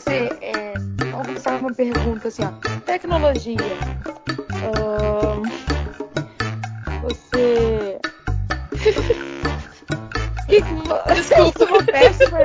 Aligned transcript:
você 0.00 0.28
é, 0.42 0.74
vamos 1.10 1.26
começar 1.26 1.58
uma 1.58 1.72
pergunta 1.72 2.28
assim, 2.28 2.42
ó. 2.44 2.52
Tecnologia. 2.80 3.56
você. 7.02 7.98
que, 10.46 10.60
Desculpa. 10.60 11.02
Sou 11.56 11.66
uma 11.66 11.82
péssima, 11.84 12.38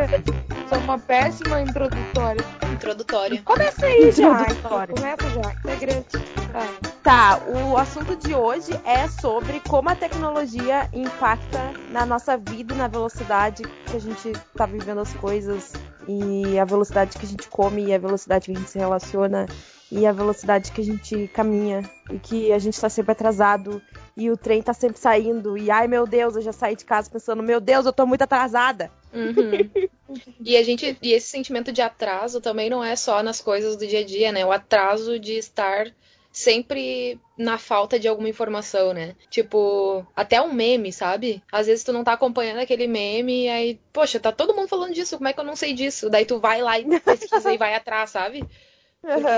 sou 0.70 0.78
uma 0.80 0.98
péssima 0.98 1.62
introdutória. 1.62 2.46
Introdutória. 2.72 3.42
Começa 3.44 3.86
aí 3.86 4.12
já 4.12 4.38
a 4.38 4.42
Introdutória. 4.44 4.96
Começa 4.96 5.30
já. 5.30 5.72
Segredo. 5.72 6.06
Tá. 6.52 6.92
Tá, 7.04 7.42
o 7.48 7.78
assunto 7.78 8.16
de 8.16 8.34
hoje 8.34 8.80
é 8.86 9.08
sobre 9.08 9.60
como 9.68 9.90
a 9.90 9.96
tecnologia 9.96 10.88
impacta 10.94 11.74
na 11.90 12.06
nossa 12.06 12.38
vida, 12.38 12.74
na 12.76 12.88
velocidade 12.88 13.64
que 13.64 13.98
a 13.98 14.00
gente 14.00 14.32
tá 14.56 14.66
vivendo 14.66 15.02
as 15.02 15.12
coisas 15.16 15.74
e 16.20 16.60
a 16.60 16.66
velocidade 16.66 17.18
que 17.18 17.26
a 17.26 17.30
gente 17.30 17.48
come 17.48 17.86
e 17.86 17.94
a 17.94 17.98
velocidade 17.98 18.46
que 18.46 18.52
a 18.52 18.56
gente 18.56 18.70
se 18.70 18.78
relaciona 18.78 19.46
e 19.92 20.06
a 20.06 20.12
velocidade 20.12 20.72
que 20.72 20.82
a 20.82 20.84
gente 20.84 21.28
caminha 21.34 21.90
e 22.10 22.18
que 22.18 22.52
a 22.52 22.60
gente 22.60 22.80
tá 22.80 22.90
sempre 22.90 23.12
atrasado 23.12 23.82
e 24.16 24.30
o 24.30 24.38
trem 24.38 24.62
tá 24.62 24.74
sempre 24.74 25.00
saindo 25.00 25.58
e 25.58 25.70
ai 25.70 25.88
meu 25.88 26.08
Deus, 26.08 26.36
eu 26.36 26.42
já 26.42 26.54
saí 26.54 26.76
de 26.76 26.86
casa 26.86 27.10
pensando, 27.10 27.44
meu 27.44 27.60
Deus, 27.60 27.86
eu 27.86 27.94
tô 27.94 28.06
muito 28.06 28.22
atrasada. 28.22 28.92
Uhum. 29.14 29.90
E 30.44 30.58
a 30.58 30.64
gente, 30.64 30.98
e 31.02 31.14
esse 31.14 31.28
sentimento 31.28 31.72
de 31.72 31.82
atraso 31.82 32.42
também 32.42 32.70
não 32.70 32.84
é 32.84 32.98
só 32.98 33.24
nas 33.24 33.40
coisas 33.40 33.78
do 33.78 33.88
dia 33.88 34.00
a 34.00 34.06
dia, 34.06 34.30
né? 34.30 34.46
O 34.46 34.52
atraso 34.52 35.18
de 35.18 35.38
estar 35.38 35.86
sempre 36.32 37.20
na 37.38 37.58
falta 37.58 38.00
de 38.00 38.08
alguma 38.08 38.30
informação, 38.30 38.94
né? 38.94 39.16
Tipo, 39.30 40.06
até 40.16 40.42
um 40.42 40.54
meme, 40.54 40.92
sabe? 40.94 41.42
Às 41.52 41.68
vezes 41.68 41.84
tu 41.84 41.92
não 41.92 42.04
tá 42.04 42.14
acompanhando 42.14 42.60
aquele 42.60 42.88
meme 42.88 43.46
e 43.46 43.50
aí, 43.50 43.80
poxa, 43.92 44.20
tá 44.20 44.32
todo 44.32 44.54
mundo 44.56 44.68
falando 44.68 44.94
disso, 44.94 45.18
como 45.18 45.28
é 45.28 45.34
que 45.34 45.40
eu 45.40 45.44
não 45.44 45.56
sei 45.56 45.74
disso? 45.74 46.10
Daí 46.10 46.26
tu 46.26 46.40
vai 46.40 46.62
lá 46.62 46.80
e 46.80 46.86
pesquisa 47.02 47.52
e 47.54 47.58
vai 47.58 47.74
atrás, 47.76 48.10
sabe? 48.12 48.44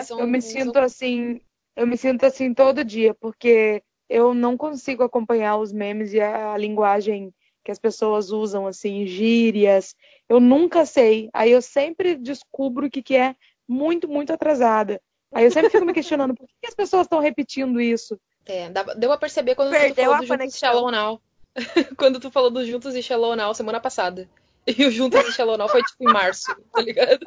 São- 0.03 0.19
Eu 0.21 0.27
me 0.27 0.41
são- 0.41 0.51
sinto 0.51 0.77
assim, 0.77 1.41
eu 1.75 1.87
me 1.87 1.97
sinto 1.97 2.25
assim 2.25 2.53
todo 2.53 2.83
dia, 2.83 3.13
porque 3.15 3.81
eu 4.09 4.33
não 4.33 4.57
consigo 4.57 5.03
acompanhar 5.03 5.57
os 5.57 5.71
memes 5.71 6.13
e 6.13 6.19
a 6.21 6.55
linguagem 6.57 7.33
que 7.63 7.71
as 7.71 7.79
pessoas 7.79 8.29
usam, 8.29 8.67
assim, 8.67 9.07
gírias. 9.07 9.95
Eu 10.27 10.39
nunca 10.39 10.85
sei. 10.85 11.29
Aí 11.33 11.49
eu 11.51 11.61
sempre 11.61 12.15
descubro 12.15 12.87
o 12.87 12.91
que, 12.91 13.01
que 13.01 13.15
é 13.15 13.35
muito, 13.67 14.07
muito 14.07 14.33
atrasada. 14.33 15.01
Aí 15.33 15.45
eu 15.45 15.51
sempre 15.51 15.69
fico 15.69 15.85
me 15.85 15.93
questionando 15.93 16.35
por 16.35 16.47
que 16.47 16.53
que 16.61 16.67
as 16.67 16.75
pessoas 16.75 17.03
estão 17.03 17.19
repetindo 17.19 17.81
isso. 17.81 18.19
É, 18.45 18.69
deu 18.97 19.11
a 19.11 19.17
perceber 19.17 19.55
quando 19.55 19.69
tu 19.69 19.79
Perdeu 19.79 20.05
falou 20.05 20.15
a 20.15 20.19
do 20.19 20.25
Juntos 20.25 20.55
e. 20.55 20.59
Shallow 20.59 20.91
Now. 20.91 21.21
quando 21.97 22.19
tu 22.19 22.31
falou 22.31 22.49
do 22.49 22.65
Juntos 22.65 22.95
e 22.95 23.01
Shallow 23.01 23.35
Now 23.35 23.53
semana 23.53 23.79
passada. 23.79 24.29
E 24.65 24.85
o 24.85 24.91
Juntos 24.91 25.27
e 25.27 25.31
Shallow 25.31 25.57
Now 25.57 25.69
foi 25.69 25.81
tipo 25.83 26.09
em 26.09 26.13
março, 26.13 26.55
tá 26.71 26.81
ligado? 26.81 27.19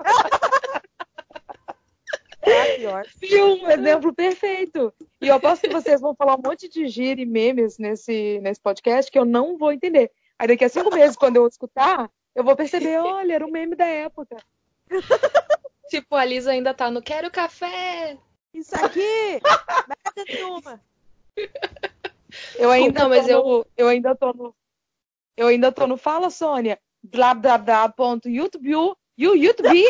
É 2.47 2.77
pior. 2.77 3.05
Um 3.33 3.71
exemplo 3.71 4.15
perfeito. 4.15 4.95
E 5.21 5.29
eu 5.29 5.34
aposto 5.34 5.62
que 5.62 5.75
vocês 5.75 6.01
vão 6.01 6.15
falar 6.15 6.37
um 6.37 6.43
monte 6.43 6.69
de 6.69 6.87
gíria 6.87 7.23
e 7.23 7.27
memes 7.27 7.77
nesse, 7.77 8.39
nesse 8.41 8.61
podcast 8.61 9.11
que 9.11 9.19
eu 9.19 9.25
não 9.25 9.59
vou 9.59 9.73
entender. 9.73 10.12
Aí 10.39 10.47
daqui 10.47 10.65
a 10.65 10.69
cinco 10.69 10.95
meses, 10.95 11.17
quando 11.17 11.37
eu 11.37 11.47
escutar, 11.47 12.09
eu 12.34 12.45
vou 12.45 12.55
perceber, 12.55 12.99
olha, 13.03 13.34
era 13.34 13.47
um 13.47 13.51
meme 13.51 13.75
da 13.75 13.87
época. 13.87 14.37
Tipo, 15.89 16.15
a 16.17 16.25
Lisa 16.25 16.51
ainda 16.53 16.75
tá 16.75 16.91
no 16.91 17.03
Quero 17.03 17.31
café! 17.31 18.19
Isso 18.53 18.75
aqui! 18.75 19.41
Merda 19.89 20.25
nenhuma! 20.33 20.81
Eu 22.59 22.70
ainda, 22.70 23.01
Não, 23.03 23.09
mas 23.09 23.27
no, 23.27 23.67
eu 23.77 23.89
ainda 23.89 24.15
tô 24.15 24.33
no. 24.33 24.55
Eu 25.37 25.47
ainda 25.49 25.71
tô 25.71 25.87
no 25.87 25.97
Fala 25.97 26.31
Sônia. 26.31 26.78
Blá 27.03 27.34
blá 27.34 27.56
blá 27.59 27.88
ponto 27.88 28.28
YouTube, 28.28 28.69
you, 28.69 28.97
YouTube, 29.16 29.84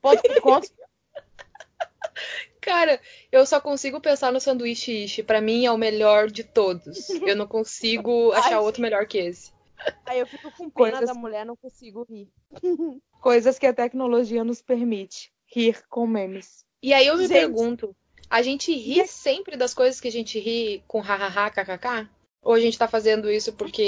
ponto 0.00 0.22
com. 0.40 0.60
Cara, 2.60 3.00
eu 3.32 3.44
só 3.46 3.60
consigo 3.60 4.00
pensar 4.00 4.30
no 4.30 4.38
sanduíche 4.40 5.04
ishi. 5.04 5.22
Pra 5.22 5.40
mim 5.40 5.64
é 5.64 5.72
o 5.72 5.78
melhor 5.78 6.30
de 6.30 6.44
todos. 6.44 7.08
Eu 7.10 7.34
não 7.34 7.46
consigo 7.46 8.30
achar 8.32 8.56
Ai, 8.58 8.62
outro 8.62 8.82
melhor 8.82 9.06
que 9.06 9.18
esse. 9.18 9.50
Aí 10.04 10.20
eu 10.20 10.26
fico 10.26 10.50
com 10.52 10.68
pena 10.68 10.90
Coisas- 10.90 11.08
da 11.08 11.14
mulher, 11.14 11.46
não 11.46 11.56
consigo 11.56 12.06
rir. 12.08 12.30
Coisas 13.20 13.58
que 13.58 13.66
a 13.66 13.72
tecnologia 13.72 14.44
nos 14.44 14.60
permite. 14.60 15.32
Rir 15.54 15.82
com 15.88 16.06
memes. 16.06 16.64
E 16.82 16.92
aí 16.94 17.06
eu 17.06 17.16
me 17.16 17.26
Gente. 17.26 17.32
pergunto, 17.32 17.94
a 18.28 18.40
gente 18.42 18.72
ri 18.74 19.06
sempre 19.06 19.56
das 19.56 19.74
coisas 19.74 20.00
que 20.00 20.08
a 20.08 20.12
gente 20.12 20.38
ri 20.38 20.82
com 20.86 21.00
hahaha, 21.00 21.50
kkk? 21.50 22.08
Ou 22.42 22.54
a 22.54 22.60
gente 22.60 22.78
tá 22.78 22.88
fazendo 22.88 23.30
isso 23.30 23.52
porque 23.52 23.82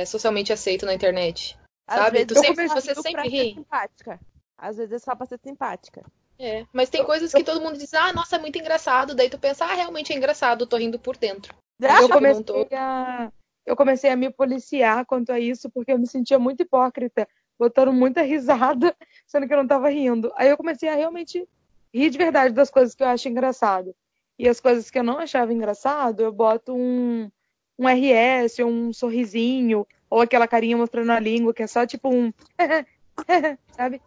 é 0.00 0.04
socialmente 0.04 0.52
aceito 0.52 0.84
na 0.86 0.94
internet? 0.94 1.56
Às 1.86 1.98
Sabe? 1.98 2.26
Tu 2.26 2.34
eu 2.34 2.40
sempre- 2.40 2.68
você 2.68 2.94
sempre 2.94 3.28
ri. 3.28 3.54
simpática. 3.54 4.20
Às 4.58 4.76
vezes 4.76 4.92
é 4.92 4.98
só 4.98 5.14
pra 5.14 5.26
ser 5.26 5.38
simpática. 5.44 6.02
É, 6.38 6.64
mas 6.72 6.88
tem 6.88 7.04
coisas 7.04 7.32
que 7.32 7.44
todo 7.44 7.60
mundo 7.60 7.78
diz, 7.78 7.94
ah, 7.94 8.12
nossa, 8.12 8.36
é 8.36 8.38
muito 8.38 8.58
engraçado. 8.58 9.14
Daí 9.14 9.30
tu 9.30 9.38
pensa, 9.38 9.64
ah, 9.64 9.74
realmente 9.74 10.12
é 10.12 10.16
engraçado, 10.16 10.66
tô 10.66 10.76
rindo 10.76 10.98
por 10.98 11.16
dentro. 11.16 11.54
Eu 12.08 12.08
comecei 12.08 12.68
a. 12.72 13.32
Eu 13.64 13.76
comecei 13.76 14.10
a 14.10 14.16
me 14.16 14.28
policiar 14.30 15.06
quanto 15.06 15.30
a 15.30 15.38
isso, 15.38 15.70
porque 15.70 15.92
eu 15.92 15.98
me 15.98 16.06
sentia 16.08 16.36
muito 16.36 16.62
hipócrita, 16.62 17.28
botando 17.58 17.92
muita 17.92 18.22
risada, 18.22 18.94
sendo 19.26 19.46
que 19.46 19.52
eu 19.52 19.58
não 19.58 19.66
tava 19.66 19.88
rindo. 19.88 20.32
Aí 20.36 20.48
eu 20.48 20.56
comecei 20.56 20.88
a 20.88 20.94
realmente 20.94 21.48
rir 21.92 22.10
de 22.10 22.18
verdade 22.18 22.54
das 22.54 22.70
coisas 22.70 22.94
que 22.94 23.02
eu 23.02 23.08
acho 23.08 23.28
engraçado. 23.28 23.94
E 24.38 24.48
as 24.48 24.60
coisas 24.60 24.90
que 24.90 24.98
eu 24.98 25.04
não 25.04 25.18
achava 25.18 25.52
engraçado, 25.52 26.20
eu 26.20 26.32
boto 26.32 26.74
um, 26.74 27.30
um 27.78 27.86
RS, 27.86 28.58
ou 28.60 28.68
um 28.68 28.92
sorrisinho, 28.92 29.86
ou 30.08 30.20
aquela 30.20 30.48
carinha 30.48 30.76
mostrando 30.76 31.12
a 31.12 31.20
língua, 31.20 31.54
que 31.54 31.62
é 31.62 31.66
só 31.66 31.86
tipo 31.86 32.08
um. 32.08 32.32
Sabe? 33.76 34.00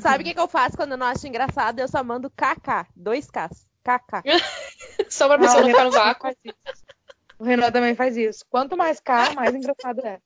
Sabe 0.00 0.22
o 0.22 0.26
que, 0.26 0.34
que 0.34 0.40
eu 0.40 0.48
faço 0.48 0.76
quando 0.76 0.92
eu 0.92 0.98
não 0.98 1.06
acho 1.06 1.26
engraçado? 1.26 1.78
Eu 1.78 1.86
só 1.86 2.02
mando 2.02 2.28
KK, 2.30 2.88
dois 2.96 3.30
Ks. 3.30 3.66
KK. 3.84 4.22
Só 5.10 5.28
pra 5.28 5.38
pessoa 5.38 5.60
não 5.60 5.68
ficar 5.68 5.84
no 5.84 5.90
vácuo. 5.90 6.30
O 7.38 7.44
Renan 7.44 7.70
também 7.70 7.94
faz 7.94 8.16
isso. 8.16 8.44
Quanto 8.48 8.76
mais 8.76 8.98
K, 8.98 9.34
mais 9.34 9.54
engraçado 9.54 10.00
é. 10.00 10.18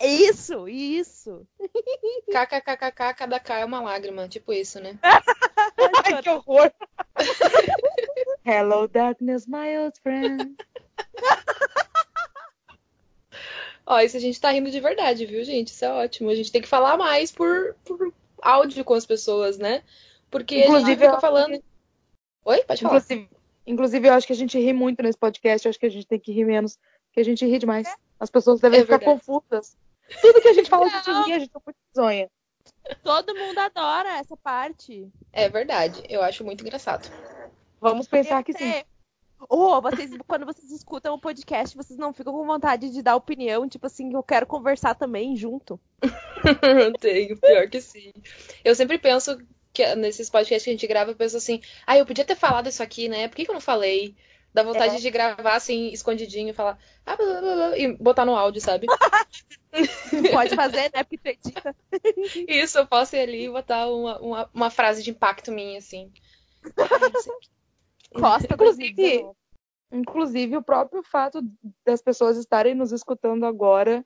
Isso, 0.00 0.68
isso. 0.68 1.46
KKKKK, 2.30 3.14
cada 3.14 3.40
K 3.40 3.58
é 3.60 3.64
uma 3.64 3.80
lágrima. 3.80 4.28
Tipo 4.28 4.52
isso, 4.52 4.80
né? 4.80 4.98
Ai, 6.04 6.22
que 6.22 6.30
horror! 6.30 6.72
Hello, 8.44 8.86
darkness, 8.88 9.46
my 9.46 9.76
old 9.78 9.98
friend. 10.00 10.56
Ó, 13.86 14.00
isso 14.00 14.16
a 14.16 14.20
gente 14.20 14.40
tá 14.40 14.50
rindo 14.50 14.70
de 14.70 14.80
verdade, 14.80 15.24
viu, 15.26 15.42
gente? 15.44 15.68
Isso 15.68 15.84
é 15.84 15.90
ótimo. 15.92 16.30
A 16.30 16.34
gente 16.34 16.52
tem 16.52 16.60
que 16.60 16.68
falar 16.68 16.96
mais 16.96 17.32
por, 17.32 17.74
por 17.84 18.12
áudio 18.42 18.84
com 18.84 18.94
as 18.94 19.06
pessoas, 19.06 19.58
né? 19.58 19.82
Porque 20.30 20.56
a 20.56 20.58
gente 20.58 20.68
Inclusive, 20.68 21.06
fica 21.06 21.20
falando. 21.20 21.62
Oi? 22.44 22.62
Pode 22.64 22.82
falar. 22.82 22.96
Inclusive, 22.98 23.28
inclusive, 23.66 24.08
eu 24.08 24.12
acho 24.12 24.26
que 24.26 24.32
a 24.32 24.36
gente 24.36 24.58
ri 24.58 24.72
muito 24.72 25.02
nesse 25.02 25.18
podcast. 25.18 25.66
Eu 25.66 25.70
acho 25.70 25.78
que 25.78 25.86
a 25.86 25.90
gente 25.90 26.06
tem 26.06 26.20
que 26.20 26.32
rir 26.32 26.44
menos, 26.44 26.78
porque 27.06 27.20
a 27.20 27.24
gente 27.24 27.44
ri 27.46 27.58
demais. 27.58 27.88
As 28.20 28.30
pessoas 28.30 28.60
devem 28.60 28.80
É 28.80 28.82
ficar 28.82 28.98
verdade. 28.98 29.18
confusas. 29.20 29.76
Tudo 30.20 30.40
que 30.40 30.48
a 30.48 30.54
gente 30.54 30.68
fala, 30.68 30.86
a 30.86 30.88
gente 30.88 31.10
Não. 31.10 31.24
ri, 31.24 31.32
a 31.32 31.38
gente 31.38 31.50
é 31.54 31.60
muito 31.64 31.78
zonha. 31.94 32.30
Todo 33.02 33.34
mundo 33.34 33.58
adora 33.58 34.18
essa 34.18 34.36
parte. 34.36 35.08
É 35.32 35.48
verdade. 35.48 36.02
Eu 36.08 36.22
acho 36.22 36.44
muito 36.44 36.62
engraçado. 36.62 37.10
Vamos 37.80 38.08
pensar 38.08 38.42
que 38.42 38.52
sim. 38.52 38.82
Ô, 39.48 39.80
vocês, 39.80 40.10
quando 40.26 40.46
vocês 40.46 40.70
escutam 40.70 41.14
o 41.14 41.20
podcast, 41.20 41.76
vocês 41.76 41.98
não 41.98 42.12
ficam 42.12 42.32
com 42.32 42.46
vontade 42.46 42.90
de 42.90 43.02
dar 43.02 43.16
opinião, 43.16 43.68
tipo 43.68 43.86
assim, 43.86 44.12
eu 44.12 44.22
quero 44.22 44.46
conversar 44.46 44.94
também 44.94 45.36
junto. 45.36 45.78
Tenho, 47.00 47.36
pior 47.38 47.68
que 47.68 47.80
sim. 47.80 48.12
Eu 48.64 48.74
sempre 48.74 48.98
penso 48.98 49.38
que 49.72 49.94
nesses 49.94 50.28
podcasts 50.28 50.64
que 50.64 50.70
a 50.70 50.72
gente 50.72 50.86
grava, 50.86 51.12
eu 51.12 51.16
penso 51.16 51.36
assim, 51.36 51.60
ah, 51.86 51.96
eu 51.96 52.06
podia 52.06 52.24
ter 52.24 52.34
falado 52.34 52.68
isso 52.68 52.82
aqui, 52.82 53.08
né? 53.08 53.28
Por 53.28 53.36
que, 53.36 53.44
que 53.44 53.50
eu 53.50 53.54
não 53.54 53.60
falei? 53.60 54.16
Dá 54.52 54.62
vontade 54.62 54.96
É. 54.96 54.98
de 54.98 55.10
gravar 55.10 55.54
assim, 55.54 55.88
escondidinho, 55.92 56.54
falar, 56.54 56.78
ah, 57.04 57.16
blá, 57.16 57.40
blá, 57.40 57.54
blá, 57.54 57.78
e 57.78 57.96
botar 57.96 58.24
no 58.24 58.34
áudio, 58.34 58.60
sabe? 58.60 58.86
Pode 60.32 60.56
fazer, 60.56 60.90
né? 60.94 61.04
Porque 61.04 61.18
tu 61.18 61.26
edita. 61.28 61.76
Isso, 62.48 62.78
eu 62.78 62.86
posso 62.86 63.14
ir 63.14 63.20
ali 63.20 63.44
e 63.44 63.50
botar 63.50 63.88
uma, 63.88 64.18
uma, 64.18 64.50
uma 64.52 64.70
frase 64.70 65.02
de 65.02 65.10
impacto 65.10 65.52
minha, 65.52 65.78
assim. 65.78 66.10
Costa 68.12 68.54
Inclusive, 68.54 68.94
2019. 68.94 69.36
Inclusive, 69.90 70.56
o 70.56 70.62
próprio 70.62 71.02
fato 71.02 71.40
das 71.84 72.02
pessoas 72.02 72.36
estarem 72.36 72.74
nos 72.74 72.92
escutando 72.92 73.44
agora 73.44 74.04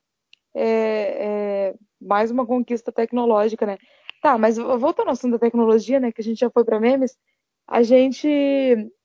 é, 0.54 1.72
é 1.72 1.74
mais 2.00 2.30
uma 2.30 2.46
conquista 2.46 2.92
tecnológica, 2.92 3.66
né? 3.66 3.78
Tá, 4.20 4.38
mas 4.38 4.56
voltando 4.56 5.08
ao 5.08 5.12
assunto 5.12 5.32
da 5.32 5.38
tecnologia, 5.38 5.98
né? 5.98 6.12
Que 6.12 6.20
a 6.20 6.24
gente 6.24 6.38
já 6.38 6.50
foi 6.50 6.64
para 6.64 6.78
memes. 6.78 7.16
A 7.72 7.82
gente. 7.82 8.28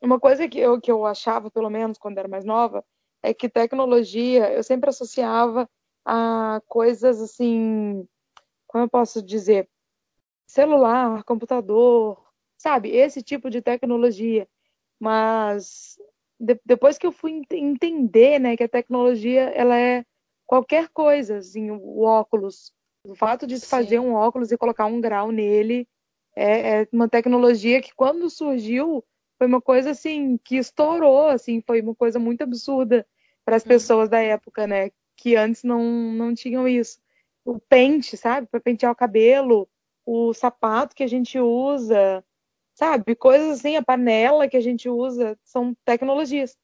Uma 0.02 0.20
coisa 0.20 0.46
que 0.46 0.60
eu, 0.60 0.82
que 0.82 0.92
eu 0.92 1.06
achava, 1.06 1.50
pelo 1.50 1.70
menos, 1.70 1.98
quando 1.98 2.18
era 2.18 2.28
mais 2.28 2.44
nova, 2.44 2.84
é 3.24 3.34
que 3.34 3.48
tecnologia 3.48 4.52
eu 4.52 4.62
sempre 4.62 4.90
associava 4.90 5.70
a 6.04 6.62
coisas 6.68 7.22
assim. 7.22 8.06
Como 8.68 8.84
eu 8.84 8.90
posso 8.90 9.24
dizer? 9.24 9.70
Celular, 10.46 11.24
computador, 11.24 12.22
sabe? 12.58 12.90
Esse 12.90 13.24
tipo 13.24 13.50
de 13.50 13.62
tecnologia. 13.62 14.46
Mas 15.00 15.98
de- 16.38 16.60
depois 16.66 16.98
que 16.98 17.08
eu 17.08 17.14
fui 17.14 17.32
ent- 17.32 17.54
entender, 17.54 18.38
né, 18.38 18.58
que 18.58 18.64
a 18.64 18.70
tecnologia 18.70 19.44
ela 19.44 19.80
é 19.80 20.04
qualquer 20.46 20.90
coisa, 20.90 21.38
assim, 21.38 21.72
o 21.72 22.02
óculos, 22.02 22.74
o 23.06 23.16
fato 23.16 23.48
de 23.48 23.58
Sim. 23.58 23.66
fazer 23.66 24.00
um 24.00 24.14
óculos 24.14 24.52
e 24.52 24.58
colocar 24.58 24.88
um 24.88 25.00
grau 25.00 25.32
nele 25.32 25.88
É, 26.40 26.82
é 26.82 26.88
uma 26.92 27.10
tecnologia 27.10 27.82
que 27.82 27.96
quando 27.96 28.30
surgiu 28.30 29.04
foi 29.40 29.48
uma 29.48 29.60
coisa 29.60 29.90
assim 29.92 30.38
que 30.38 30.58
estourou, 30.58 31.28
assim, 31.28 31.62
foi 31.62 31.82
uma 31.82 31.96
coisa 31.96 32.20
muito 32.20 32.44
absurda 32.44 33.06
para 33.44 33.56
as 33.56 33.64
uhum. 33.64 33.70
pessoas 33.70 34.10
da 34.10 34.20
época, 34.20 34.68
né? 34.68 34.92
Que 35.16 35.36
antes 35.36 35.64
não, 35.64 35.82
não 36.14 36.36
tinham 36.36 36.68
isso. 36.68 37.00
O 37.44 37.60
pente, 37.60 38.16
sabe? 38.16 38.46
Para 38.46 38.60
pentear 38.60 38.92
o 38.92 38.96
cabelo, 38.96 39.68
o 40.06 40.32
sapato 40.34 40.96
que 40.96 41.04
a 41.04 41.08
gente 41.08 41.40
usa, 41.40 42.24
sabe? 42.76 43.16
Coisas 43.16 43.60
assim, 43.60 43.76
a 43.76 43.84
panela 43.84 44.48
que 44.48 44.58
a 44.58 44.62
gente 44.62 44.88
usa, 44.88 45.38
são 45.44 45.76
tecnologias. 45.84 46.56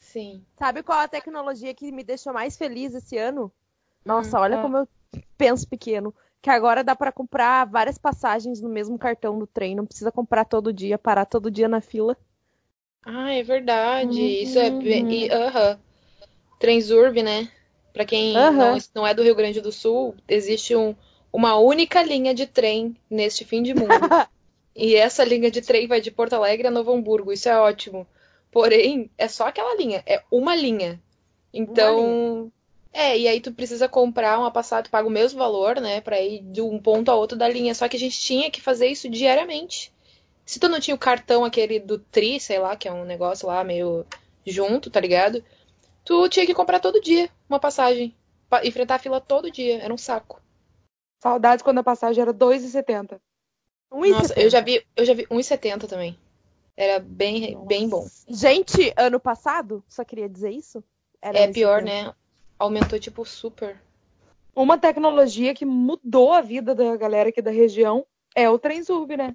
Sim. 0.00 0.44
Sabe 0.58 0.82
qual 0.82 0.98
a 0.98 1.08
tecnologia 1.08 1.72
que 1.72 1.92
me 1.92 2.02
deixou 2.02 2.32
mais 2.32 2.56
feliz 2.56 2.94
esse 2.94 3.16
ano? 3.16 3.52
Nossa, 4.04 4.38
hum, 4.38 4.42
olha 4.42 4.58
ah. 4.58 4.62
como 4.62 4.76
eu 4.78 4.88
penso 5.38 5.68
pequeno. 5.68 6.12
Que 6.44 6.50
agora 6.50 6.84
dá 6.84 6.94
para 6.94 7.10
comprar 7.10 7.64
várias 7.64 7.96
passagens 7.96 8.60
no 8.60 8.68
mesmo 8.68 8.98
cartão 8.98 9.38
do 9.38 9.46
trem. 9.46 9.74
Não 9.74 9.86
precisa 9.86 10.12
comprar 10.12 10.44
todo 10.44 10.74
dia, 10.74 10.98
parar 10.98 11.24
todo 11.24 11.50
dia 11.50 11.66
na 11.66 11.80
fila. 11.80 12.18
Ah, 13.02 13.32
é 13.32 13.42
verdade. 13.42 14.20
Uhum. 14.20 14.26
Isso 14.26 14.58
é. 14.58 14.68
Aham. 15.32 15.78
Transurb, 16.60 17.22
né? 17.22 17.48
Para 17.94 18.04
quem 18.04 18.36
uhum. 18.36 18.52
não, 18.52 18.78
não, 18.94 19.06
é 19.06 19.14
do 19.14 19.22
Rio 19.22 19.34
Grande 19.34 19.62
do 19.62 19.72
Sul, 19.72 20.14
existe 20.28 20.76
um, 20.76 20.94
uma 21.32 21.56
única 21.56 22.02
linha 22.02 22.34
de 22.34 22.46
trem 22.46 22.94
neste 23.08 23.46
fim 23.46 23.62
de 23.62 23.72
mundo. 23.72 23.88
e 24.76 24.96
essa 24.96 25.24
linha 25.24 25.50
de 25.50 25.62
trem 25.62 25.86
vai 25.86 26.02
de 26.02 26.10
Porto 26.10 26.34
Alegre 26.34 26.66
a 26.66 26.70
Novo 26.70 26.92
Hamburgo. 26.92 27.32
Isso 27.32 27.48
é 27.48 27.58
ótimo. 27.58 28.06
Porém, 28.52 29.10
é 29.16 29.28
só 29.28 29.46
aquela 29.48 29.74
linha. 29.76 30.02
É 30.04 30.22
uma 30.30 30.54
linha. 30.54 31.00
Então. 31.54 32.00
Uma 32.00 32.40
linha. 32.40 32.52
É, 32.96 33.18
e 33.18 33.26
aí 33.26 33.40
tu 33.40 33.52
precisa 33.52 33.88
comprar 33.88 34.38
uma 34.38 34.52
passagem, 34.52 34.84
tu 34.84 34.90
paga 34.90 35.08
o 35.08 35.10
mesmo 35.10 35.36
valor, 35.36 35.80
né, 35.80 36.00
pra 36.00 36.20
ir 36.20 36.40
de 36.44 36.62
um 36.62 36.78
ponto 36.78 37.10
a 37.10 37.16
outro 37.16 37.36
da 37.36 37.48
linha. 37.48 37.74
Só 37.74 37.88
que 37.88 37.96
a 37.96 38.00
gente 38.00 38.20
tinha 38.20 38.48
que 38.52 38.60
fazer 38.60 38.86
isso 38.86 39.10
diariamente. 39.10 39.92
Se 40.46 40.60
tu 40.60 40.68
não 40.68 40.78
tinha 40.78 40.94
o 40.94 40.98
cartão 40.98 41.44
aquele 41.44 41.80
do 41.80 41.98
Tri, 41.98 42.38
sei 42.38 42.60
lá, 42.60 42.76
que 42.76 42.86
é 42.86 42.92
um 42.92 43.04
negócio 43.04 43.48
lá 43.48 43.64
meio 43.64 44.06
junto, 44.46 44.90
tá 44.90 45.00
ligado? 45.00 45.44
Tu 46.04 46.28
tinha 46.28 46.46
que 46.46 46.54
comprar 46.54 46.78
todo 46.78 47.00
dia 47.00 47.28
uma 47.48 47.58
passagem. 47.58 48.14
Pra 48.48 48.64
enfrentar 48.64 48.96
a 48.96 48.98
fila 49.00 49.20
todo 49.20 49.50
dia. 49.50 49.82
Era 49.82 49.92
um 49.92 49.98
saco. 49.98 50.40
Saudades 51.20 51.64
quando 51.64 51.78
a 51.78 51.84
passagem 51.84 52.22
era 52.22 52.32
2,70. 52.32 53.18
Nossa, 53.90 54.38
eu 54.38 54.50
já 54.50 54.60
vi, 54.60 54.84
eu 54.94 55.04
já 55.04 55.14
vi 55.14 55.26
1,70 55.26 55.88
também. 55.88 56.16
Era 56.76 56.98
bem, 57.00 57.58
bem 57.66 57.88
bom. 57.88 58.06
Gente, 58.28 58.92
ano 58.96 59.18
passado, 59.18 59.82
só 59.88 60.04
queria 60.04 60.28
dizer 60.28 60.50
isso. 60.50 60.84
Era 61.22 61.38
é 61.38 61.52
pior, 61.52 61.82
né? 61.82 62.12
Aumentou, 62.58 62.98
tipo, 62.98 63.24
super. 63.24 63.80
Uma 64.54 64.78
tecnologia 64.78 65.54
que 65.54 65.64
mudou 65.64 66.32
a 66.32 66.40
vida 66.40 66.74
da 66.74 66.96
galera 66.96 67.28
aqui 67.28 67.42
da 67.42 67.50
região 67.50 68.06
é 68.34 68.48
o 68.48 68.58
Transurb, 68.58 69.16
né? 69.16 69.34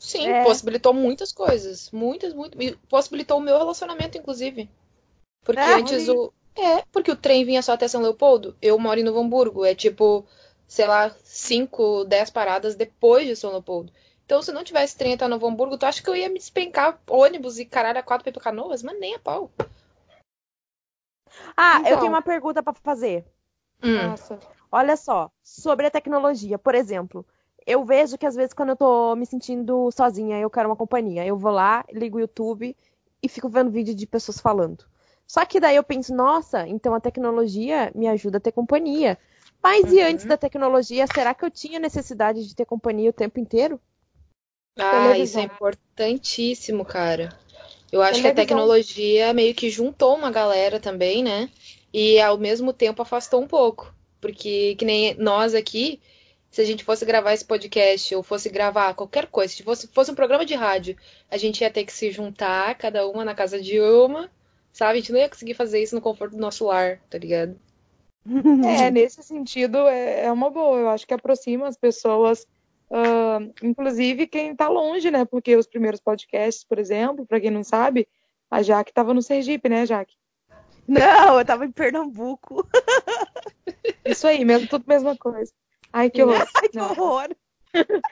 Sim, 0.00 0.28
é. 0.28 0.44
possibilitou 0.44 0.94
muitas 0.94 1.32
coisas. 1.32 1.90
Muitas, 1.90 2.32
muito. 2.32 2.56
Possibilitou 2.88 3.38
o 3.38 3.40
meu 3.40 3.58
relacionamento, 3.58 4.16
inclusive. 4.16 4.70
Porque 5.44 5.60
é, 5.60 5.74
antes 5.74 6.08
o. 6.08 6.32
É, 6.54 6.82
porque 6.92 7.10
o 7.10 7.16
trem 7.16 7.44
vinha 7.44 7.62
só 7.62 7.72
até 7.72 7.88
São 7.88 8.00
Leopoldo. 8.00 8.56
Eu 8.62 8.78
moro 8.78 9.00
em 9.00 9.02
Novo 9.02 9.18
Hamburgo. 9.18 9.64
É 9.64 9.74
tipo, 9.74 10.24
sei 10.68 10.86
lá, 10.86 11.14
5, 11.24 12.04
10 12.04 12.30
paradas 12.30 12.76
depois 12.76 13.26
de 13.26 13.34
São 13.34 13.50
Leopoldo. 13.50 13.92
Então, 14.24 14.42
se 14.42 14.52
não 14.52 14.62
tivesse 14.62 14.96
trem 14.96 15.14
até 15.14 15.26
Novo 15.26 15.48
Hamburgo, 15.48 15.78
tu 15.78 15.86
acha 15.86 16.02
que 16.02 16.08
eu 16.08 16.14
ia 16.14 16.28
me 16.28 16.38
despencar 16.38 17.00
ônibus 17.08 17.58
e 17.58 17.64
caralho 17.64 17.98
a 17.98 18.02
quatro 18.02 18.24
pra 18.24 18.30
ir 18.30 18.32
pra 18.34 18.42
Canoas? 18.42 18.82
Mas 18.82 19.00
nem 19.00 19.14
a 19.14 19.18
pau. 19.18 19.50
Ah, 21.56 21.78
então... 21.80 21.90
eu 21.92 21.98
tenho 21.98 22.12
uma 22.12 22.22
pergunta 22.22 22.62
para 22.62 22.74
fazer. 22.74 23.24
Hum. 23.82 24.08
Nossa. 24.08 24.38
Olha 24.70 24.96
só, 24.96 25.30
sobre 25.42 25.86
a 25.86 25.90
tecnologia, 25.90 26.58
por 26.58 26.74
exemplo, 26.74 27.24
eu 27.66 27.84
vejo 27.84 28.18
que 28.18 28.26
às 28.26 28.34
vezes 28.34 28.52
quando 28.52 28.70
eu 28.70 28.76
tô 28.76 29.14
me 29.16 29.26
sentindo 29.26 29.90
sozinha, 29.90 30.38
eu 30.38 30.50
quero 30.50 30.68
uma 30.68 30.76
companhia. 30.76 31.26
Eu 31.26 31.36
vou 31.36 31.52
lá, 31.52 31.84
ligo 31.92 32.16
o 32.16 32.20
YouTube 32.20 32.76
e 33.22 33.28
fico 33.28 33.48
vendo 33.48 33.70
vídeo 33.70 33.94
de 33.94 34.06
pessoas 34.06 34.40
falando. 34.40 34.84
Só 35.26 35.44
que 35.44 35.60
daí 35.60 35.76
eu 35.76 35.84
penso, 35.84 36.14
nossa, 36.14 36.66
então 36.66 36.94
a 36.94 37.00
tecnologia 37.00 37.92
me 37.94 38.08
ajuda 38.08 38.38
a 38.38 38.40
ter 38.40 38.52
companhia. 38.52 39.18
Mas 39.62 39.84
uhum. 39.84 39.92
e 39.92 40.02
antes 40.02 40.24
da 40.24 40.36
tecnologia, 40.36 41.06
será 41.06 41.34
que 41.34 41.44
eu 41.44 41.50
tinha 41.50 41.78
necessidade 41.78 42.46
de 42.46 42.54
ter 42.54 42.64
companhia 42.64 43.10
o 43.10 43.12
tempo 43.12 43.38
inteiro? 43.38 43.80
Ah, 44.78 45.18
isso 45.18 45.38
é 45.38 45.42
importantíssimo, 45.42 46.84
cara. 46.84 47.36
Eu 47.90 48.02
acho 48.02 48.20
que 48.20 48.28
a 48.28 48.34
tecnologia 48.34 49.32
meio 49.32 49.54
que 49.54 49.70
juntou 49.70 50.14
uma 50.14 50.30
galera 50.30 50.78
também, 50.78 51.22
né? 51.22 51.48
E 51.92 52.20
ao 52.20 52.36
mesmo 52.36 52.72
tempo 52.72 53.02
afastou 53.02 53.40
um 53.40 53.46
pouco. 53.46 53.94
Porque, 54.20 54.74
que 54.76 54.84
nem 54.84 55.14
nós 55.14 55.54
aqui, 55.54 56.00
se 56.50 56.60
a 56.60 56.64
gente 56.64 56.84
fosse 56.84 57.04
gravar 57.04 57.32
esse 57.32 57.44
podcast 57.44 58.14
ou 58.14 58.22
fosse 58.22 58.48
gravar 58.50 58.94
qualquer 58.94 59.26
coisa, 59.26 59.54
se 59.54 59.62
fosse, 59.62 59.86
fosse 59.88 60.10
um 60.10 60.14
programa 60.14 60.44
de 60.44 60.54
rádio, 60.54 60.96
a 61.30 61.36
gente 61.36 61.60
ia 61.60 61.70
ter 61.70 61.84
que 61.84 61.92
se 61.92 62.10
juntar, 62.10 62.74
cada 62.76 63.06
uma 63.06 63.24
na 63.24 63.34
casa 63.34 63.60
de 63.60 63.80
uma, 63.80 64.30
sabe? 64.72 64.92
A 64.92 64.96
gente 64.96 65.12
não 65.12 65.20
ia 65.20 65.28
conseguir 65.28 65.54
fazer 65.54 65.82
isso 65.82 65.94
no 65.94 66.00
conforto 66.00 66.32
do 66.32 66.40
nosso 66.40 66.66
lar, 66.66 67.00
tá 67.08 67.18
ligado? 67.18 67.56
É, 68.66 68.90
nesse 68.90 69.22
sentido 69.22 69.78
é, 69.88 70.26
é 70.26 70.32
uma 70.32 70.50
boa. 70.50 70.78
Eu 70.78 70.88
acho 70.90 71.06
que 71.06 71.14
aproxima 71.14 71.66
as 71.66 71.78
pessoas 71.78 72.46
Uh, 72.90 73.52
inclusive 73.62 74.26
quem 74.26 74.52
está 74.52 74.68
longe, 74.68 75.10
né? 75.10 75.24
Porque 75.24 75.54
os 75.56 75.66
primeiros 75.66 76.00
podcasts, 76.00 76.64
por 76.64 76.78
exemplo, 76.78 77.26
para 77.26 77.40
quem 77.40 77.50
não 77.50 77.62
sabe, 77.62 78.08
a 78.50 78.62
Jaque 78.62 78.90
estava 78.90 79.12
no 79.12 79.22
Sergipe, 79.22 79.68
né, 79.68 79.84
Jaque? 79.84 80.16
Não, 80.86 81.34
eu 81.34 81.40
estava 81.40 81.66
em 81.66 81.70
Pernambuco. 81.70 82.66
Isso 84.06 84.26
aí, 84.26 84.42
mesmo, 84.42 84.68
tudo 84.68 84.86
mesma 84.88 85.14
coisa. 85.16 85.52
Ai, 85.92 86.08
que 86.08 86.22
horror. 86.22 86.46
Ai, 86.56 86.68
que 86.68 86.78
horror. 86.78 87.28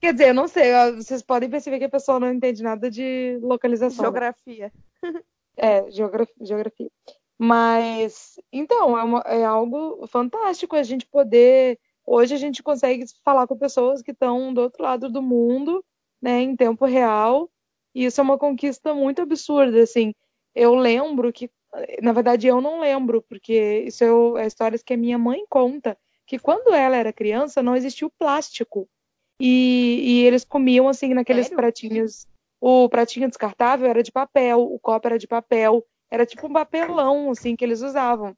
Quer 0.00 0.12
dizer, 0.12 0.28
eu 0.28 0.34
não 0.34 0.48
sei, 0.48 0.72
vocês 0.94 1.22
podem 1.22 1.50
perceber 1.50 1.78
que 1.78 1.84
a 1.84 1.90
pessoa 1.90 2.20
não 2.20 2.32
entende 2.32 2.62
nada 2.62 2.90
de 2.90 3.38
localização. 3.42 4.04
Né? 4.04 4.10
Geografia. 4.10 4.72
Né? 5.02 5.20
É, 5.56 5.90
geografia, 5.90 6.34
geografia. 6.40 6.90
Mas, 7.36 8.40
então, 8.52 8.96
é, 8.96 9.02
uma, 9.02 9.20
é 9.26 9.44
algo 9.44 10.06
fantástico 10.06 10.76
a 10.76 10.82
gente 10.82 11.04
poder 11.04 11.78
Hoje 12.10 12.34
a 12.34 12.38
gente 12.38 12.62
consegue 12.62 13.04
falar 13.22 13.46
com 13.46 13.58
pessoas 13.58 14.00
que 14.00 14.12
estão 14.12 14.54
do 14.54 14.62
outro 14.62 14.82
lado 14.82 15.10
do 15.10 15.20
mundo, 15.20 15.84
né, 16.22 16.40
em 16.40 16.56
tempo 16.56 16.86
real, 16.86 17.50
e 17.94 18.06
isso 18.06 18.18
é 18.18 18.24
uma 18.24 18.38
conquista 18.38 18.94
muito 18.94 19.20
absurda, 19.20 19.82
assim. 19.82 20.14
Eu 20.54 20.74
lembro 20.74 21.30
que, 21.30 21.50
na 22.02 22.12
verdade, 22.12 22.46
eu 22.46 22.62
não 22.62 22.80
lembro, 22.80 23.20
porque 23.28 23.80
isso 23.86 24.38
é, 24.38 24.44
é 24.44 24.46
histórias 24.46 24.82
que 24.82 24.94
a 24.94 24.96
minha 24.96 25.18
mãe 25.18 25.44
conta, 25.50 25.98
que 26.26 26.38
quando 26.38 26.72
ela 26.72 26.96
era 26.96 27.12
criança 27.12 27.62
não 27.62 27.76
existia 27.76 28.06
o 28.06 28.12
plástico. 28.18 28.88
E, 29.38 30.00
e 30.02 30.24
eles 30.24 30.46
comiam, 30.46 30.88
assim, 30.88 31.12
naqueles 31.12 31.44
Sério? 31.44 31.58
pratinhos. 31.58 32.26
O 32.58 32.88
pratinho 32.88 33.28
descartável 33.28 33.86
era 33.86 34.02
de 34.02 34.10
papel, 34.10 34.62
o 34.62 34.78
copo 34.80 35.06
era 35.06 35.18
de 35.18 35.28
papel, 35.28 35.84
era 36.10 36.24
tipo 36.24 36.46
um 36.46 36.52
papelão, 36.54 37.30
assim, 37.30 37.54
que 37.54 37.64
eles 37.64 37.82
usavam. 37.82 38.34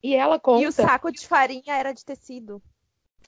E 0.00 0.14
ela 0.14 0.38
conta. 0.38 0.62
E 0.62 0.66
o 0.68 0.72
saco 0.72 1.10
de 1.10 1.26
farinha 1.26 1.74
era 1.74 1.92
de 1.92 2.04
tecido. 2.04 2.62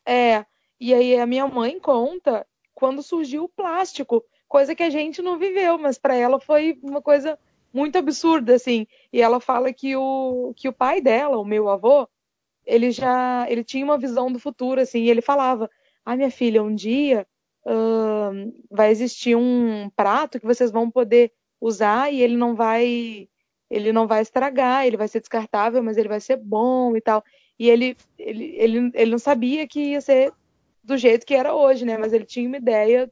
É, 0.07 0.45
e 0.81 0.93
aí 0.95 1.17
a 1.17 1.27
minha 1.27 1.47
mãe 1.47 1.79
conta 1.79 2.47
quando 2.75 3.03
surgiu 3.03 3.45
o 3.45 3.49
plástico, 3.49 4.25
coisa 4.49 4.75
que 4.75 4.83
a 4.83 4.91
gente 4.91 5.23
não 5.23 5.39
viveu, 5.39 5.79
mas 5.79 5.99
para 5.99 6.15
ela 6.15 6.41
foi 6.41 6.79
uma 6.83 7.01
coisa 7.01 7.39
muito 7.73 7.97
absurda, 7.97 8.55
assim. 8.55 8.87
E 9.13 9.21
ela 9.23 9.41
fala 9.41 9.73
que 9.73 9.97
o, 9.97 10.53
que 10.57 10.69
o 10.69 10.73
pai 10.73 11.01
dela, 11.01 11.39
o 11.39 11.45
meu 11.45 11.69
avô, 11.69 12.09
ele 12.67 12.91
já 12.91 13.47
ele 13.49 13.65
tinha 13.65 13.85
uma 13.85 13.99
visão 13.99 14.31
do 14.31 14.39
futuro, 14.39 14.81
assim, 14.81 15.03
e 15.03 15.11
ele 15.11 15.23
falava: 15.23 15.71
Ah, 16.05 16.17
minha 16.17 16.31
filha, 16.31 16.63
um 16.63 16.75
dia 16.75 17.27
uh, 17.67 18.53
vai 18.71 18.91
existir 18.91 19.37
um 19.37 19.91
prato 19.97 20.39
que 20.41 20.47
vocês 20.47 20.71
vão 20.71 20.91
poder 20.91 21.33
usar 21.61 22.13
e 22.13 22.21
ele 22.21 22.37
não 22.37 22.55
vai 22.55 23.29
ele 23.71 23.91
não 23.91 24.07
vai 24.07 24.21
estragar, 24.21 24.87
ele 24.87 24.99
vai 24.99 25.09
ser 25.09 25.21
descartável, 25.21 25.83
mas 25.83 25.97
ele 25.97 26.09
vai 26.09 26.21
ser 26.21 26.37
bom 26.37 26.95
e 26.95 27.01
tal. 27.01 27.25
E 27.59 27.69
ele, 27.69 27.97
ele, 28.19 28.57
ele, 28.57 28.91
ele 28.95 29.11
não 29.11 29.19
sabia 29.19 29.67
que 29.67 29.81
ia 29.93 30.01
ser 30.01 30.33
do 30.83 30.97
jeito 30.97 31.27
que 31.27 31.35
era 31.35 31.55
hoje, 31.55 31.85
né? 31.85 31.97
Mas 31.97 32.13
ele 32.13 32.25
tinha 32.25 32.49
uma 32.49 32.57
ideia 32.57 33.11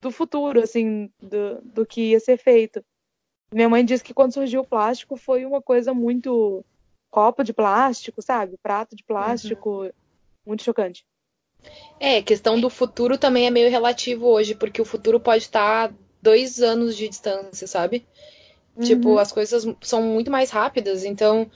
do 0.00 0.10
futuro, 0.10 0.60
assim, 0.60 1.10
do, 1.20 1.60
do 1.62 1.86
que 1.86 2.10
ia 2.10 2.20
ser 2.20 2.36
feito. 2.36 2.84
Minha 3.52 3.68
mãe 3.68 3.84
disse 3.84 4.02
que 4.02 4.14
quando 4.14 4.34
surgiu 4.34 4.62
o 4.62 4.66
plástico 4.66 5.16
foi 5.16 5.44
uma 5.44 5.62
coisa 5.62 5.94
muito 5.94 6.64
copo 7.10 7.44
de 7.44 7.52
plástico, 7.52 8.20
sabe? 8.20 8.58
Prato 8.62 8.96
de 8.96 9.04
plástico, 9.04 9.84
uhum. 9.84 9.90
muito 10.44 10.64
chocante. 10.64 11.06
É, 11.98 12.20
questão 12.20 12.60
do 12.60 12.68
futuro 12.68 13.16
também 13.16 13.46
é 13.46 13.50
meio 13.50 13.70
relativo 13.70 14.26
hoje, 14.26 14.54
porque 14.54 14.82
o 14.82 14.84
futuro 14.84 15.20
pode 15.20 15.44
estar 15.44 15.94
dois 16.20 16.60
anos 16.60 16.96
de 16.96 17.08
distância, 17.08 17.66
sabe? 17.66 18.00
Tipo, 18.00 18.80
uhum. 18.80 18.84
Tipo, 18.84 19.18
as 19.18 19.30
coisas 19.30 19.64
são 19.80 20.02
muito 20.02 20.30
mais 20.30 20.50
rápidas, 20.50 21.04
então 21.04 21.50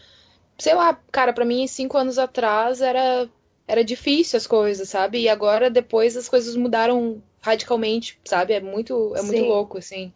sei 0.58 0.74
lá, 0.74 0.98
cara, 1.12 1.32
para 1.32 1.44
mim 1.44 1.66
cinco 1.66 1.96
anos 1.96 2.18
atrás 2.18 2.80
era 2.80 3.28
era 3.66 3.84
difícil 3.84 4.36
as 4.38 4.46
coisas, 4.46 4.88
sabe? 4.88 5.20
E 5.20 5.28
agora 5.28 5.70
depois 5.70 6.16
as 6.16 6.28
coisas 6.28 6.56
mudaram 6.56 7.22
radicalmente, 7.40 8.18
sabe? 8.24 8.54
É 8.54 8.60
muito 8.60 9.14
é 9.14 9.22
muito 9.22 9.44
louco 9.44 9.78
assim. 9.78 10.12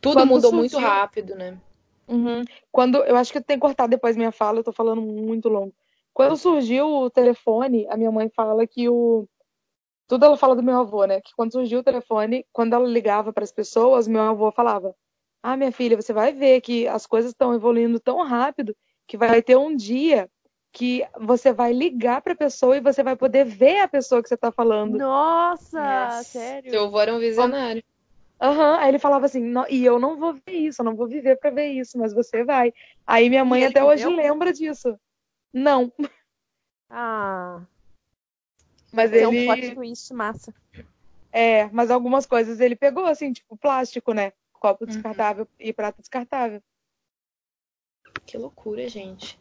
Tudo 0.00 0.14
Quando 0.14 0.28
mudou 0.28 0.50
surgiu... 0.50 0.58
muito 0.58 0.78
rápido, 0.78 1.34
né? 1.34 1.58
Uhum. 2.06 2.44
Quando 2.70 2.98
eu 3.04 3.16
acho 3.16 3.32
que 3.32 3.40
tem 3.40 3.56
que 3.56 3.60
cortar 3.60 3.86
depois 3.86 4.16
minha 4.16 4.32
fala, 4.32 4.58
eu 4.58 4.64
tô 4.64 4.72
falando 4.72 5.00
muito 5.00 5.48
longo. 5.48 5.72
Quando 6.12 6.36
surgiu 6.36 6.86
o 6.86 7.10
telefone, 7.10 7.86
a 7.88 7.96
minha 7.96 8.10
mãe 8.10 8.28
fala 8.28 8.66
que 8.66 8.88
o 8.88 9.26
tudo 10.06 10.26
ela 10.26 10.36
fala 10.36 10.56
do 10.56 10.62
meu 10.62 10.80
avô, 10.80 11.04
né? 11.04 11.20
Que 11.20 11.32
quando 11.36 11.52
surgiu 11.52 11.78
o 11.78 11.84
telefone, 11.84 12.44
quando 12.52 12.74
ela 12.74 12.86
ligava 12.86 13.32
para 13.32 13.44
as 13.44 13.52
pessoas, 13.52 14.08
meu 14.08 14.20
avô 14.22 14.50
falava: 14.50 14.94
Ah, 15.42 15.56
minha 15.56 15.72
filha, 15.72 15.96
você 15.96 16.12
vai 16.12 16.32
ver 16.32 16.60
que 16.60 16.86
as 16.88 17.06
coisas 17.06 17.30
estão 17.30 17.54
evoluindo 17.54 18.00
tão 18.00 18.22
rápido 18.24 18.76
que 19.10 19.16
vai 19.16 19.42
ter 19.42 19.56
um 19.56 19.74
dia 19.74 20.30
que 20.70 21.04
você 21.18 21.52
vai 21.52 21.72
ligar 21.72 22.22
para 22.22 22.32
a 22.32 22.36
pessoa 22.36 22.76
e 22.76 22.80
você 22.80 23.02
vai 23.02 23.16
poder 23.16 23.44
ver 23.44 23.80
a 23.80 23.88
pessoa 23.88 24.22
que 24.22 24.28
você 24.28 24.36
está 24.36 24.52
falando. 24.52 24.96
Nossa, 24.96 26.18
yes. 26.18 26.26
sério? 26.28 26.70
Seu 26.70 26.84
avô 26.84 27.00
era 27.00 27.12
um 27.12 27.18
visionário. 27.18 27.82
Aham, 28.40 28.74
uhum. 28.74 28.78
aí 28.78 28.88
ele 28.88 29.00
falava 29.00 29.26
assim, 29.26 29.52
e 29.68 29.84
eu 29.84 29.98
não 29.98 30.16
vou 30.16 30.34
ver 30.34 30.52
isso, 30.52 30.80
eu 30.80 30.84
não 30.84 30.94
vou 30.94 31.08
viver 31.08 31.40
para 31.40 31.50
ver 31.50 31.72
isso, 31.72 31.98
mas 31.98 32.14
você 32.14 32.44
vai. 32.44 32.72
Aí 33.04 33.28
minha 33.28 33.44
mãe 33.44 33.64
até 33.66 33.82
hoje 33.82 34.06
lembra 34.06 34.52
disso. 34.52 34.96
Não. 35.52 35.92
Ah. 36.88 37.62
Mas 38.92 39.12
é 39.12 39.24
ele. 39.24 39.26
um 39.26 39.44
plot 39.44 39.74
twist 39.74 40.14
massa. 40.14 40.54
É, 41.32 41.68
mas 41.70 41.90
algumas 41.90 42.26
coisas 42.26 42.60
ele 42.60 42.76
pegou, 42.76 43.06
assim, 43.06 43.32
tipo 43.32 43.56
plástico, 43.56 44.12
né? 44.12 44.32
Copo 44.52 44.84
uhum. 44.84 44.88
descartável 44.88 45.44
uhum. 45.44 45.66
e 45.66 45.72
prato 45.72 45.98
descartável. 45.98 46.62
Que 48.30 48.38
loucura, 48.38 48.88
gente. 48.88 49.36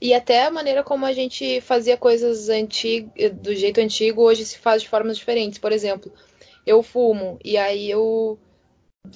E 0.00 0.12
até 0.12 0.44
a 0.44 0.50
maneira 0.50 0.82
como 0.82 1.06
a 1.06 1.12
gente 1.12 1.60
fazia 1.60 1.96
coisas 1.96 2.48
antigas, 2.48 3.30
do 3.34 3.54
jeito 3.54 3.80
antigo, 3.80 4.20
hoje 4.20 4.44
se 4.44 4.58
faz 4.58 4.82
de 4.82 4.88
formas 4.88 5.16
diferentes. 5.16 5.60
Por 5.60 5.70
exemplo, 5.70 6.12
eu 6.66 6.82
fumo 6.82 7.38
e 7.44 7.56
aí 7.56 7.88
eu 7.88 8.36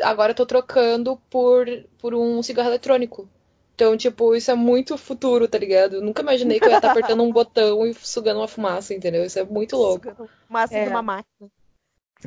agora 0.00 0.33
tô 0.33 0.47
trocando 0.47 1.21
por, 1.28 1.66
por 1.99 2.14
um 2.14 2.40
cigarro 2.40 2.68
eletrônico. 2.68 3.28
Então, 3.75 3.97
tipo, 3.97 4.33
isso 4.33 4.52
é 4.52 4.54
muito 4.54 4.97
futuro, 4.97 5.49
tá 5.49 5.59
ligado? 5.59 5.97
Eu 5.97 6.02
nunca 6.02 6.23
imaginei 6.23 6.61
que 6.61 6.66
eu 6.66 6.71
ia 6.71 6.76
estar 6.76 6.92
apertando 6.92 7.25
um 7.25 7.33
botão 7.35 7.85
e 7.85 7.92
sugando 7.95 8.38
uma 8.38 8.47
fumaça, 8.47 8.95
entendeu? 8.95 9.25
Isso 9.25 9.40
é 9.40 9.45
muito 9.45 9.76
louco. 9.76 10.28
Fumaça 10.47 10.76
é. 10.76 10.85
de 10.85 10.90
uma 10.90 11.02
máquina. 11.02 11.50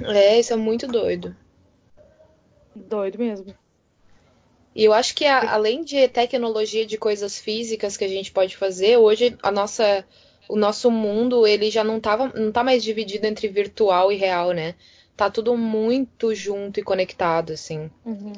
É, 0.04 0.38
isso 0.38 0.52
é 0.52 0.58
muito 0.58 0.86
doido. 0.86 1.34
Doido 2.76 3.18
mesmo. 3.18 3.56
E 4.76 4.84
eu 4.84 4.94
acho 4.94 5.16
que 5.16 5.26
a, 5.26 5.54
além 5.54 5.84
de 5.84 6.08
tecnologia 6.08 6.86
de 6.86 6.98
coisas 6.98 7.40
físicas 7.40 7.98
que 7.98 8.06
a 8.06 8.08
gente 8.08 8.32
pode 8.32 8.56
fazer, 8.56 8.98
hoje 8.98 9.38
a 9.42 9.52
nossa, 9.52 10.06
o 10.48 10.56
nosso 10.56 10.92
mundo 10.92 11.46
ele 11.46 11.72
já 11.72 11.84
não, 11.84 12.00
tava, 12.00 12.32
não 12.36 12.52
tá 12.52 12.64
mais 12.64 12.84
dividido 12.84 13.26
entre 13.26 13.48
virtual 13.48 14.12
e 14.12 14.16
real, 14.16 14.52
né? 14.52 14.76
Tá 15.18 15.30
tudo 15.30 15.58
muito 15.58 16.34
junto 16.34 16.80
e 16.80 16.84
conectado, 16.84 17.52
assim. 17.52 17.90
Uhum. 18.06 18.34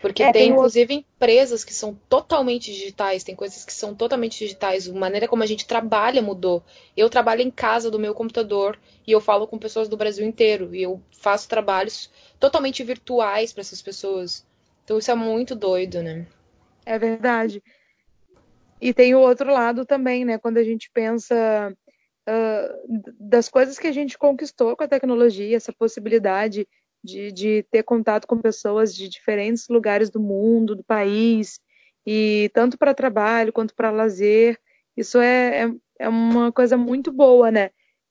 Porque 0.00 0.22
é, 0.22 0.32
tem, 0.32 0.42
tem, 0.42 0.52
inclusive, 0.52 0.94
empresas 0.94 1.64
que 1.64 1.74
são 1.74 1.98
totalmente 2.08 2.72
digitais, 2.72 3.24
tem 3.24 3.34
coisas 3.34 3.64
que 3.64 3.72
são 3.72 3.94
totalmente 3.94 4.38
digitais. 4.38 4.88
A 4.88 4.92
maneira 4.92 5.26
como 5.26 5.42
a 5.42 5.46
gente 5.46 5.66
trabalha 5.66 6.22
mudou. 6.22 6.62
Eu 6.96 7.10
trabalho 7.10 7.42
em 7.42 7.50
casa 7.50 7.90
do 7.90 7.98
meu 7.98 8.14
computador 8.14 8.78
e 9.06 9.12
eu 9.12 9.20
falo 9.20 9.46
com 9.46 9.58
pessoas 9.58 9.88
do 9.88 9.96
Brasil 9.96 10.26
inteiro. 10.26 10.74
E 10.74 10.82
eu 10.82 11.00
faço 11.10 11.48
trabalhos 11.48 12.10
totalmente 12.38 12.84
virtuais 12.84 13.52
para 13.52 13.62
essas 13.62 13.82
pessoas. 13.82 14.46
Então 14.86 14.98
isso 14.98 15.10
é 15.10 15.16
muito 15.16 15.56
doido, 15.56 16.00
né? 16.00 16.28
É 16.86 16.96
verdade. 16.96 17.60
E 18.80 18.94
tem 18.94 19.16
o 19.16 19.18
outro 19.18 19.52
lado 19.52 19.84
também, 19.84 20.24
né? 20.24 20.38
Quando 20.38 20.58
a 20.58 20.62
gente 20.62 20.88
pensa 20.94 21.76
uh, 22.28 23.02
das 23.18 23.48
coisas 23.48 23.80
que 23.80 23.88
a 23.88 23.92
gente 23.92 24.16
conquistou 24.16 24.76
com 24.76 24.84
a 24.84 24.88
tecnologia, 24.88 25.56
essa 25.56 25.72
possibilidade 25.72 26.68
de, 27.02 27.32
de 27.32 27.66
ter 27.68 27.82
contato 27.82 28.28
com 28.28 28.38
pessoas 28.38 28.94
de 28.94 29.08
diferentes 29.08 29.66
lugares 29.68 30.08
do 30.08 30.20
mundo, 30.20 30.76
do 30.76 30.84
país, 30.84 31.58
e 32.06 32.48
tanto 32.54 32.78
para 32.78 32.94
trabalho 32.94 33.52
quanto 33.52 33.74
para 33.74 33.90
lazer. 33.90 34.56
Isso 34.96 35.18
é, 35.18 35.64
é, 35.64 35.70
é 35.98 36.08
uma 36.08 36.52
coisa 36.52 36.76
muito 36.76 37.10
boa, 37.10 37.50
né? 37.50 37.70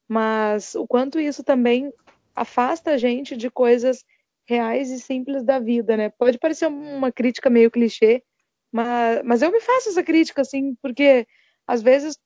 Mas 0.10 0.75
o 0.75 0.86
quanto 0.86 1.22
isso 1.22 1.41
também 1.41 1.89
afasta 2.36 2.91
a 2.91 2.98
gente 2.98 3.38
de 3.38 3.50
coisas 3.50 4.03
reais 4.45 4.89
e 4.89 4.99
simples 4.99 5.43
da 5.43 5.59
vida, 5.59 5.97
né? 5.97 6.09
Pode 6.09 6.37
parecer 6.37 6.67
uma 6.67 7.11
crítica 7.11 7.49
meio 7.49 7.71
clichê, 7.71 8.23
mas, 8.71 9.21
mas 9.23 9.41
eu 9.41 9.51
me 9.51 9.59
faço 9.59 9.89
essa 9.89 10.03
crítica, 10.03 10.41
assim, 10.41 10.75
porque 10.81 11.27
às 11.67 11.81
vezes 11.81 12.17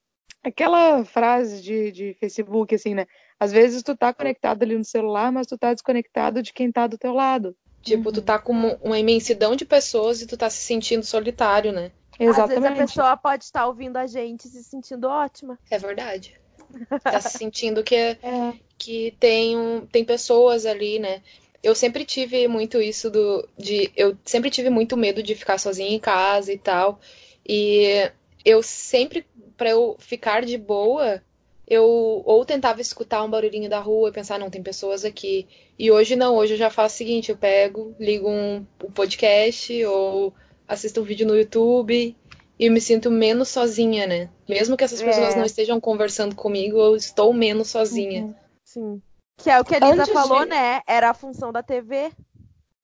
aquela 0.43 1.03
frase 1.05 1.61
de, 1.61 1.91
de 1.91 2.13
Facebook, 2.19 2.73
assim, 2.73 2.93
né? 2.93 3.05
Às 3.39 3.51
vezes 3.51 3.83
tu 3.83 3.95
tá 3.95 4.13
conectado 4.13 4.63
ali 4.63 4.77
no 4.77 4.85
celular, 4.85 5.31
mas 5.31 5.47
tu 5.47 5.57
tá 5.57 5.73
desconectado 5.73 6.41
de 6.41 6.53
quem 6.53 6.71
tá 6.71 6.87
do 6.87 6.97
teu 6.97 7.13
lado. 7.13 7.55
Tipo, 7.81 8.09
uhum. 8.09 8.13
tu 8.13 8.21
tá 8.21 8.37
com 8.37 8.53
uma 8.53 8.99
imensidão 8.99 9.55
de 9.55 9.65
pessoas 9.65 10.21
e 10.21 10.27
tu 10.27 10.35
tá 10.35 10.49
se 10.49 10.63
sentindo 10.63 11.05
solitário, 11.05 11.71
né? 11.71 11.91
Exatamente. 12.19 12.57
Às 12.57 12.63
vezes 12.63 12.79
a 12.79 12.85
pessoa 12.85 13.17
pode 13.17 13.43
estar 13.45 13.65
ouvindo 13.65 13.97
a 13.97 14.05
gente 14.05 14.47
se 14.47 14.63
sentindo 14.63 15.07
ótima. 15.07 15.57
É 15.71 15.77
verdade. 15.77 16.39
Tá 17.01 17.21
se 17.21 17.37
sentindo 17.37 17.83
que, 17.83 17.95
é. 17.95 18.17
que 18.77 19.15
tem, 19.19 19.57
um, 19.57 19.85
tem 19.85 20.03
pessoas 20.03 20.65
ali, 20.65 20.99
né? 20.99 21.21
Eu 21.61 21.75
sempre 21.75 22.05
tive 22.05 22.47
muito 22.47 22.81
isso 22.81 23.09
do. 23.09 23.47
de 23.57 23.91
Eu 23.95 24.17
sempre 24.25 24.49
tive 24.49 24.69
muito 24.69 24.95
medo 24.95 25.21
de 25.21 25.35
ficar 25.35 25.57
sozinha 25.57 25.89
em 25.89 25.99
casa 25.99 26.53
e 26.53 26.57
tal. 26.57 26.99
E 27.47 28.09
eu 28.45 28.63
sempre, 28.63 29.25
para 29.57 29.69
eu 29.69 29.95
ficar 29.99 30.45
de 30.45 30.57
boa, 30.57 31.21
eu 31.67 31.85
ou 32.25 32.45
tentava 32.45 32.81
escutar 32.81 33.23
um 33.23 33.29
barulhinho 33.29 33.69
da 33.69 33.79
rua 33.79 34.09
e 34.09 34.13
pensar, 34.13 34.39
não, 34.39 34.49
tem 34.49 34.63
pessoas 34.63 35.03
aqui. 35.05 35.47
E 35.77 35.91
hoje 35.91 36.15
não, 36.15 36.35
hoje 36.35 36.53
eu 36.53 36.57
já 36.57 36.69
faço 36.69 36.95
o 36.95 36.97
seguinte, 36.97 37.29
eu 37.29 37.37
pego, 37.37 37.95
ligo 37.99 38.29
um, 38.29 38.65
um 38.83 38.91
podcast 38.91 39.85
ou 39.85 40.33
assisto 40.67 41.01
um 41.01 41.03
vídeo 41.03 41.27
no 41.27 41.37
YouTube 41.37 42.15
e 42.57 42.69
me 42.69 42.81
sinto 42.81 43.09
menos 43.09 43.49
sozinha, 43.49 44.05
né? 44.05 44.29
Mesmo 44.47 44.75
que 44.75 44.83
essas 44.83 45.01
pessoas 45.01 45.33
é. 45.33 45.37
não 45.37 45.45
estejam 45.45 45.79
conversando 45.79 46.35
comigo, 46.35 46.77
eu 46.77 46.95
estou 46.95 47.31
menos 47.33 47.69
sozinha. 47.69 48.23
Uhum. 48.23 48.35
Sim. 48.65 49.01
Que 49.39 49.49
é 49.49 49.59
o 49.59 49.63
que 49.63 49.75
a 49.75 49.79
Lisa 49.79 50.03
Antes 50.03 50.13
falou, 50.13 50.43
de... 50.43 50.49
né? 50.49 50.81
Era 50.85 51.09
a 51.09 51.13
função 51.13 51.51
da 51.51 51.63
TV. 51.63 52.11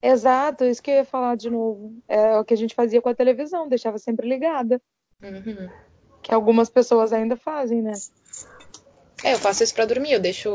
Exato, 0.01 0.63
isso 0.63 0.81
que 0.81 0.91
eu 0.91 0.95
ia 0.95 1.05
falar 1.05 1.35
de 1.35 1.49
novo. 1.49 1.93
É 2.07 2.37
o 2.37 2.45
que 2.45 2.53
a 2.53 2.57
gente 2.57 2.73
fazia 2.75 3.01
com 3.01 3.09
a 3.09 3.15
televisão, 3.15 3.67
deixava 3.67 3.97
sempre 3.97 4.27
ligada. 4.27 4.81
Uhum. 5.21 5.69
Que 6.21 6.33
algumas 6.33 6.69
pessoas 6.69 7.11
ainda 7.11 7.35
fazem, 7.35 7.81
né? 7.81 7.93
É, 9.23 9.33
eu 9.33 9.39
faço 9.39 9.63
isso 9.63 9.73
pra 9.73 9.85
dormir. 9.85 10.13
Eu 10.13 10.19
deixo 10.19 10.51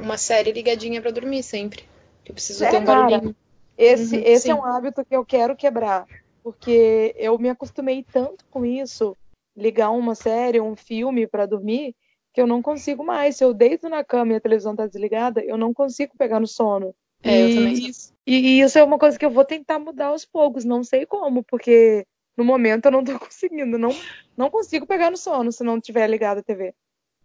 uma 0.00 0.16
série 0.16 0.52
ligadinha 0.52 1.00
pra 1.00 1.10
dormir 1.10 1.42
sempre. 1.42 1.84
Eu 2.26 2.34
preciso 2.34 2.64
é, 2.64 2.70
ter 2.70 2.78
um 2.78 2.84
barulhinho. 2.84 3.20
Cara, 3.20 3.36
esse, 3.76 4.16
uhum, 4.16 4.22
esse 4.24 4.50
é 4.50 4.54
um 4.54 4.64
hábito 4.64 5.04
que 5.04 5.16
eu 5.16 5.24
quero 5.24 5.56
quebrar. 5.56 6.06
Porque 6.42 7.14
eu 7.18 7.38
me 7.38 7.48
acostumei 7.48 8.04
tanto 8.12 8.44
com 8.50 8.64
isso, 8.64 9.16
ligar 9.56 9.90
uma 9.90 10.14
série, 10.14 10.60
um 10.60 10.76
filme 10.76 11.26
para 11.26 11.46
dormir, 11.46 11.94
que 12.32 12.40
eu 12.40 12.46
não 12.46 12.62
consigo 12.62 13.04
mais. 13.04 13.36
Se 13.36 13.44
eu 13.44 13.52
deito 13.52 13.88
na 13.88 14.04
cama 14.04 14.32
e 14.32 14.36
a 14.36 14.40
televisão 14.40 14.74
tá 14.76 14.86
desligada, 14.86 15.42
eu 15.44 15.56
não 15.56 15.74
consigo 15.74 16.16
pegar 16.16 16.40
no 16.40 16.46
sono. 16.46 16.94
É, 17.22 17.36
e, 17.36 17.40
eu 17.40 17.56
também. 17.56 17.90
E, 18.26 18.36
e 18.36 18.60
isso 18.60 18.78
é 18.78 18.84
uma 18.84 18.98
coisa 18.98 19.18
que 19.18 19.24
eu 19.24 19.30
vou 19.30 19.44
tentar 19.44 19.78
mudar 19.78 20.06
aos 20.06 20.24
poucos. 20.24 20.64
Não 20.64 20.82
sei 20.82 21.06
como, 21.06 21.42
porque 21.44 22.06
no 22.36 22.44
momento 22.44 22.86
eu 22.86 22.92
não 22.92 23.04
tô 23.04 23.18
conseguindo. 23.18 23.78
Não, 23.78 23.90
não 24.36 24.50
consigo 24.50 24.86
pegar 24.86 25.10
no 25.10 25.16
sono 25.16 25.52
se 25.52 25.64
não 25.64 25.80
tiver 25.80 26.08
ligada 26.08 26.40
a 26.40 26.44
TV. 26.44 26.74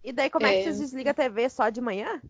E 0.04 0.12
daí 0.12 0.30
como 0.30 0.46
é, 0.46 0.54
é 0.54 0.58
que 0.58 0.64
vocês 0.64 0.80
desligam 0.80 1.12
a 1.12 1.16
TV 1.16 1.50
só 1.50 1.70
de 1.70 1.82
manhã? 1.82 2.22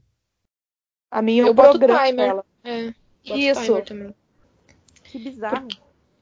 A 1.11 1.21
minha 1.21 1.43
eu, 1.43 1.47
eu 1.47 1.53
boto 1.53 1.79
timer. 1.79 2.29
Ela. 2.29 2.45
É, 2.63 2.93
Isso. 3.23 3.81
Também. 3.81 4.15
Que 5.03 5.19
bizarro. 5.19 5.67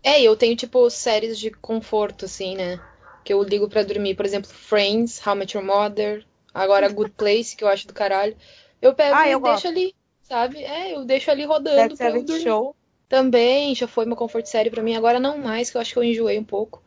É, 0.04 0.22
eu 0.22 0.36
tenho 0.36 0.56
tipo 0.56 0.90
séries 0.90 1.40
de 1.40 1.50
conforto 1.50 2.26
assim, 2.26 2.56
né? 2.56 2.80
Que 3.24 3.34
eu 3.34 3.42
ligo 3.42 3.70
para 3.70 3.84
dormir, 3.84 4.16
por 4.16 4.26
exemplo, 4.26 4.50
Friends, 4.50 5.26
How 5.26 5.34
I 5.34 5.38
Met 5.38 5.58
Your 5.58 5.66
Mother, 5.66 6.26
agora 6.54 6.90
Good 6.94 7.12
Place, 7.12 7.56
que 7.56 7.64
eu 7.64 7.68
acho 7.68 7.88
do 7.88 7.94
caralho. 7.94 8.36
Eu 8.82 8.94
pego 8.94 9.16
ah, 9.16 9.28
e 9.28 9.32
eu 9.32 9.40
deixo 9.40 9.54
gosto. 9.64 9.68
ali, 9.68 9.96
sabe? 10.22 10.64
É, 10.64 10.96
eu 10.96 11.06
deixo 11.06 11.32
ali 11.32 11.46
rodando 11.46 11.96
pra 11.96 12.10
eu 12.10 12.24
dormir. 12.24 12.44
Show. 12.44 12.76
Também, 13.08 13.76
já 13.76 13.88
foi 13.88 14.06
uma 14.06 14.16
comfort 14.16 14.46
série 14.46 14.70
para 14.70 14.82
mim, 14.82 14.96
agora 14.96 15.20
não 15.20 15.38
mais, 15.38 15.70
que 15.70 15.78
eu 15.78 15.82
acho 15.82 15.94
que 15.94 16.00
eu 16.00 16.04
enjoei 16.04 16.38
um 16.40 16.44
pouco. 16.44 16.82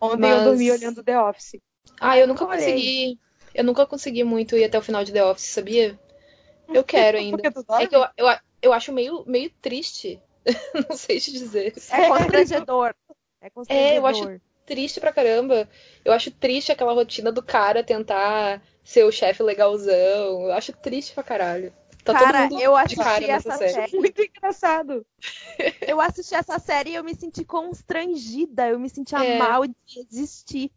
Ontem 0.00 0.22
Mas... 0.22 0.38
eu 0.38 0.44
dormi 0.44 0.70
olhando 0.70 1.02
The 1.02 1.20
Office. 1.20 1.60
Ah, 2.00 2.18
eu 2.18 2.26
nunca 2.26 2.46
consegui. 2.46 3.18
Eu 3.54 3.64
nunca 3.64 3.86
consegui 3.86 4.24
muito 4.24 4.56
ir 4.56 4.64
até 4.64 4.78
o 4.78 4.82
final 4.82 5.02
de 5.04 5.12
The 5.12 5.24
Office, 5.24 5.46
sabia? 5.46 5.98
Eu 6.68 6.82
quero 6.84 7.18
ainda. 7.18 7.42
é 7.80 7.86
que 7.86 7.96
eu, 7.96 8.04
eu, 8.16 8.26
eu 8.62 8.72
acho 8.72 8.92
meio, 8.92 9.24
meio 9.26 9.50
triste. 9.60 10.20
não 10.88 10.96
sei 10.96 11.20
te 11.20 11.32
dizer. 11.32 11.74
É 11.90 12.08
constrangedor. 12.08 12.94
É 13.40 13.50
constrangedor. 13.50 13.92
É, 13.92 13.98
eu 13.98 14.06
acho 14.06 14.40
triste 14.68 15.00
pra 15.00 15.12
caramba. 15.12 15.66
Eu 16.04 16.12
acho 16.12 16.30
triste 16.30 16.70
aquela 16.70 16.92
rotina 16.92 17.32
do 17.32 17.42
cara 17.42 17.82
tentar 17.82 18.62
ser 18.84 19.04
o 19.04 19.10
chefe 19.10 19.42
legalzão. 19.42 20.44
Eu 20.44 20.52
acho 20.52 20.72
triste 20.74 21.14
pra 21.14 21.22
caralho. 21.22 21.72
Tá 22.04 22.12
cara, 22.14 22.48
eu 22.60 22.76
assisti 22.76 23.30
essa 23.30 23.56
série. 23.56 23.72
série. 23.72 23.96
Muito 23.98 24.22
engraçado. 24.22 25.04
eu 25.86 26.00
assisti 26.00 26.34
essa 26.34 26.58
série 26.58 26.90
e 26.90 26.94
eu 26.94 27.04
me 27.04 27.14
senti 27.14 27.44
constrangida. 27.44 28.68
Eu 28.68 28.78
me 28.78 28.88
sentia 28.88 29.24
é. 29.24 29.38
mal 29.38 29.66
de 29.66 29.74
existir. 30.10 30.70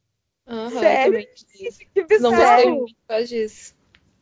Uhum, 0.48 0.69
Sério? 0.71 1.27
Que 1.93 2.03
bizarro. 2.05 2.36
Não 2.36 2.43
gostei 2.43 2.71
muito 2.71 3.27
disso. 3.27 3.75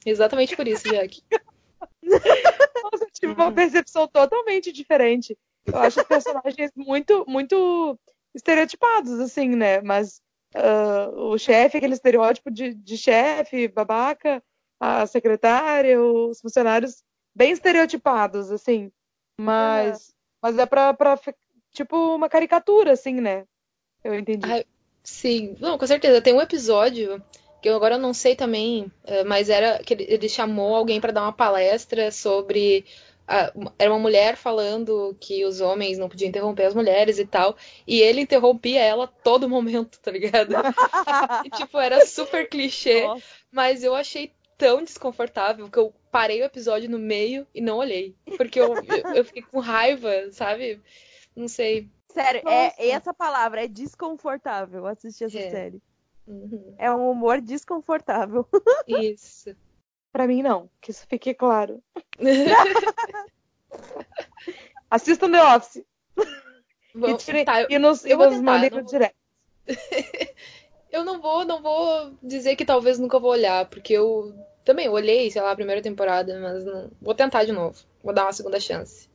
Exatamente 0.05 0.55
por 0.55 0.67
isso, 0.67 0.89
Jack. 0.89 1.23
Nossa, 2.03 3.03
eu 3.03 3.11
tive 3.11 3.27
uhum. 3.27 3.33
uma 3.33 3.51
percepção 3.51 4.07
totalmente 4.07 4.71
diferente. 4.71 5.37
Eu 5.65 5.77
acho 5.77 5.99
os 5.99 6.07
personagens 6.07 6.71
muito, 6.75 7.25
muito 7.27 7.97
estereotipados, 8.33 9.19
assim, 9.19 9.49
né? 9.49 9.81
Mas 9.81 10.21
uh, 10.55 11.31
o 11.31 11.37
chefe, 11.37 11.77
aquele 11.77 11.93
estereótipo 11.93 12.51
de, 12.51 12.73
de 12.73 12.97
chefe, 12.97 13.67
babaca, 13.67 14.43
a 14.79 15.05
secretária, 15.05 16.01
os 16.01 16.39
funcionários 16.39 17.03
bem 17.35 17.51
estereotipados, 17.51 18.51
assim. 18.51 18.91
Mas, 19.39 20.09
uhum. 20.09 20.13
mas 20.41 20.57
é 20.57 20.65
pra, 20.65 20.93
pra, 20.93 21.19
tipo, 21.71 22.15
uma 22.15 22.29
caricatura, 22.29 22.93
assim, 22.93 23.15
né? 23.15 23.45
Eu 24.03 24.13
entendi. 24.15 24.51
Ah, 24.51 24.63
sim, 25.03 25.55
não, 25.59 25.77
com 25.77 25.87
certeza. 25.87 26.21
Tem 26.21 26.33
um 26.33 26.41
episódio 26.41 27.23
que 27.61 27.69
eu 27.69 27.75
agora 27.75 27.97
não 27.97 28.13
sei 28.13 28.35
também, 28.35 28.91
é, 29.03 29.23
mas 29.23 29.49
era 29.49 29.79
que 29.83 29.93
ele 29.93 30.29
chamou 30.29 30.75
alguém 30.75 31.01
para 31.01 31.11
dar 31.11 31.23
uma 31.23 31.33
palestra 31.33 32.09
sobre 32.11 32.85
era 33.77 33.91
uma 33.91 33.99
mulher 33.99 34.35
falando 34.35 35.15
que 35.19 35.45
os 35.45 35.61
homens 35.61 35.99
não 35.99 36.09
podiam 36.09 36.29
interromper 36.29 36.65
as 36.65 36.73
mulheres 36.73 37.19
e 37.19 37.25
tal. 37.25 37.55
E 37.85 38.01
ele 38.01 38.21
interrompia 38.21 38.81
ela 38.81 39.07
todo 39.07 39.47
momento, 39.47 39.99
tá 39.99 40.11
ligado? 40.11 40.53
e, 41.45 41.49
tipo, 41.51 41.77
era 41.77 42.05
super 42.05 42.49
clichê. 42.49 43.03
Nossa. 43.03 43.23
Mas 43.51 43.83
eu 43.83 43.93
achei 43.93 44.33
tão 44.57 44.83
desconfortável 44.83 45.69
que 45.69 45.77
eu 45.77 45.93
parei 46.11 46.41
o 46.41 46.45
episódio 46.45 46.89
no 46.89 46.97
meio 46.97 47.45
e 47.53 47.61
não 47.61 47.77
olhei. 47.77 48.15
Porque 48.35 48.59
eu, 48.59 48.73
eu 49.15 49.23
fiquei 49.23 49.43
com 49.43 49.59
raiva, 49.59 50.31
sabe? 50.31 50.81
Não 51.35 51.47
sei. 51.47 51.87
Sério, 52.07 52.41
é 52.47 52.89
essa 52.89 53.13
palavra, 53.13 53.63
é 53.63 53.67
desconfortável 53.67 54.87
assistir 54.87 55.25
essa 55.25 55.39
é. 55.39 55.51
série. 55.51 55.81
Uhum. 56.27 56.75
É 56.77 56.91
um 56.91 57.09
humor 57.09 57.41
desconfortável. 57.41 58.47
Isso. 58.87 59.55
Pra 60.11 60.27
mim, 60.27 60.41
não. 60.41 60.69
Que 60.81 60.91
isso 60.91 61.05
fique 61.07 61.33
claro. 61.33 61.81
Assistam 64.89 65.31
The 65.31 65.55
Office. 65.55 65.83
Bom, 66.95 67.09
e, 67.09 67.17
tire, 67.17 67.45
tá, 67.45 67.67
e 67.69 67.77
nos, 67.77 68.03
e 68.03 68.15
nos 68.15 68.41
mandem 68.41 68.71
no 68.71 68.83
direct. 68.83 69.15
eu 70.91 71.03
não 71.03 71.21
vou, 71.21 71.45
não 71.45 71.61
vou 71.61 72.13
dizer 72.21 72.55
que 72.55 72.65
talvez 72.65 72.97
nunca 72.97 73.19
vou 73.19 73.31
olhar, 73.31 73.69
porque 73.69 73.93
eu 73.93 74.33
também 74.65 74.89
olhei, 74.89 75.29
sei 75.29 75.41
lá, 75.41 75.51
a 75.51 75.55
primeira 75.55 75.81
temporada, 75.81 76.39
mas 76.39 76.65
não... 76.65 76.89
vou 76.99 77.13
tentar 77.13 77.43
de 77.43 77.51
novo. 77.51 77.77
Vou 78.03 78.13
dar 78.13 78.23
uma 78.23 78.33
segunda 78.33 78.59
chance. 78.59 79.07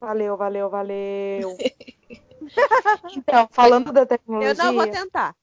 Valeu, 0.00 0.36
valeu, 0.36 0.68
valeu. 0.68 1.56
então, 3.16 3.48
falando 3.50 3.92
da 3.92 4.04
tecnologia. 4.04 4.50
Eu 4.50 4.56
não 4.56 4.74
vou 4.74 4.86
tentar. 4.88 5.34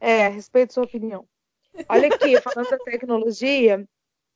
É, 0.00 0.24
é 0.24 0.28
respeito 0.28 0.74
sua 0.74 0.84
opinião. 0.84 1.26
Olha 1.88 2.08
aqui, 2.08 2.40
falando 2.40 2.70
da 2.70 2.78
tecnologia, 2.78 3.86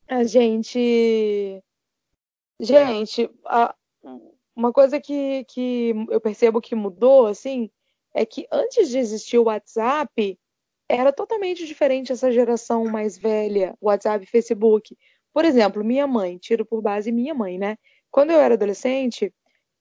a 0.08 0.24
gente. 0.24 1.62
Gente, 2.60 3.30
a... 3.44 3.74
uma 4.54 4.72
coisa 4.72 5.00
que, 5.00 5.44
que 5.44 5.94
eu 6.10 6.20
percebo 6.20 6.60
que 6.60 6.74
mudou, 6.74 7.26
assim, 7.26 7.70
é 8.14 8.24
que 8.24 8.46
antes 8.52 8.88
de 8.88 8.98
existir 8.98 9.38
o 9.38 9.44
WhatsApp, 9.44 10.38
era 10.88 11.12
totalmente 11.12 11.66
diferente 11.66 12.12
essa 12.12 12.30
geração 12.30 12.84
mais 12.84 13.16
velha, 13.16 13.74
WhatsApp 13.80 14.26
Facebook. 14.26 14.96
Por 15.32 15.44
exemplo, 15.44 15.82
minha 15.82 16.06
mãe, 16.06 16.36
tiro 16.36 16.66
por 16.66 16.82
base 16.82 17.10
minha 17.10 17.34
mãe, 17.34 17.58
né? 17.58 17.78
Quando 18.10 18.30
eu 18.30 18.38
era 18.38 18.54
adolescente, 18.54 19.32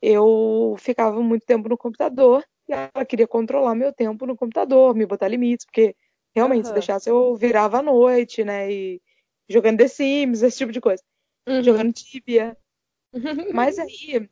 eu 0.02 0.76
ficava 0.80 1.22
muito 1.22 1.46
tempo 1.46 1.68
no 1.68 1.78
computador 1.78 2.46
e 2.68 2.74
ela 2.74 3.06
queria 3.06 3.28
controlar 3.28 3.76
meu 3.76 3.92
tempo 3.92 4.26
no 4.26 4.38
computador, 4.38 4.96
me 4.96 5.06
botar 5.06 5.28
limites, 5.28 5.66
porque 5.66 5.96
realmente, 6.36 6.66
uhum. 6.66 6.70
se 6.70 6.74
deixasse, 6.74 7.10
eu 7.10 7.36
virava 7.36 7.80
à 7.80 7.82
noite, 7.82 8.44
né? 8.44 8.72
E 8.72 9.02
jogando 9.50 9.80
The 9.80 9.88
Sims, 9.88 10.42
esse 10.42 10.58
tipo 10.58 10.72
de 10.72 10.82
coisa. 10.82 11.04
Uhum. 11.48 11.64
Jogando 11.64 11.94
Tibia. 11.94 12.58
Mas 13.54 13.78
aí 13.78 14.30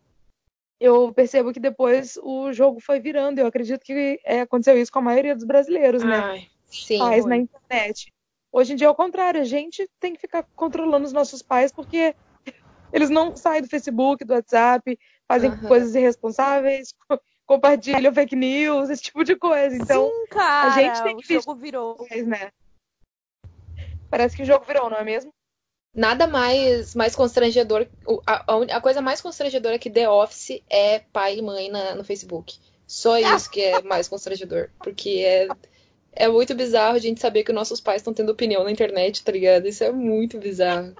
eu 0.80 1.14
percebo 1.14 1.52
que 1.52 1.60
depois 1.60 2.18
o 2.22 2.54
jogo 2.54 2.80
foi 2.80 3.00
virando. 3.00 3.40
Eu 3.40 3.48
acredito 3.48 3.82
que 3.82 4.20
é, 4.24 4.42
aconteceu 4.42 4.80
isso 4.80 4.92
com 4.92 5.00
a 5.00 5.04
maioria 5.04 5.36
dos 5.36 5.44
brasileiros, 5.44 6.04
né? 6.04 6.18
Ai, 6.18 6.48
sim. 6.68 7.00
Pais 7.00 7.26
na 7.26 7.38
internet. 7.38 8.14
Hoje 8.52 8.74
em 8.74 8.76
dia 8.76 8.88
é 8.88 8.90
o 8.90 8.96
contrário, 8.96 9.40
a 9.40 9.46
gente 9.46 9.88
tem 10.00 10.14
que 10.14 10.22
ficar 10.22 10.44
controlando 10.56 11.06
os 11.06 11.14
nossos 11.14 11.42
pais 11.42 11.72
porque 11.72 12.16
eles 12.92 13.10
não 13.10 13.36
saem 13.36 13.62
do 13.62 13.70
Facebook, 13.70 14.26
do 14.26 14.34
WhatsApp, 14.34 14.98
fazem 15.28 15.56
coisas 15.68 15.94
irresponsáveis, 15.94 16.92
compartilham 17.50 18.14
fake 18.14 18.36
news, 18.36 18.92
esse 18.92 19.02
tipo 19.02 19.24
de 19.24 19.36
coisa. 19.36 19.76
Então, 19.76 20.08
Sim, 20.08 20.26
cara, 20.30 20.68
a 20.68 20.80
gente 20.80 21.02
tem 21.02 21.18
que 21.18 21.36
o 21.36 21.42
jogo 21.42 21.56
virou. 21.56 21.98
Mais, 22.08 22.28
né? 22.28 22.52
Parece 24.08 24.38
que 24.38 24.44
o 24.44 24.46
jogo 24.46 24.64
virou, 24.66 24.88
não 24.88 24.98
é 24.98 25.04
mesmo? 25.04 25.34
Nada 25.92 26.28
mais 26.28 26.94
mais 26.94 27.16
constrangedor. 27.16 27.88
A, 28.28 28.56
a, 28.76 28.80
coisa 28.80 29.02
mais 29.02 29.20
constrangedora 29.20 29.80
que 29.80 29.90
The 29.90 30.08
Office 30.08 30.62
é 30.70 31.00
pai 31.00 31.40
e 31.40 31.42
mãe 31.42 31.72
na, 31.72 31.96
no 31.96 32.04
Facebook. 32.04 32.60
Só 32.86 33.18
isso 33.18 33.50
que 33.50 33.62
é 33.62 33.82
mais 33.82 34.08
constrangedor. 34.08 34.70
Porque 34.78 35.10
é, 35.26 35.48
é 36.14 36.28
muito 36.28 36.54
bizarro 36.54 36.98
a 36.98 37.00
gente 37.00 37.20
saber 37.20 37.44
que 37.44 37.52
nossos 37.52 37.82
pais 37.82 38.02
estão 38.02 38.14
tendo 38.14 38.32
opinião 38.32 38.64
na 38.64 38.72
internet, 38.72 39.24
tá 39.24 39.32
ligado? 39.32 39.68
Isso 39.68 39.84
é 39.84 39.92
muito 39.92 40.38
bizarro. 40.38 40.94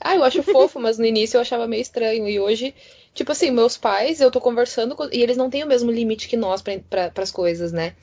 Ah, 0.00 0.16
eu 0.16 0.24
acho 0.24 0.42
fofo, 0.42 0.80
mas 0.80 0.98
no 0.98 1.04
início 1.04 1.36
eu 1.36 1.42
achava 1.42 1.68
meio 1.68 1.82
estranho. 1.82 2.26
E 2.26 2.40
hoje 2.40 2.74
Tipo 3.14 3.32
assim, 3.32 3.50
meus 3.50 3.76
pais, 3.76 4.20
eu 4.20 4.30
tô 4.30 4.40
conversando 4.40 4.96
com, 4.96 5.04
e 5.12 5.22
eles 5.22 5.36
não 5.36 5.50
têm 5.50 5.64
o 5.64 5.66
mesmo 5.66 5.90
limite 5.90 6.28
que 6.28 6.36
nós 6.36 6.62
para 6.62 7.12
as 7.16 7.30
coisas, 7.30 7.70
né? 7.70 7.94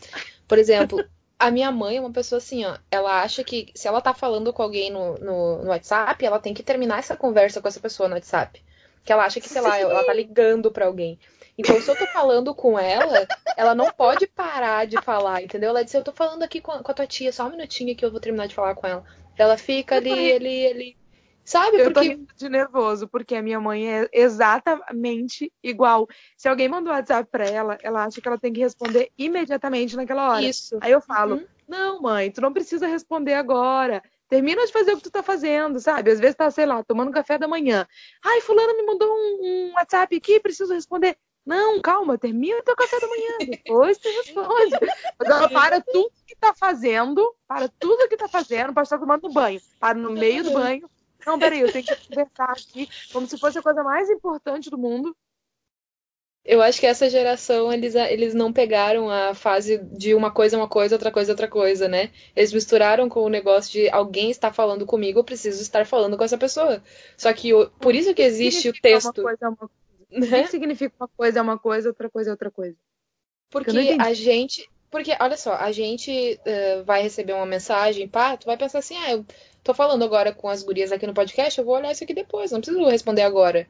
Por 0.47 0.57
exemplo, 0.57 1.03
a 1.37 1.49
minha 1.49 1.71
mãe 1.71 1.97
é 1.97 1.99
uma 1.99 2.11
pessoa 2.11 2.37
assim, 2.37 2.65
ó. 2.65 2.77
Ela 2.91 3.23
acha 3.23 3.43
que 3.43 3.71
se 3.73 3.87
ela 3.87 4.01
tá 4.01 4.13
falando 4.13 4.53
com 4.53 4.61
alguém 4.61 4.91
no, 4.91 5.15
no, 5.15 5.63
no 5.63 5.69
WhatsApp, 5.69 6.23
ela 6.23 6.37
tem 6.37 6.53
que 6.53 6.61
terminar 6.61 6.99
essa 6.99 7.15
conversa 7.15 7.61
com 7.61 7.67
essa 7.67 7.79
pessoa 7.79 8.09
no 8.09 8.15
WhatsApp. 8.15 8.61
Que 9.03 9.11
ela 9.11 9.25
acha 9.25 9.39
que, 9.39 9.49
sei 9.49 9.61
lá, 9.61 9.79
ela 9.79 10.03
tá 10.03 10.13
ligando 10.13 10.69
para 10.69 10.85
alguém. 10.85 11.17
Então, 11.57 11.81
se 11.81 11.89
eu 11.89 11.97
tô 11.97 12.05
falando 12.07 12.53
com 12.53 12.77
ela, 12.77 13.27
ela 13.57 13.73
não 13.73 13.91
pode 13.91 14.27
parar 14.27 14.85
de 14.85 15.01
falar, 15.01 15.41
entendeu? 15.41 15.69
Ela 15.69 15.83
disse, 15.83 15.97
eu 15.97 16.03
tô 16.03 16.11
falando 16.11 16.43
aqui 16.43 16.61
com 16.61 16.71
a, 16.71 16.83
com 16.83 16.91
a 16.91 16.93
tua 16.93 17.07
tia, 17.07 17.33
só 17.33 17.47
um 17.47 17.51
minutinho 17.51 17.95
que 17.95 18.05
eu 18.05 18.11
vou 18.11 18.19
terminar 18.19 18.47
de 18.47 18.55
falar 18.55 18.75
com 18.75 18.87
ela. 18.87 19.03
Ela 19.37 19.57
fica 19.57 19.95
ali, 19.95 20.31
ali, 20.31 20.67
ali, 20.67 20.97
Sabe? 21.49 21.81
Eu 21.81 21.91
porque... 21.91 22.15
tô 22.15 22.33
de 22.35 22.47
nervoso, 22.47 23.07
porque 23.07 23.33
a 23.33 23.41
minha 23.41 23.59
mãe 23.59 23.91
é 23.91 24.09
exatamente 24.13 25.51
igual. 25.63 26.07
Se 26.37 26.47
alguém 26.47 26.69
manda 26.69 26.91
um 26.91 26.93
WhatsApp 26.93 27.27
pra 27.31 27.43
ela, 27.43 27.75
ela 27.81 28.05
acha 28.05 28.21
que 28.21 28.27
ela 28.27 28.37
tem 28.37 28.53
que 28.53 28.59
responder 28.59 29.11
imediatamente 29.17 29.95
naquela 29.95 30.29
hora. 30.29 30.43
Isso. 30.43 30.77
Aí 30.79 30.91
eu 30.91 31.01
falo, 31.01 31.37
uhum. 31.37 31.47
não, 31.67 32.03
mãe, 32.03 32.29
tu 32.29 32.39
não 32.39 32.53
precisa 32.53 32.85
responder 32.85 33.33
agora. 33.33 34.03
Termina 34.27 34.63
de 34.63 34.71
fazer 34.71 34.93
o 34.93 34.97
que 34.97 35.01
tu 35.01 35.09
tá 35.09 35.23
fazendo, 35.23 35.79
sabe? 35.79 36.11
Às 36.11 36.19
vezes 36.19 36.35
tá, 36.35 36.51
sei 36.51 36.67
lá, 36.67 36.83
tomando 36.83 37.11
café 37.11 37.35
da 37.39 37.47
manhã. 37.47 37.87
Ai, 38.23 38.41
fulano 38.41 38.77
me 38.77 38.83
mandou 38.83 39.09
um, 39.11 39.39
um 39.41 39.71
WhatsApp 39.73 40.15
aqui, 40.15 40.39
preciso 40.39 40.71
responder. 40.71 41.17
Não, 41.43 41.81
calma, 41.81 42.15
termina 42.15 42.59
o 42.59 42.63
teu 42.63 42.75
café 42.75 42.99
da 42.99 43.07
manhã, 43.07 43.37
depois 43.49 43.97
tu 43.97 44.07
responde. 44.07 44.75
Agora 45.17 45.49
para 45.49 45.81
tudo 45.81 46.11
que 46.27 46.35
tá 46.35 46.53
fazendo, 46.53 47.27
para 47.47 47.67
tudo 47.67 48.07
que 48.07 48.17
tá 48.17 48.27
fazendo, 48.27 48.71
para 48.71 48.83
estar 48.83 48.99
tomando 48.99 49.33
banho. 49.33 49.59
Para 49.79 49.97
no 49.97 50.11
meio 50.11 50.43
do 50.43 50.51
banho, 50.51 50.87
não, 51.29 51.37
peraí, 51.37 51.61
eu 51.61 51.71
tenho 51.71 51.85
que 51.85 51.95
conversar 52.07 52.51
aqui 52.51 52.89
como 53.13 53.27
se 53.27 53.37
fosse 53.37 53.59
a 53.59 53.61
coisa 53.61 53.83
mais 53.83 54.09
importante 54.09 54.69
do 54.69 54.77
mundo. 54.77 55.15
Eu 56.43 56.61
acho 56.61 56.79
que 56.79 56.87
essa 56.87 57.07
geração, 57.09 57.71
eles, 57.71 57.93
eles 57.93 58.33
não 58.33 58.51
pegaram 58.51 59.09
a 59.09 59.35
fase 59.35 59.77
de 59.77 60.15
uma 60.15 60.31
coisa 60.31 60.55
é 60.55 60.59
uma 60.59 60.67
coisa, 60.67 60.95
outra 60.95 61.11
coisa 61.11 61.31
é 61.31 61.33
outra 61.33 61.47
coisa, 61.47 61.87
né? 61.87 62.11
Eles 62.35 62.51
misturaram 62.51 63.07
com 63.07 63.21
o 63.21 63.29
negócio 63.29 63.71
de 63.71 63.89
alguém 63.89 64.31
está 64.31 64.51
falando 64.51 64.85
comigo, 64.85 65.19
eu 65.19 65.23
preciso 65.23 65.61
estar 65.61 65.85
falando 65.85 66.17
com 66.17 66.23
essa 66.23 66.37
pessoa. 66.37 66.81
Só 67.15 67.31
que 67.33 67.51
por 67.79 67.93
isso 67.93 68.15
que 68.15 68.23
existe 68.23 68.69
o 68.69 68.73
texto. 68.73 69.19
Uma 69.19 69.23
coisa 69.23 69.45
é 69.45 69.47
uma 69.47 69.57
coisa. 69.57 69.73
Né? 70.11 70.39
O 70.39 70.43
que 70.43 70.49
significa 70.49 70.95
uma 70.99 71.07
coisa 71.07 71.39
é 71.39 71.41
uma 71.41 71.59
coisa, 71.59 71.89
outra 71.89 72.09
coisa 72.09 72.29
é 72.31 72.33
outra 72.33 72.49
coisa? 72.49 72.75
Porque 73.51 73.97
a 73.99 74.13
gente. 74.13 74.67
Porque, 74.89 75.15
olha 75.19 75.37
só, 75.37 75.53
a 75.53 75.71
gente 75.71 76.39
uh, 76.39 76.83
vai 76.83 77.03
receber 77.03 77.33
uma 77.33 77.45
mensagem, 77.45 78.07
pá, 78.07 78.35
tu 78.35 78.47
vai 78.47 78.57
pensar 78.57 78.79
assim, 78.79 78.97
ah, 78.97 79.11
eu 79.11 79.25
tô 79.63 79.73
falando 79.73 80.03
agora 80.03 80.33
com 80.33 80.47
as 80.47 80.63
gurias 80.63 80.91
aqui 80.91 81.05
no 81.05 81.13
podcast, 81.13 81.59
eu 81.59 81.65
vou 81.65 81.75
olhar 81.75 81.91
isso 81.91 82.03
aqui 82.03 82.13
depois, 82.13 82.51
não 82.51 82.61
preciso 82.61 82.85
responder 82.85 83.23
agora. 83.23 83.67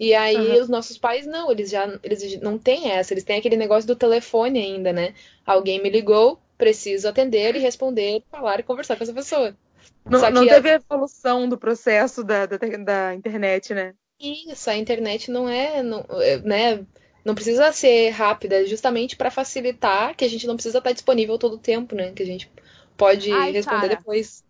E 0.00 0.14
aí 0.14 0.36
uhum. 0.36 0.62
os 0.62 0.68
nossos 0.68 0.96
pais 0.96 1.26
não, 1.26 1.50
eles 1.50 1.70
já 1.70 1.98
eles 2.02 2.40
não 2.40 2.56
têm 2.56 2.90
essa, 2.90 3.12
eles 3.12 3.24
têm 3.24 3.38
aquele 3.38 3.56
negócio 3.56 3.86
do 3.86 3.96
telefone 3.96 4.60
ainda, 4.60 4.92
né? 4.92 5.12
Alguém 5.44 5.82
me 5.82 5.90
ligou, 5.90 6.38
preciso 6.56 7.08
atender 7.08 7.56
e 7.56 7.58
responder, 7.58 8.22
falar 8.30 8.60
e 8.60 8.62
conversar 8.62 8.96
com 8.96 9.02
essa 9.02 9.12
pessoa. 9.12 9.56
Não, 10.04 10.30
não 10.30 10.46
teve 10.46 10.70
a 10.70 10.74
evolução 10.74 11.48
do 11.48 11.58
processo 11.58 12.22
da, 12.22 12.46
da, 12.46 12.56
da, 12.56 13.14
internet, 13.14 13.74
né? 13.74 13.94
Isso, 14.20 14.70
a 14.70 14.76
internet 14.76 15.30
não 15.30 15.48
é, 15.48 15.82
não, 15.82 16.04
é, 16.20 16.38
né? 16.38 16.86
Não 17.24 17.34
precisa 17.34 17.70
ser 17.72 18.10
rápida, 18.10 18.64
justamente 18.66 19.16
para 19.16 19.30
facilitar 19.30 20.16
que 20.16 20.24
a 20.24 20.28
gente 20.28 20.46
não 20.46 20.54
precisa 20.54 20.78
estar 20.78 20.92
disponível 20.92 21.36
todo 21.38 21.54
o 21.54 21.58
tempo, 21.58 21.94
né? 21.94 22.12
Que 22.12 22.22
a 22.22 22.26
gente 22.26 22.50
pode 22.96 23.30
Ai, 23.30 23.52
responder 23.52 23.88
cara. 23.88 23.96
depois 23.96 24.44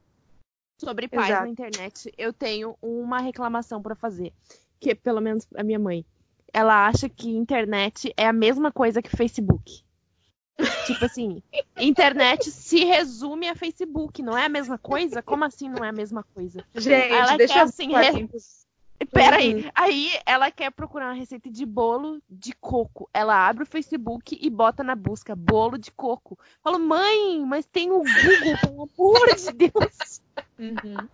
sobre 0.79 1.09
pais 1.09 1.29
Exato. 1.29 1.45
na 1.45 1.51
internet, 1.51 2.13
eu 2.17 2.33
tenho 2.33 2.77
uma 2.81 3.21
reclamação 3.21 3.83
para 3.83 3.95
fazer. 3.95 4.33
Que, 4.81 4.95
pelo 4.95 5.21
menos, 5.21 5.47
a 5.57 5.63
minha 5.63 5.79
mãe. 5.79 6.05
Ela 6.53 6.87
acha 6.87 7.09
que 7.09 7.29
internet 7.29 8.13
é 8.17 8.27
a 8.27 8.33
mesma 8.33 8.73
coisa 8.73 9.03
que 9.03 9.15
Facebook. 9.15 9.83
tipo 10.87 11.05
assim, 11.05 11.43
internet 11.77 12.51
se 12.51 12.85
resume 12.85 13.49
a 13.49 13.55
Facebook, 13.55 14.23
não 14.23 14.37
é 14.37 14.47
a 14.47 14.49
mesma 14.49 14.79
coisa? 14.79 15.23
Como 15.23 15.45
assim 15.45 15.69
não 15.69 15.85
é 15.85 15.91
a 15.91 15.93
mesma 15.93 16.25
coisa? 16.35 16.65
Gente, 16.75 17.13
ela 17.13 17.37
deixa 17.37 17.55
quer, 17.55 17.61
assim, 17.61 17.93
re... 17.93 18.29
Peraí, 19.13 19.55
uhum. 19.55 19.71
aí 19.75 20.11
ela 20.27 20.51
quer 20.51 20.73
procurar 20.73 21.07
uma 21.07 21.15
receita 21.15 21.49
de 21.49 21.65
bolo 21.65 22.21
de 22.29 22.53
coco. 22.53 23.09
Ela 23.15 23.49
abre 23.49 23.63
o 23.63 23.67
Facebook 23.67 24.37
e 24.41 24.51
bota 24.51 24.83
na 24.83 24.97
busca 24.97 25.37
bolo 25.37 25.79
de 25.79 25.93
coco. 25.93 26.37
Falo, 26.63 26.81
mãe, 26.81 27.45
mas 27.47 27.65
tem 27.65 27.93
o 27.93 27.99
Google, 27.99 28.59
pelo 28.61 28.83
amor 28.83 29.37
de 29.37 29.53
Deus. 29.53 30.21
Uhum. 30.59 31.09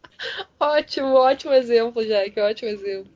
ótimo, 0.60 1.14
ótimo 1.14 1.52
exemplo, 1.52 2.04
Jack, 2.04 2.38
ótimo 2.40 2.70
exemplo. 2.70 3.12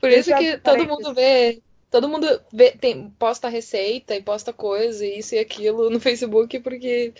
Por 0.00 0.10
isso 0.10 0.34
que 0.36 0.58
todo 0.58 0.86
mundo 0.86 1.14
vê, 1.14 1.62
todo 1.90 2.08
mundo 2.08 2.26
vê, 2.52 2.72
tem, 2.72 3.10
posta 3.10 3.48
receita 3.48 4.16
e 4.16 4.22
posta 4.22 4.52
coisa, 4.52 5.06
isso 5.06 5.34
e 5.34 5.38
aquilo 5.38 5.90
no 5.90 6.00
Facebook, 6.00 6.58
porque 6.60 7.12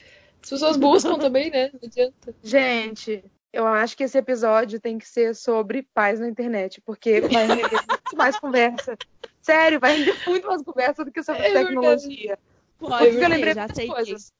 as 0.43 0.51
pessoas 0.51 0.77
buscam 0.77 1.17
também, 1.21 1.51
né? 1.51 1.71
Não 1.73 1.81
adianta. 1.85 2.35
Gente, 2.43 3.25
eu 3.53 3.67
acho 3.67 3.97
que 3.97 4.05
esse 4.05 4.19
episódio 4.19 4.81
tem 4.81 4.99
que 4.99 5.07
ser 5.07 5.35
sobre 5.35 5.87
paz 5.95 6.19
na 6.19 6.29
internet, 6.29 6.81
porque 6.81 7.21
vai 7.21 7.47
render 7.47 7.71
muito 7.89 8.17
mais 8.17 8.39
conversa. 8.39 8.97
Sério, 9.41 9.79
vai 9.79 9.99
render 9.99 10.17
muito 10.27 10.47
mais 10.47 10.63
conversa 10.63 11.05
do 11.05 11.13
que 11.13 11.23
sobre 11.23 11.43
é 11.43 11.53
tecnologia. 11.53 12.39
Pode, 12.79 13.17
eu 13.17 13.29
lembrei 13.29 13.55
já 13.55 13.69
sei 13.73 13.87
coisas. 13.87 14.33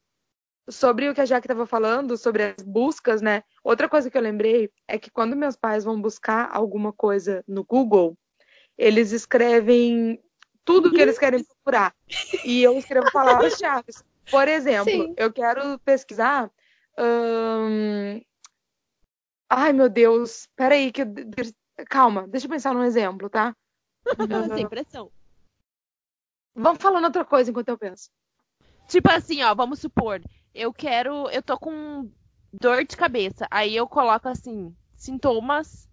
Sobre 0.69 1.09
o 1.09 1.15
que 1.15 1.21
a 1.21 1.25
Jaque 1.25 1.47
estava 1.47 1.67
falando, 1.67 2.17
sobre 2.17 2.55
as 2.57 2.63
buscas, 2.65 3.21
né? 3.21 3.43
Outra 3.65 3.89
coisa 3.89 4.11
que 4.11 4.17
eu 4.17 4.23
lembrei 4.23 4.71
é 4.87 4.99
que 4.99 5.11
quando 5.11 5.37
meus 5.37 5.57
pais 5.57 5.85
vão 5.85 6.01
buscar 6.01 6.49
alguma 6.53 6.93
coisa 6.93 7.45
no 7.49 7.65
Google, 7.65 8.17
eles 8.79 9.11
escrevem 9.11 10.23
tudo 10.65 10.93
que 10.93 11.01
eles 11.01 11.19
querem 11.19 11.43
procurar. 11.43 11.95
E 12.45 12.63
eu 12.63 12.79
escrevo 12.79 13.11
palavras-chave. 13.13 13.93
Por 14.31 14.47
exemplo, 14.47 14.91
Sim. 14.91 15.15
eu 15.17 15.33
quero 15.33 15.79
pesquisar 15.81 16.49
hum, 16.97 18.21
Ai, 19.55 19.71
meu 19.75 19.91
Deus. 19.91 20.49
Peraí, 20.57 20.91
que. 20.91 21.03
Calma, 21.91 22.27
deixa 22.27 22.47
eu 22.47 22.51
pensar 22.51 22.73
num 22.73 22.83
exemplo, 22.83 23.29
tá? 23.29 23.55
Sem 24.57 24.67
pressão. 24.67 25.13
Vamos 26.55 26.81
falando 26.81 27.05
outra 27.05 27.23
coisa 27.23 27.51
enquanto 27.51 27.69
eu 27.69 27.77
penso. 27.77 28.11
Tipo 28.89 29.11
assim, 29.11 29.43
ó, 29.43 29.55
vamos 29.55 29.79
supor, 29.79 30.23
eu 30.55 30.73
quero. 30.73 31.29
Eu 31.31 31.43
tô 31.43 31.59
com 31.59 32.11
dor 32.53 32.85
de 32.85 32.97
cabeça. 32.97 33.47
Aí 33.51 33.75
eu 33.77 33.87
coloco 33.87 34.29
assim, 34.29 34.75
sintomas, 34.97 35.89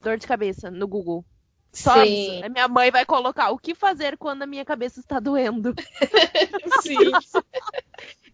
dor 0.00 0.16
de 0.16 0.26
cabeça 0.26 0.70
no 0.70 0.86
Google. 0.86 1.24
Só 1.72 2.04
Sim. 2.04 2.36
isso. 2.36 2.44
A 2.44 2.48
minha 2.48 2.68
mãe 2.68 2.90
vai 2.90 3.06
colocar 3.06 3.50
o 3.50 3.58
que 3.58 3.74
fazer 3.74 4.18
quando 4.18 4.42
a 4.42 4.46
minha 4.46 4.64
cabeça 4.64 5.00
está 5.00 5.18
doendo. 5.18 5.74
Sim. 6.82 7.10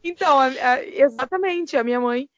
então, 0.02 0.38
a, 0.38 0.46
a, 0.46 0.84
exatamente, 0.84 1.76
a 1.76 1.84
minha 1.84 2.00
mãe 2.00 2.28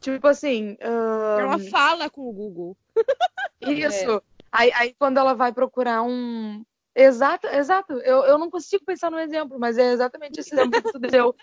Tipo 0.00 0.28
assim. 0.28 0.76
Um... 0.82 1.38
Ela 1.40 1.58
fala 1.70 2.10
com 2.10 2.28
o 2.28 2.32
Google. 2.32 2.76
Isso. 3.60 4.16
É. 4.16 4.20
Aí, 4.50 4.72
aí 4.74 4.94
quando 4.98 5.18
ela 5.18 5.34
vai 5.34 5.52
procurar 5.52 6.02
um. 6.02 6.64
Exato, 6.94 7.46
exato. 7.48 7.92
Eu, 7.98 8.24
eu 8.24 8.38
não 8.38 8.50
consigo 8.50 8.84
pensar 8.84 9.10
no 9.10 9.18
exemplo, 9.20 9.58
mas 9.58 9.78
é 9.78 9.92
exatamente 9.92 10.40
esse 10.40 10.54
exemplo 10.54 10.82
que 10.82 10.92
tu 10.92 10.98
deu. 10.98 11.34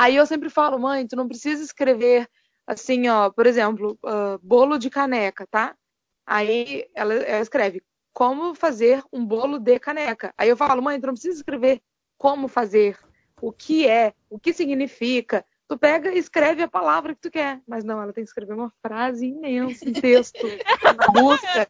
Aí 0.00 0.16
eu 0.16 0.24
sempre 0.24 0.48
falo, 0.48 0.78
mãe, 0.78 1.06
tu 1.06 1.14
não 1.14 1.28
precisa 1.28 1.62
escrever 1.62 2.26
assim, 2.66 3.06
ó, 3.08 3.28
por 3.28 3.46
exemplo, 3.46 3.98
uh, 4.02 4.38
bolo 4.42 4.78
de 4.78 4.88
caneca, 4.88 5.46
tá? 5.46 5.76
Aí 6.24 6.88
ela, 6.94 7.12
ela 7.12 7.42
escreve 7.42 7.82
como 8.10 8.54
fazer 8.54 9.02
um 9.12 9.26
bolo 9.26 9.58
de 9.58 9.78
caneca. 9.78 10.32
Aí 10.38 10.48
eu 10.48 10.56
falo, 10.56 10.80
mãe, 10.80 10.98
tu 10.98 11.06
não 11.06 11.12
precisa 11.12 11.36
escrever 11.36 11.82
como 12.16 12.48
fazer, 12.48 12.98
o 13.42 13.52
que 13.52 13.86
é, 13.86 14.14
o 14.30 14.38
que 14.38 14.54
significa, 14.54 15.44
Tu 15.68 15.78
pega 15.78 16.12
e 16.12 16.18
escreve 16.18 16.64
a 16.64 16.68
palavra 16.68 17.14
que 17.14 17.20
tu 17.20 17.30
quer. 17.30 17.60
Mas 17.68 17.84
não, 17.84 18.02
ela 18.02 18.12
tem 18.12 18.24
que 18.24 18.28
escrever 18.28 18.54
uma 18.54 18.72
frase 18.82 19.26
imensa, 19.26 19.88
um 19.88 19.92
texto, 19.92 20.44
na 20.82 21.06
busca, 21.14 21.68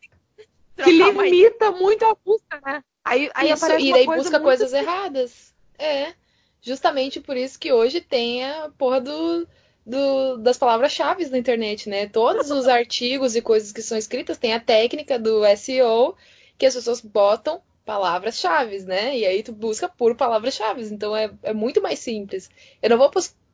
que 0.82 0.90
limita 0.90 1.70
muito 1.72 2.06
a 2.06 2.14
busca, 2.14 2.60
né? 2.64 2.82
Aí, 3.04 3.28
aí 3.34 3.50
isso, 3.50 3.66
e 3.66 3.92
daí 3.92 4.06
busca 4.06 4.30
muito... 4.30 4.42
coisas 4.42 4.72
erradas. 4.72 5.54
É. 5.76 6.14
Justamente 6.62 7.20
por 7.20 7.36
isso 7.36 7.58
que 7.58 7.72
hoje 7.72 8.00
tem 8.00 8.44
a 8.44 8.70
porra 8.76 9.00
do, 9.00 9.48
do, 9.84 10.36
das 10.38 10.58
palavras-chave 10.58 11.26
na 11.28 11.38
internet, 11.38 11.88
né? 11.88 12.06
Todos 12.06 12.50
os 12.50 12.66
artigos 12.68 13.34
e 13.34 13.42
coisas 13.42 13.72
que 13.72 13.82
são 13.82 13.96
escritas 13.96 14.38
têm 14.38 14.52
a 14.52 14.60
técnica 14.60 15.18
do 15.18 15.42
SEO 15.56 16.16
que 16.58 16.66
as 16.66 16.74
pessoas 16.74 17.00
botam 17.00 17.62
palavras-chave, 17.84 18.80
né? 18.80 19.16
E 19.16 19.26
aí 19.26 19.42
tu 19.42 19.52
busca 19.52 19.88
por 19.88 20.14
palavras-chave. 20.14 20.84
Então 20.84 21.16
é, 21.16 21.30
é 21.42 21.52
muito 21.52 21.80
mais 21.80 21.98
simples. 21.98 22.50
Eu 22.82 22.90
não 22.90 22.98
vou 22.98 23.10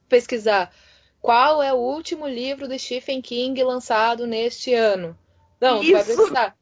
pesquisar 0.09 0.73
qual 1.21 1.63
é 1.63 1.73
o 1.73 1.77
último 1.77 2.27
livro 2.27 2.69
do 2.69 2.79
Stephen 2.79 3.23
King 3.23 3.63
lançado 3.63 4.27
neste 4.27 4.75
ano. 4.75 5.17
Não, 5.61 5.81
Isso. 5.81 5.91
tu 5.91 5.93
vai 5.93 6.05
pesquisar. 6.05 6.57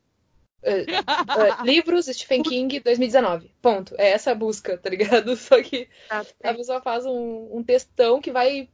Uh, 0.64 1.60
uh, 1.60 1.64
livros 1.64 2.06
Stephen 2.06 2.42
King 2.42 2.80
2019. 2.80 3.50
Ponto. 3.60 3.94
É 3.98 4.10
essa 4.10 4.32
a 4.32 4.34
busca, 4.34 4.78
tá 4.78 4.88
ligado? 4.88 5.36
Só 5.36 5.62
que 5.62 5.88
ah, 6.08 6.24
a 6.42 6.54
pessoa 6.54 6.80
faz 6.80 7.04
um, 7.04 7.50
um 7.52 7.62
textão 7.62 8.20
que 8.20 8.32
vai, 8.32 8.68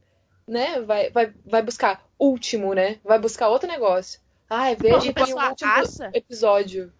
né, 0.47 0.79
vai, 0.81 1.09
vai, 1.09 1.33
vai 1.45 1.61
buscar 1.61 2.05
último, 2.17 2.73
né? 2.73 2.99
Vai 3.03 3.19
buscar 3.19 3.49
outro 3.49 3.67
negócio. 3.67 4.21
Ai, 4.49 4.75
veja 4.75 5.11
aqui 5.11 5.33
o 5.33 5.37
último 5.37 5.69
acha? 5.69 6.11
episódio. 6.13 6.91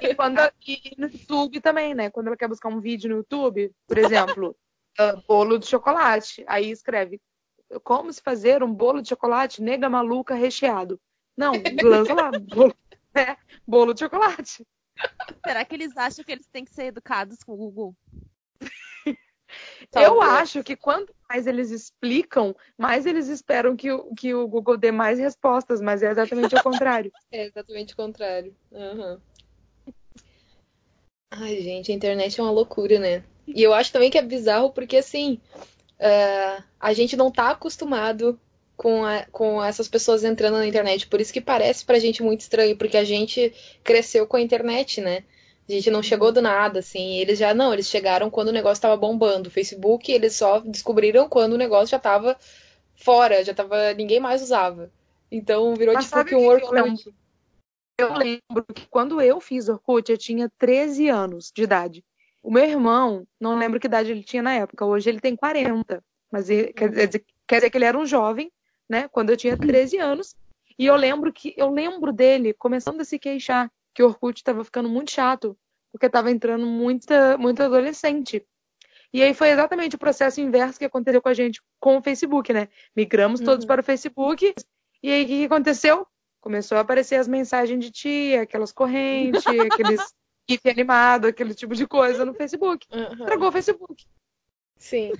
E, 0.00 0.14
quando, 0.14 0.38
e 0.66 0.94
no 0.96 1.06
YouTube 1.06 1.60
também, 1.60 1.94
né? 1.94 2.10
Quando 2.10 2.28
ela 2.28 2.36
quer 2.36 2.48
buscar 2.48 2.68
um 2.68 2.80
vídeo 2.80 3.10
no 3.10 3.16
YouTube, 3.16 3.72
por 3.86 3.98
exemplo, 3.98 4.56
uh, 4.98 5.20
bolo 5.26 5.58
de 5.58 5.66
chocolate. 5.66 6.44
Aí 6.46 6.70
escreve 6.70 7.20
como 7.84 8.12
se 8.12 8.20
fazer 8.22 8.62
um 8.62 8.72
bolo 8.72 9.00
de 9.00 9.08
chocolate 9.08 9.62
nega 9.62 9.88
maluca 9.88 10.34
recheado. 10.34 11.00
Não, 11.36 11.52
lança 11.82 12.14
lá, 12.14 12.30
bolo, 12.30 12.74
é, 13.14 13.36
bolo 13.66 13.92
de 13.94 14.00
chocolate. 14.00 14.66
Será 15.44 15.64
que 15.64 15.74
eles 15.74 15.96
acham 15.96 16.24
que 16.24 16.32
eles 16.32 16.46
têm 16.46 16.64
que 16.64 16.74
ser 16.74 16.84
educados 16.84 17.38
com 17.42 17.52
o 17.52 17.56
Google? 17.56 17.96
Eu 19.92 20.20
acho 20.22 20.62
que 20.62 20.76
quanto 20.76 21.12
mais 21.28 21.46
eles 21.46 21.70
explicam, 21.70 22.54
mais 22.78 23.06
eles 23.06 23.28
esperam 23.28 23.76
que 23.76 23.90
o, 23.90 24.14
que 24.14 24.32
o 24.34 24.46
Google 24.46 24.76
dê 24.76 24.92
mais 24.92 25.18
respostas, 25.18 25.80
mas 25.80 26.02
é 26.02 26.10
exatamente 26.10 26.54
o 26.54 26.62
contrário. 26.62 27.10
É 27.32 27.46
exatamente 27.46 27.94
o 27.94 27.96
contrário. 27.96 28.54
Uhum. 28.70 29.18
Ai, 31.32 31.60
gente, 31.60 31.92
a 31.92 31.94
internet 31.94 32.38
é 32.38 32.42
uma 32.42 32.50
loucura, 32.50 32.98
né? 32.98 33.24
E 33.46 33.62
eu 33.62 33.72
acho 33.72 33.92
também 33.92 34.10
que 34.10 34.18
é 34.18 34.22
bizarro 34.22 34.72
porque, 34.72 34.96
assim, 34.96 35.40
uh, 35.98 36.62
a 36.78 36.92
gente 36.92 37.16
não 37.16 37.30
tá 37.30 37.50
acostumado 37.50 38.38
com, 38.80 39.04
a, 39.04 39.26
com 39.30 39.62
essas 39.62 39.88
pessoas 39.88 40.24
entrando 40.24 40.56
na 40.56 40.66
internet. 40.66 41.06
Por 41.06 41.20
isso 41.20 41.34
que 41.34 41.40
parece 41.42 41.84
pra 41.84 41.98
gente 41.98 42.22
muito 42.22 42.40
estranho, 42.40 42.74
porque 42.78 42.96
a 42.96 43.04
gente 43.04 43.52
cresceu 43.84 44.26
com 44.26 44.38
a 44.38 44.40
internet, 44.40 45.02
né? 45.02 45.22
A 45.68 45.72
gente 45.72 45.90
não 45.90 46.02
chegou 46.02 46.32
do 46.32 46.40
nada, 46.40 46.78
assim. 46.78 47.18
Eles 47.18 47.38
já, 47.38 47.52
não, 47.52 47.74
eles 47.74 47.88
chegaram 47.88 48.30
quando 48.30 48.48
o 48.48 48.52
negócio 48.52 48.80
tava 48.80 48.96
bombando. 48.96 49.50
O 49.50 49.52
Facebook, 49.52 50.10
eles 50.10 50.34
só 50.34 50.60
descobriram 50.60 51.28
quando 51.28 51.52
o 51.52 51.58
negócio 51.58 51.88
já 51.88 51.98
tava 51.98 52.38
fora, 52.94 53.44
já 53.44 53.52
tava. 53.52 53.92
ninguém 53.92 54.18
mais 54.18 54.40
usava. 54.40 54.90
Então 55.30 55.74
virou 55.74 55.94
Mas 55.94 56.06
tipo 56.06 56.24
que 56.24 56.34
um 56.34 56.46
Orkut. 56.46 57.14
Eu 57.98 58.14
lembro 58.14 58.64
que 58.74 58.86
quando 58.88 59.20
eu 59.20 59.42
fiz 59.42 59.68
Orkut, 59.68 60.10
eu 60.10 60.16
tinha 60.16 60.50
13 60.58 61.10
anos 61.10 61.52
de 61.54 61.64
idade. 61.64 62.02
O 62.42 62.50
meu 62.50 62.64
irmão, 62.64 63.26
não 63.38 63.58
lembro 63.58 63.78
que 63.78 63.86
idade 63.86 64.10
ele 64.10 64.24
tinha 64.24 64.42
na 64.42 64.54
época, 64.54 64.86
hoje 64.86 65.10
ele 65.10 65.20
tem 65.20 65.36
40. 65.36 66.02
Mas 66.32 66.48
ele, 66.48 66.72
quer, 66.72 66.88
dizer, 66.88 67.24
quer 67.46 67.56
dizer 67.56 67.68
que 67.68 67.76
ele 67.76 67.84
era 67.84 67.98
um 67.98 68.06
jovem, 68.06 68.50
né? 68.90 69.08
Quando 69.08 69.30
eu 69.30 69.36
tinha 69.36 69.56
13 69.56 69.98
anos. 69.98 70.36
E 70.76 70.86
eu 70.86 70.96
lembro 70.96 71.32
que 71.32 71.54
eu 71.56 71.70
lembro 71.70 72.12
dele 72.12 72.52
começando 72.52 73.00
a 73.00 73.04
se 73.04 73.18
queixar 73.18 73.70
que 73.94 74.02
o 74.02 74.06
Orkut 74.06 74.40
estava 74.40 74.64
ficando 74.64 74.88
muito 74.88 75.12
chato, 75.12 75.56
porque 75.92 76.06
estava 76.06 76.30
entrando 76.30 76.66
muita, 76.66 77.38
muito 77.38 77.62
adolescente. 77.62 78.44
E 79.12 79.22
aí 79.22 79.34
foi 79.34 79.50
exatamente 79.50 79.96
o 79.96 79.98
processo 79.98 80.40
inverso 80.40 80.78
que 80.78 80.84
aconteceu 80.84 81.22
com 81.22 81.28
a 81.28 81.34
gente 81.34 81.60
com 81.78 81.98
o 81.98 82.02
Facebook, 82.02 82.52
né? 82.52 82.68
Migramos 82.96 83.40
todos 83.40 83.64
uhum. 83.64 83.68
para 83.68 83.80
o 83.80 83.84
Facebook. 83.84 84.54
E 85.02 85.10
aí 85.10 85.24
o 85.24 85.26
que 85.26 85.44
aconteceu? 85.44 86.06
Começou 86.40 86.78
a 86.78 86.80
aparecer 86.80 87.16
as 87.16 87.28
mensagens 87.28 87.84
de 87.84 87.90
tia, 87.90 88.42
aquelas 88.42 88.72
correntes, 88.72 89.44
aqueles 89.72 90.14
GIF 90.48 90.68
animado, 90.68 91.26
aquele 91.26 91.54
tipo 91.54 91.74
de 91.74 91.86
coisa 91.86 92.24
no 92.24 92.34
Facebook. 92.34 92.86
Uhum. 92.92 93.24
Tragou 93.26 93.48
o 93.48 93.52
Facebook. 93.52 94.04
Sim. 94.76 95.12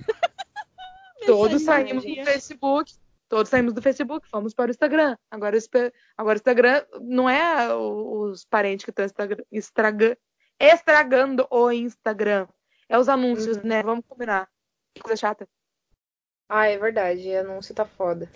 todos 1.25 1.61
saímos 1.61 2.03
do 2.03 2.15
Facebook. 2.23 2.93
Todos 3.31 3.49
saímos 3.49 3.71
do 3.71 3.81
Facebook, 3.81 4.27
fomos 4.27 4.53
para 4.53 4.67
o 4.67 4.71
Instagram. 4.71 5.15
Agora, 5.31 5.57
agora 6.17 6.35
o 6.35 6.37
Instagram 6.37 6.83
não 6.99 7.29
é 7.29 7.73
os 7.73 8.43
parentes 8.43 8.83
que 8.83 8.91
estão 8.91 9.05
estragando, 9.49 10.17
estragando 10.59 11.47
o 11.49 11.71
Instagram. 11.71 12.45
É 12.89 12.99
os 12.99 13.07
anúncios, 13.07 13.55
uhum. 13.55 13.63
né? 13.63 13.81
Vamos 13.83 14.03
combinar. 14.05 14.49
Que 14.93 15.01
coisa 15.01 15.15
chata. 15.15 15.47
Ah, 16.49 16.67
é 16.67 16.77
verdade. 16.77 17.33
Anúncio 17.33 17.73
tá 17.73 17.85
foda. 17.85 18.29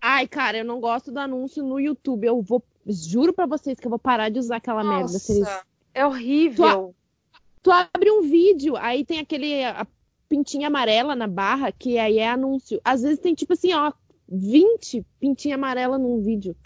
Ai, 0.00 0.26
cara, 0.26 0.58
eu 0.58 0.64
não 0.64 0.80
gosto 0.80 1.12
do 1.12 1.20
anúncio 1.20 1.62
no 1.62 1.78
YouTube. 1.78 2.26
Eu 2.26 2.42
vou. 2.42 2.64
Juro 2.84 3.32
pra 3.32 3.46
vocês 3.46 3.78
que 3.78 3.86
eu 3.86 3.90
vou 3.90 3.98
parar 4.00 4.28
de 4.28 4.40
usar 4.40 4.56
aquela 4.56 4.82
Nossa. 4.82 5.32
merda. 5.32 5.64
É 5.94 6.04
horrível. 6.04 6.96
Tu, 7.32 7.42
tu, 7.62 7.70
abre 7.70 8.10
um 8.10 8.22
vídeo, 8.22 8.76
aí 8.76 9.04
tem 9.04 9.20
aquele 9.20 9.62
a 9.62 9.86
pintinha 10.28 10.66
amarela 10.66 11.14
na 11.14 11.26
barra, 11.26 11.70
que 11.70 11.98
aí 11.98 12.18
é 12.18 12.26
anúncio. 12.26 12.80
Às 12.82 13.02
vezes 13.02 13.20
tem 13.20 13.34
tipo 13.34 13.52
assim, 13.52 13.74
ó, 13.74 13.92
20 14.28 15.04
pintinha 15.20 15.54
amarela 15.56 15.98
num 15.98 16.20
vídeo. 16.22 16.56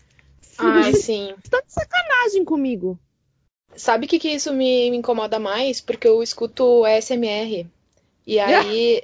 Ai, 0.59 0.93
sim. 0.93 1.35
Tá 1.51 1.61
de 1.61 1.73
sacanagem 1.73 2.45
comigo. 2.45 2.99
Sabe 3.77 4.07
o 4.07 4.09
que, 4.09 4.19
que 4.19 4.29
isso 4.29 4.53
me, 4.53 4.91
me 4.91 4.97
incomoda 4.97 5.39
mais? 5.39 5.81
Porque 5.81 6.09
eu 6.09 6.23
escuto 6.23 6.87
SMR. 6.87 7.71
E 8.27 8.39
aí 8.41 9.03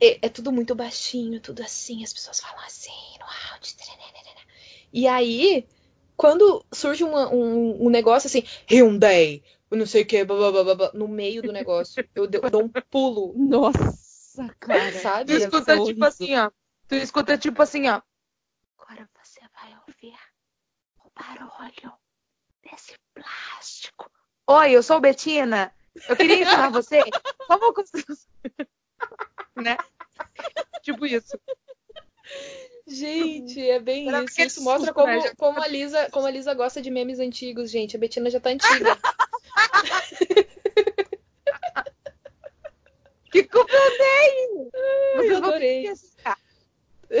é, 0.00 0.18
é 0.26 0.28
tudo 0.28 0.52
muito 0.52 0.74
baixinho, 0.74 1.40
tudo 1.40 1.62
assim, 1.62 2.02
as 2.04 2.12
pessoas 2.12 2.40
falam 2.40 2.64
assim 2.64 2.90
no 3.20 3.26
áudio. 3.54 3.74
E 4.92 5.06
aí, 5.06 5.66
quando 6.16 6.64
surge 6.72 7.04
uma, 7.04 7.28
um, 7.32 7.86
um 7.86 7.90
negócio 7.90 8.28
assim, 8.28 8.42
Hyundai, 8.70 9.42
não 9.70 9.84
sei 9.86 10.02
o 10.02 10.06
que, 10.06 10.24
blá, 10.24 10.50
blá, 10.50 10.64
blá, 10.64 10.74
blá, 10.74 10.90
no 10.94 11.08
meio 11.08 11.42
do 11.42 11.52
negócio, 11.52 12.04
eu, 12.14 12.26
dou- 12.26 12.40
dou 12.50 12.62
um 12.64 12.68
pulo, 12.90 13.34
Nossa, 13.36 14.54
cara. 14.58 14.90
Sabe? 14.90 15.34
Escuta 15.34 15.64
ser 15.64 15.80
tipo 15.82 16.04
horrível. 16.04 16.08
assim, 16.08 16.34
ó. 16.36 16.50
Tu 16.88 16.94
escuta 16.94 17.36
tipo 17.36 17.62
assim, 17.62 17.88
ó. 17.88 18.00
Agora 18.78 19.08
você 19.14 19.40
vai 19.54 19.76
ouvir 19.86 20.16
o 21.04 21.10
barulho 21.14 21.92
desse 22.62 22.94
plástico. 23.14 24.10
Oi, 24.46 24.72
eu 24.72 24.82
sou 24.82 25.00
Betina. 25.00 25.74
Eu 26.08 26.16
queria 26.16 26.42
ensinar 26.42 26.70
você 26.70 27.00
como 27.48 27.74
construir. 27.74 28.04
né? 29.56 29.76
Tipo 30.82 31.06
isso. 31.06 31.38
Gente, 32.86 33.68
é 33.68 33.80
bem 33.80 34.08
Era 34.08 34.22
isso. 34.22 34.40
Isso 34.40 34.62
mostra 34.62 34.94
como, 34.94 35.06
né? 35.06 35.34
Como, 35.36 35.60
a 35.60 35.66
Lisa, 35.66 36.08
como 36.10 36.26
a 36.26 36.30
Lisa 36.30 36.54
gosta 36.54 36.80
de 36.80 36.90
memes 36.90 37.18
antigos, 37.18 37.70
gente. 37.70 37.96
A 37.96 37.98
Betina 37.98 38.30
já 38.30 38.38
tá 38.38 38.50
antiga. 38.50 38.96
Que 43.36 43.44
culpa 43.44 43.70
eu 43.70 43.98
tenho? 43.98 44.70
Ai, 44.74 45.16
Vocês 45.16 45.30
eu 45.32 45.40
vão 45.40 45.50
adorei. 45.50 45.92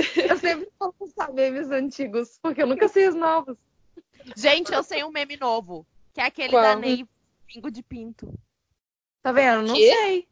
Que. 0.04 0.20
Eu 0.20 0.36
sempre 0.38 0.68
falo 0.78 0.92
postar 0.92 1.32
memes 1.32 1.70
antigos, 1.70 2.38
porque 2.42 2.62
eu 2.62 2.66
nunca 2.66 2.88
sei 2.88 3.08
os 3.08 3.14
novos. 3.14 3.56
Gente, 4.36 4.72
eu 4.72 4.82
sei 4.82 5.04
um 5.04 5.10
meme 5.10 5.36
novo. 5.36 5.86
Que 6.12 6.20
é 6.20 6.24
aquele 6.24 6.50
Qual? 6.50 6.62
da 6.62 6.76
Ney 6.76 7.06
Pingo 7.46 7.70
de 7.70 7.82
Pinto. 7.82 8.32
Tá 9.22 9.32
vendo? 9.32 9.66
Não 9.68 9.74
Quê? 9.74 9.92
sei. 9.94 10.28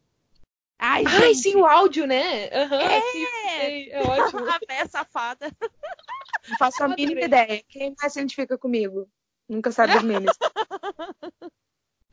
Ai, 0.79 1.05
Ai, 1.07 1.35
gente. 1.35 1.39
sim, 1.39 1.57
o 1.57 1.65
áudio, 1.67 2.07
né? 2.07 2.49
Aham, 2.53 2.81
É. 2.81 3.01
sim, 3.01 3.27
sei. 3.57 3.91
É 3.93 4.03
ótimo. 4.03 4.49
A 4.51 4.59
véia 4.69 4.87
safada. 4.87 5.51
Não 6.49 6.57
faço 6.57 6.83
a 6.85 6.89
mínima 6.89 7.21
ideia. 7.23 7.63
Quem 7.69 7.95
mais 8.01 8.13
se 8.13 8.19
identifica 8.19 8.59
comigo? 8.59 9.09
Nunca 9.49 9.71
sabe 9.71 9.97
os 9.97 10.03
memes. 10.03 10.37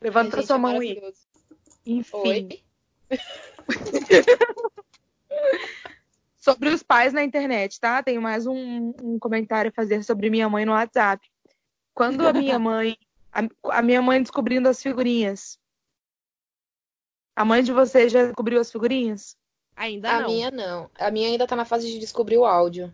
Levanta 0.00 0.26
Ai, 0.26 0.30
pra 0.30 0.40
gente, 0.40 0.46
sua 0.46 0.56
é 0.56 0.58
mão 0.58 0.78
aí. 0.80 1.02
Enfim. 1.84 2.16
Oi? 2.16 2.62
Sobre 6.42 6.70
os 6.70 6.82
pais 6.82 7.12
na 7.12 7.22
internet, 7.22 7.78
tá? 7.78 8.02
Tenho 8.02 8.20
mais 8.20 8.48
um, 8.48 8.92
um 9.00 9.16
comentário 9.18 9.70
a 9.70 9.72
fazer 9.72 10.02
sobre 10.02 10.28
minha 10.28 10.48
mãe 10.48 10.64
no 10.64 10.72
WhatsApp. 10.72 11.24
Quando 11.94 12.26
a 12.26 12.32
minha 12.32 12.58
mãe. 12.58 12.96
A, 13.32 13.78
a 13.78 13.82
minha 13.82 14.02
mãe 14.02 14.20
descobrindo 14.20 14.68
as 14.68 14.82
figurinhas. 14.82 15.56
A 17.36 17.44
mãe 17.44 17.62
de 17.62 17.72
vocês 17.72 18.10
já 18.12 18.24
descobriu 18.24 18.60
as 18.60 18.72
figurinhas? 18.72 19.36
Ainda 19.76 20.10
A 20.10 20.20
não. 20.20 20.28
minha 20.28 20.50
não. 20.50 20.90
A 20.98 21.10
minha 21.12 21.28
ainda 21.28 21.46
tá 21.46 21.54
na 21.54 21.64
fase 21.64 21.86
de 21.86 21.98
descobrir 21.98 22.36
o 22.38 22.44
áudio. 22.44 22.92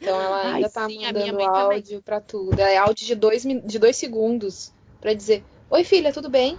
Então 0.00 0.18
ela 0.20 0.42
Ai, 0.42 0.54
ainda 0.54 0.70
tá 0.70 0.88
sim, 0.88 1.04
a 1.04 1.12
minha 1.12 1.32
mandando 1.32 1.38
mãe 1.38 1.46
também. 1.46 1.78
áudio 1.78 2.02
pra 2.02 2.20
tudo. 2.20 2.60
É 2.60 2.76
áudio 2.76 3.04
de 3.04 3.14
dois, 3.16 3.42
de 3.42 3.78
dois 3.78 3.96
segundos 3.96 4.72
pra 5.00 5.12
dizer: 5.12 5.44
Oi, 5.68 5.82
filha, 5.82 6.12
tudo 6.12 6.30
bem? 6.30 6.56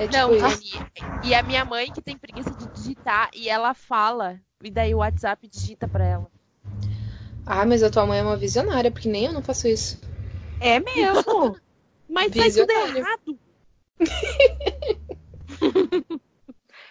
É 0.00 0.08
tipo 0.08 0.16
Não, 0.16 0.34
isso. 0.34 0.62
Jenny. 0.66 0.86
E 1.22 1.34
a 1.34 1.42
minha 1.42 1.62
mãe 1.62 1.92
que 1.92 2.00
tem 2.00 2.16
preguiça 2.16 2.50
de 2.50 2.66
digitar 2.68 3.28
e 3.34 3.50
ela 3.50 3.74
fala. 3.74 4.40
E 4.62 4.70
daí 4.70 4.94
o 4.94 4.98
WhatsApp 4.98 5.46
digita 5.46 5.86
pra 5.86 6.02
ela. 6.04 6.26
Ah, 7.44 7.66
mas 7.66 7.82
a 7.82 7.90
tua 7.90 8.06
mãe 8.06 8.18
é 8.18 8.22
uma 8.22 8.36
visionária, 8.36 8.90
porque 8.90 9.10
nem 9.10 9.26
eu 9.26 9.32
não 9.32 9.42
faço 9.42 9.68
isso. 9.68 10.00
É 10.58 10.80
mesmo. 10.80 11.54
Mas 12.08 12.32
sai 12.34 12.50
tudo 12.50 12.66
Visionário. 12.72 12.96
errado. 12.96 13.38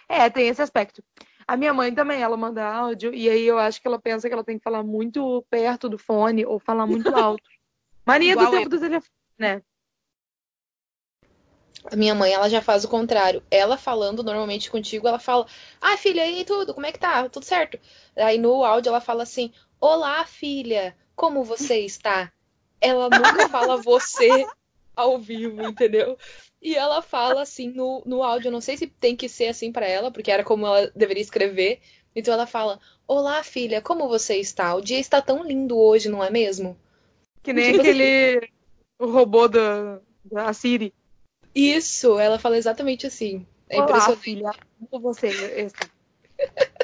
É, 0.08 0.28
tem 0.28 0.48
esse 0.48 0.60
aspecto. 0.60 1.04
A 1.46 1.56
minha 1.56 1.72
mãe 1.72 1.94
também, 1.94 2.20
ela 2.20 2.36
manda 2.36 2.66
áudio, 2.66 3.14
e 3.14 3.30
aí 3.30 3.46
eu 3.46 3.60
acho 3.60 3.80
que 3.80 3.86
ela 3.86 3.98
pensa 3.98 4.26
que 4.26 4.34
ela 4.34 4.42
tem 4.42 4.58
que 4.58 4.64
falar 4.64 4.82
muito 4.82 5.44
perto 5.48 5.88
do 5.88 5.96
fone 5.96 6.44
ou 6.44 6.58
falar 6.58 6.84
muito 6.84 7.08
alto. 7.14 7.48
Mania 8.04 8.34
do 8.34 8.40
Igual 8.42 8.50
tempo 8.50 8.64
eu. 8.64 8.70
do 8.70 8.80
telefone, 8.80 9.12
né? 9.38 9.62
A 11.90 11.96
minha 11.96 12.14
mãe, 12.14 12.32
ela 12.32 12.48
já 12.48 12.60
faz 12.62 12.84
o 12.84 12.88
contrário. 12.88 13.42
Ela 13.50 13.76
falando 13.76 14.22
normalmente 14.22 14.70
contigo, 14.70 15.08
ela 15.08 15.18
fala: 15.18 15.46
Ah, 15.80 15.96
filha, 15.96 16.26
e 16.26 16.38
aí 16.38 16.44
tudo? 16.44 16.74
Como 16.74 16.86
é 16.86 16.92
que 16.92 16.98
tá? 16.98 17.28
Tudo 17.28 17.44
certo? 17.44 17.78
Aí 18.16 18.38
no 18.38 18.64
áudio 18.64 18.90
ela 18.90 19.00
fala 19.00 19.22
assim: 19.22 19.52
Olá, 19.80 20.24
filha, 20.24 20.96
como 21.16 21.42
você 21.44 21.78
está? 21.80 22.30
Ela 22.80 23.08
nunca 23.08 23.48
fala 23.48 23.76
você 23.76 24.46
ao 24.94 25.18
vivo, 25.18 25.62
entendeu? 25.64 26.18
E 26.60 26.74
ela 26.76 27.00
fala 27.00 27.42
assim 27.42 27.68
no, 27.70 28.02
no 28.04 28.22
áudio. 28.22 28.48
Eu 28.48 28.52
não 28.52 28.60
sei 28.60 28.76
se 28.76 28.86
tem 28.86 29.16
que 29.16 29.28
ser 29.28 29.46
assim 29.48 29.72
pra 29.72 29.86
ela, 29.86 30.10
porque 30.10 30.30
era 30.30 30.44
como 30.44 30.66
ela 30.66 30.90
deveria 30.94 31.22
escrever. 31.22 31.80
Então 32.14 32.34
ela 32.34 32.46
fala: 32.46 32.78
Olá, 33.08 33.42
filha, 33.42 33.80
como 33.80 34.08
você 34.08 34.36
está? 34.36 34.74
O 34.74 34.80
dia 34.82 34.98
está 34.98 35.22
tão 35.22 35.42
lindo 35.42 35.78
hoje, 35.78 36.08
não 36.08 36.22
é 36.22 36.30
mesmo? 36.30 36.76
Que 37.42 37.52
nem 37.52 37.70
Tipo 37.70 37.80
assim- 37.80 37.90
aquele 37.90 38.50
o 38.98 39.06
robô 39.10 39.48
da, 39.48 39.98
da 40.24 40.52
Siri. 40.52 40.92
Isso, 41.54 42.18
ela 42.18 42.38
fala 42.38 42.56
exatamente 42.56 43.06
assim. 43.06 43.46
É 43.68 43.76
Olá, 43.76 43.84
impressionante. 43.84 44.20
filha. 44.20 44.50
Como 44.90 45.02
você? 45.02 45.28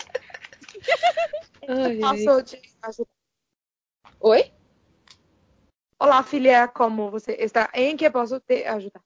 Ai, 1.68 2.00
ai. 2.00 2.24
Posso 2.24 2.42
te 2.44 2.62
ajudar? 2.82 3.10
Oi? 4.20 4.52
Olá, 5.98 6.22
filha. 6.22 6.68
Como 6.68 7.10
você 7.10 7.32
está? 7.32 7.68
Em 7.74 7.96
que 7.96 8.08
posso 8.08 8.38
te 8.38 8.64
ajudar? 8.64 9.02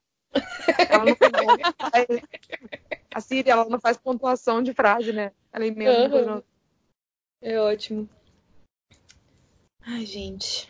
Ela 0.89 1.05
não 1.05 1.15
faz, 1.15 2.21
a 3.13 3.19
Siri, 3.19 3.49
ela 3.49 3.65
não 3.65 3.79
faz 3.79 3.97
pontuação 3.97 4.61
de 4.61 4.73
frase, 4.73 5.11
né? 5.11 5.31
Ela 5.51 5.65
coisa 6.09 6.25
na 6.25 6.35
outra. 6.35 6.49
É 7.41 7.59
ótimo. 7.59 8.07
Ai, 9.81 10.05
gente. 10.05 10.69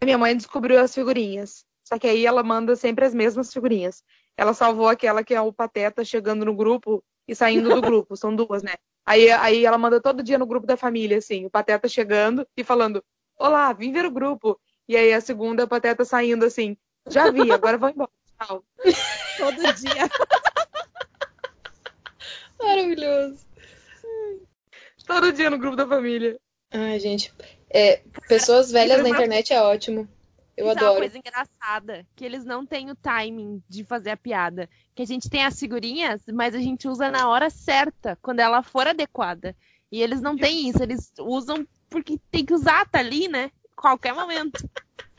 A 0.00 0.04
minha 0.04 0.18
mãe 0.18 0.36
descobriu 0.36 0.80
as 0.80 0.94
figurinhas. 0.94 1.66
Só 1.92 1.98
que 1.98 2.06
aí 2.06 2.24
ela 2.24 2.42
manda 2.42 2.74
sempre 2.74 3.04
as 3.04 3.12
mesmas 3.12 3.52
figurinhas. 3.52 4.02
Ela 4.34 4.54
salvou 4.54 4.88
aquela 4.88 5.22
que 5.22 5.34
é 5.34 5.40
o 5.42 5.52
Pateta 5.52 6.02
chegando 6.02 6.42
no 6.42 6.54
grupo 6.54 7.04
e 7.28 7.34
saindo 7.34 7.68
do 7.68 7.82
grupo. 7.84 8.16
São 8.16 8.34
duas, 8.34 8.62
né? 8.62 8.76
Aí, 9.04 9.30
aí 9.30 9.66
ela 9.66 9.76
manda 9.76 10.00
todo 10.00 10.22
dia 10.22 10.38
no 10.38 10.46
grupo 10.46 10.66
da 10.66 10.74
família, 10.74 11.18
assim, 11.18 11.44
o 11.44 11.50
Pateta 11.50 11.86
chegando 11.86 12.48
e 12.56 12.64
falando: 12.64 13.04
Olá, 13.38 13.70
vim 13.74 13.92
ver 13.92 14.06
o 14.06 14.10
grupo. 14.10 14.58
E 14.88 14.96
aí 14.96 15.12
a 15.12 15.20
segunda, 15.20 15.64
a 15.64 15.66
Pateta 15.66 16.02
saindo 16.02 16.46
assim: 16.46 16.78
Já 17.10 17.30
vi, 17.30 17.52
agora 17.52 17.76
vou 17.76 17.90
embora. 17.90 18.10
Tchau. 18.40 18.64
Todo 19.36 19.74
dia. 19.74 20.08
Maravilhoso. 22.58 23.44
Todo 25.06 25.30
dia 25.30 25.50
no 25.50 25.58
grupo 25.58 25.76
da 25.76 25.86
família. 25.86 26.40
Ai, 26.70 26.98
gente. 26.98 27.30
É, 27.68 28.00
pessoas 28.26 28.70
velhas 28.70 29.02
na 29.02 29.10
internet 29.10 29.52
é 29.52 29.60
ótimo. 29.60 30.08
Eu 30.62 30.70
Isso 30.70 30.78
é 30.78 30.82
uma 30.82 30.90
adoro. 30.90 31.00
coisa 31.00 31.18
engraçada, 31.18 32.06
que 32.14 32.24
eles 32.24 32.44
não 32.44 32.64
têm 32.64 32.88
o 32.90 32.94
timing 32.94 33.60
de 33.68 33.82
fazer 33.84 34.10
a 34.10 34.16
piada. 34.16 34.68
Que 34.94 35.02
a 35.02 35.06
gente 35.06 35.28
tem 35.28 35.44
as 35.44 35.58
figurinhas, 35.58 36.22
mas 36.32 36.54
a 36.54 36.60
gente 36.60 36.86
usa 36.86 37.10
na 37.10 37.28
hora 37.28 37.50
certa, 37.50 38.16
quando 38.22 38.38
ela 38.38 38.62
for 38.62 38.86
adequada. 38.86 39.56
E 39.90 40.00
eles 40.00 40.20
não 40.20 40.36
têm 40.36 40.68
isso, 40.68 40.80
eles 40.82 41.12
usam 41.18 41.66
porque 41.90 42.18
tem 42.30 42.46
que 42.46 42.54
usar, 42.54 42.88
tá 42.88 43.00
ali, 43.00 43.26
né? 43.26 43.50
Qualquer 43.74 44.14
momento. 44.14 44.64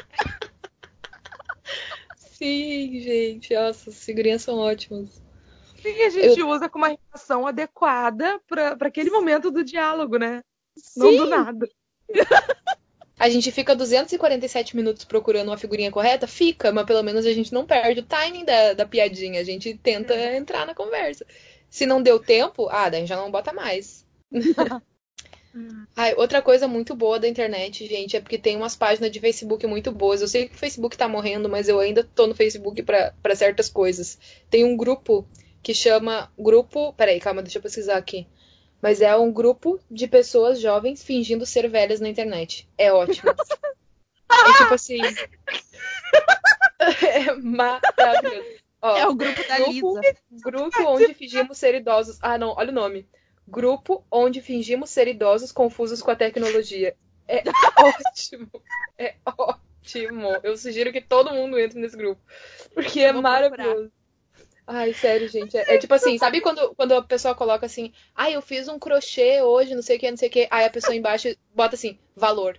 Sim, 2.16 3.00
gente. 3.02 3.54
Nossa, 3.54 3.90
as 3.90 4.04
figurinhas 4.04 4.42
são 4.42 4.58
ótimas. 4.58 5.22
E 5.84 6.04
a 6.04 6.10
gente 6.10 6.42
usa 6.42 6.70
com 6.70 6.78
uma 6.78 6.98
reação 7.12 7.46
adequada 7.46 8.40
para 8.48 8.88
aquele 8.88 9.10
momento 9.10 9.52
do 9.52 9.64
diálogo, 9.64 10.18
né? 10.18 10.42
Não 10.96 11.16
do 11.16 11.26
nada. 11.28 11.70
A 13.24 13.30
gente 13.30 13.54
fica 13.54 13.74
247 13.74 14.76
minutos 14.76 15.06
procurando 15.06 15.48
uma 15.48 15.58
figurinha 15.58 15.90
correta? 15.90 16.28
Fica, 16.28 16.74
mas 16.74 16.86
pelo 16.86 17.02
menos 17.02 17.26
a 17.26 17.32
gente 17.32 17.54
não 17.54 17.66
perde 17.66 18.02
o 18.02 18.06
timing 18.06 18.44
da, 18.44 18.74
da 18.74 18.86
piadinha. 18.86 19.40
A 19.40 19.46
gente 19.46 19.74
tenta 19.82 20.14
entrar 20.36 20.68
na 20.68 20.76
conversa. 20.76 21.26
Se 21.70 21.86
não 21.86 22.04
deu 22.04 22.20
tempo, 22.20 22.68
ah, 22.68 22.90
daí 22.90 23.06
já 23.06 23.16
não 23.16 23.32
bota 23.32 23.54
mais. 23.54 24.06
Ai, 25.96 26.14
outra 26.18 26.42
coisa 26.42 26.68
muito 26.68 26.94
boa 26.96 27.18
da 27.18 27.26
internet, 27.26 27.88
gente, 27.88 28.18
é 28.18 28.20
porque 28.20 28.38
tem 28.38 28.58
umas 28.58 28.76
páginas 28.76 29.10
de 29.10 29.22
Facebook 29.22 29.66
muito 29.68 29.90
boas. 29.90 30.20
Eu 30.20 30.28
sei 30.28 30.50
que 30.50 30.56
o 30.56 30.60
Facebook 30.60 30.98
tá 30.98 31.08
morrendo, 31.08 31.48
mas 31.48 31.70
eu 31.70 31.80
ainda 31.80 32.04
tô 32.04 32.28
no 32.28 32.36
Facebook 32.36 32.84
pra 32.84 33.36
certas 33.38 33.70
coisas. 33.70 34.20
Tem 34.50 34.66
um 34.66 34.76
grupo 34.76 35.26
que 35.62 35.74
chama 35.74 36.30
Grupo. 36.38 36.92
Peraí, 36.92 37.22
calma, 37.22 37.42
deixa 37.42 37.58
eu 37.58 37.62
pesquisar 37.62 37.96
aqui. 37.96 38.28
Mas 38.84 39.00
é 39.00 39.16
um 39.16 39.32
grupo 39.32 39.80
de 39.90 40.10
pessoas 40.10 40.60
jovens 40.60 41.02
fingindo 41.02 41.46
ser 41.46 41.70
velhas 41.70 42.02
na 42.02 42.10
internet. 42.10 42.68
É 42.78 42.92
ótimo. 42.92 43.32
É 43.32 44.58
tipo 44.58 44.74
assim. 44.74 44.98
É 47.02 47.34
maravilhoso. 47.36 48.60
Ó, 48.82 48.98
É 48.98 49.08
o 49.08 49.16
grupo 49.16 49.48
da 49.48 49.56
grupo, 49.58 50.00
Lisa. 50.00 50.16
grupo 50.44 50.84
onde 50.84 51.14
fingimos 51.14 51.58
ser 51.58 51.76
idosos. 51.76 52.20
Ah, 52.22 52.38
não, 52.38 52.50
olha 52.58 52.72
o 52.72 52.76
nome. 52.76 53.08
Grupo 53.48 54.06
onde 54.12 54.42
fingimos 54.42 54.90
ser 54.90 55.08
idosos 55.08 55.54
confusos 55.54 56.02
com 56.02 56.12
a 56.12 56.16
tecnologia. 56.16 56.94
É 57.26 57.42
ótimo. 57.80 58.50
É 58.98 59.16
ótimo. 59.26 59.64
Ótimo! 59.84 60.30
Eu 60.44 60.56
sugiro 60.58 60.92
que 60.92 61.02
todo 61.02 61.34
mundo 61.34 61.60
entre 61.60 61.80
nesse 61.80 61.96
grupo. 61.96 62.22
Porque 62.74 63.02
é 63.02 63.12
maravilhoso. 63.12 63.92
Ai, 64.66 64.94
sério, 64.94 65.28
gente. 65.28 65.58
É, 65.58 65.76
é, 65.76 65.78
tipo 65.78 65.94
assim, 65.94 66.18
sabe 66.18 66.40
quando, 66.40 66.74
quando 66.76 66.94
a 66.94 67.04
pessoa 67.04 67.36
coloca 67.36 67.66
assim, 67.66 67.92
ah, 68.16 68.32
eu 68.32 68.42
fiz 68.42 68.68
um 68.68 68.80
crochê 68.80 69.42
hoje, 69.42 69.76
não 69.76 69.82
sei 69.82 69.98
o 69.98 70.00
que, 70.00 70.10
não 70.10 70.18
sei 70.18 70.30
o 70.30 70.32
que. 70.32 70.48
Aí 70.50 70.66
a 70.66 70.70
pessoa 70.70 70.96
embaixo 70.96 71.36
bota 71.54 71.76
assim, 71.76 72.00
valor. 72.16 72.58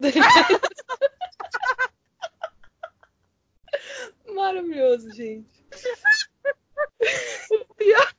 Maravilhoso, 4.34 5.14
gente. 5.14 5.64
O 7.50 7.74
pior. 7.74 8.14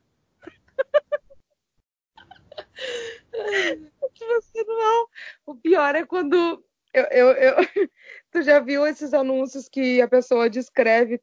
não. 4.65 5.07
O 5.45 5.55
pior 5.55 5.95
é 5.95 6.05
quando 6.05 6.63
eu, 6.93 7.03
eu, 7.11 7.31
eu... 7.31 7.55
tu 8.31 8.41
já 8.41 8.59
viu 8.59 8.87
esses 8.87 9.13
anúncios 9.13 9.67
que 9.67 10.01
a 10.01 10.07
pessoa 10.07 10.49
descreve 10.49 11.19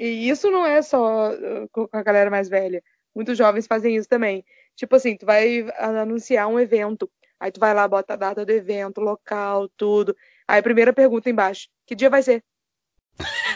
e 0.00 0.30
isso 0.30 0.50
não 0.50 0.64
é 0.64 0.80
só 0.80 1.30
uh, 1.30 1.68
com 1.70 1.86
a 1.92 2.02
galera 2.02 2.30
mais 2.30 2.48
velha. 2.48 2.82
Muitos 3.14 3.36
jovens 3.36 3.66
fazem 3.66 3.96
isso 3.96 4.08
também. 4.08 4.42
Tipo 4.74 4.96
assim, 4.96 5.14
tu 5.14 5.26
vai 5.26 5.66
anunciar 5.78 6.48
um 6.48 6.58
evento, 6.58 7.10
aí 7.38 7.52
tu 7.52 7.60
vai 7.60 7.74
lá, 7.74 7.86
bota 7.86 8.14
a 8.14 8.16
data 8.16 8.46
do 8.46 8.50
evento, 8.50 9.00
local, 9.00 9.68
tudo. 9.76 10.16
Aí 10.48 10.58
a 10.58 10.62
primeira 10.62 10.90
pergunta 10.90 11.28
embaixo: 11.28 11.68
que 11.86 11.94
dia 11.94 12.08
vai 12.08 12.22
ser? 12.22 12.42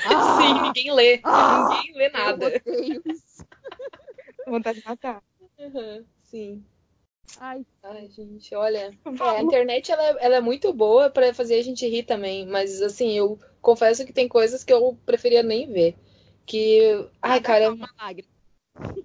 Ah, 0.04 0.36
Sim, 0.42 0.60
ninguém 0.60 0.92
lê. 0.92 1.20
Ah, 1.24 1.70
ninguém 1.70 1.96
lê 1.96 2.08
nada. 2.10 2.52
Vontade 4.46 4.80
de 4.80 4.86
matar. 4.86 5.22
Uhum, 5.58 6.04
sim. 6.24 6.62
Ai, 7.40 7.64
Ai, 7.82 8.08
gente, 8.08 8.54
olha. 8.54 8.92
É, 9.06 9.28
a 9.30 9.42
internet 9.42 9.90
ela, 9.90 10.02
ela, 10.20 10.36
é 10.36 10.40
muito 10.40 10.72
boa 10.74 11.08
para 11.08 11.32
fazer 11.32 11.54
a 11.54 11.62
gente 11.62 11.88
rir 11.88 12.02
também, 12.02 12.46
mas 12.46 12.82
assim, 12.82 13.16
eu 13.16 13.38
confesso 13.62 14.04
que 14.04 14.12
tem 14.12 14.28
coisas 14.28 14.62
que 14.62 14.72
eu 14.72 14.98
preferia 15.06 15.42
nem 15.42 15.72
ver. 15.72 15.96
Que. 16.46 17.06
Ai, 17.22 17.40
cara. 17.40 17.64
É 17.64 17.68
uma 17.68 17.88
lágrima. 18.00 18.28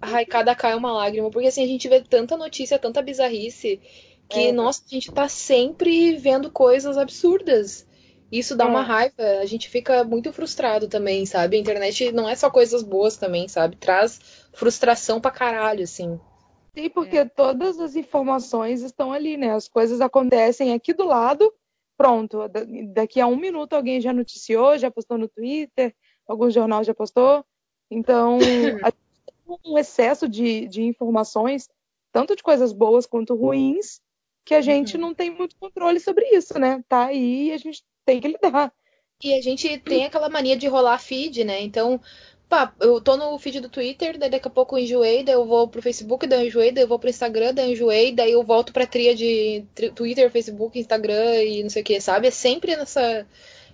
Ai, 0.00 0.26
cada 0.26 0.54
cai 0.54 0.72
é 0.72 0.76
uma 0.76 0.92
lágrima. 0.92 1.30
Porque 1.30 1.48
assim, 1.48 1.62
a 1.62 1.66
gente 1.66 1.88
vê 1.88 2.00
tanta 2.00 2.36
notícia, 2.36 2.78
tanta 2.78 3.02
bizarrice, 3.02 3.80
que, 4.28 4.48
é. 4.48 4.52
nossa, 4.52 4.82
a 4.86 4.94
gente 4.94 5.12
tá 5.12 5.28
sempre 5.28 6.16
vendo 6.16 6.50
coisas 6.50 6.96
absurdas. 6.96 7.86
Isso 8.30 8.56
dá 8.56 8.64
é. 8.64 8.68
uma 8.68 8.82
raiva, 8.82 9.14
a 9.40 9.44
gente 9.44 9.68
fica 9.68 10.04
muito 10.04 10.32
frustrado 10.32 10.86
também, 10.86 11.26
sabe? 11.26 11.56
A 11.56 11.60
internet 11.60 12.12
não 12.12 12.28
é 12.28 12.36
só 12.36 12.48
coisas 12.48 12.82
boas 12.82 13.16
também, 13.16 13.48
sabe? 13.48 13.76
Traz 13.76 14.20
frustração 14.52 15.20
pra 15.20 15.32
caralho, 15.32 15.82
assim. 15.82 16.18
Sim, 16.76 16.88
porque 16.90 17.18
é. 17.18 17.24
todas 17.24 17.80
as 17.80 17.96
informações 17.96 18.82
estão 18.82 19.12
ali, 19.12 19.36
né? 19.36 19.52
As 19.52 19.68
coisas 19.68 20.00
acontecem 20.00 20.72
aqui 20.72 20.92
do 20.92 21.04
lado, 21.04 21.52
pronto. 21.96 22.48
Daqui 22.94 23.20
a 23.20 23.26
um 23.26 23.36
minuto 23.36 23.74
alguém 23.74 24.00
já 24.00 24.12
noticiou, 24.12 24.78
já 24.78 24.90
postou 24.90 25.18
no 25.18 25.28
Twitter, 25.28 25.92
algum 26.30 26.50
jornal 26.50 26.84
já 26.84 26.94
postou. 26.94 27.44
Então, 27.90 28.38
um 29.64 29.76
excesso 29.76 30.28
de, 30.28 30.68
de 30.68 30.82
informações, 30.82 31.68
tanto 32.12 32.36
de 32.36 32.42
coisas 32.42 32.72
boas 32.72 33.06
quanto 33.06 33.34
ruins, 33.34 34.00
que 34.44 34.54
a 34.54 34.60
gente 34.60 34.96
uhum. 34.96 35.02
não 35.02 35.14
tem 35.14 35.30
muito 35.30 35.56
controle 35.56 35.98
sobre 36.00 36.24
isso, 36.30 36.58
né? 36.58 36.82
Tá 36.88 37.06
aí 37.06 37.48
e 37.48 37.52
a 37.52 37.58
gente 37.58 37.82
tem 38.04 38.20
que 38.20 38.28
lidar. 38.28 38.72
E 39.22 39.34
a 39.34 39.42
gente 39.42 39.78
tem 39.78 40.06
aquela 40.06 40.30
mania 40.30 40.56
de 40.56 40.66
rolar 40.66 40.98
feed, 40.98 41.44
né? 41.44 41.60
Então, 41.60 42.00
pá, 42.48 42.72
eu 42.80 43.00
tô 43.00 43.16
no 43.16 43.38
feed 43.38 43.60
do 43.60 43.68
Twitter, 43.68 44.18
daí 44.18 44.30
daqui 44.30 44.48
a 44.48 44.50
pouco 44.50 44.76
eu 44.76 44.82
enjoei, 44.82 45.22
daí 45.22 45.34
eu 45.34 45.44
vou 45.44 45.68
pro 45.68 45.82
Facebook, 45.82 46.26
daí 46.26 46.40
eu 46.40 46.46
enjoei, 46.46 46.72
daí 46.72 46.84
eu 46.84 46.88
vou 46.88 46.98
pro 46.98 47.10
Instagram, 47.10 47.52
daí 47.52 47.66
eu 47.66 47.72
enjoei, 47.72 48.12
daí 48.12 48.32
eu 48.32 48.42
volto 48.42 48.72
pra 48.72 48.86
tria 48.86 49.14
de 49.14 49.64
Twitter, 49.94 50.30
Facebook, 50.30 50.78
Instagram 50.78 51.42
e 51.42 51.62
não 51.62 51.70
sei 51.70 51.82
o 51.82 51.84
que, 51.84 52.00
sabe? 52.00 52.28
É 52.28 52.30
sempre 52.30 52.76
nessa. 52.76 53.26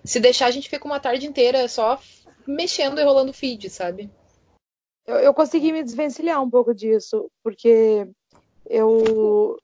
Se 0.04 0.20
deixar, 0.20 0.46
a 0.46 0.50
gente 0.50 0.68
fica 0.68 0.84
uma 0.84 1.00
tarde 1.00 1.26
inteira 1.26 1.68
só 1.68 2.00
mexendo 2.46 3.00
e 3.00 3.04
rolando 3.04 3.32
feed, 3.32 3.68
sabe? 3.70 4.10
Eu, 5.06 5.16
eu 5.16 5.34
consegui 5.34 5.72
me 5.72 5.82
desvencilhar 5.82 6.42
um 6.42 6.50
pouco 6.50 6.74
disso, 6.74 7.30
porque 7.42 8.08
eu, 8.68 9.58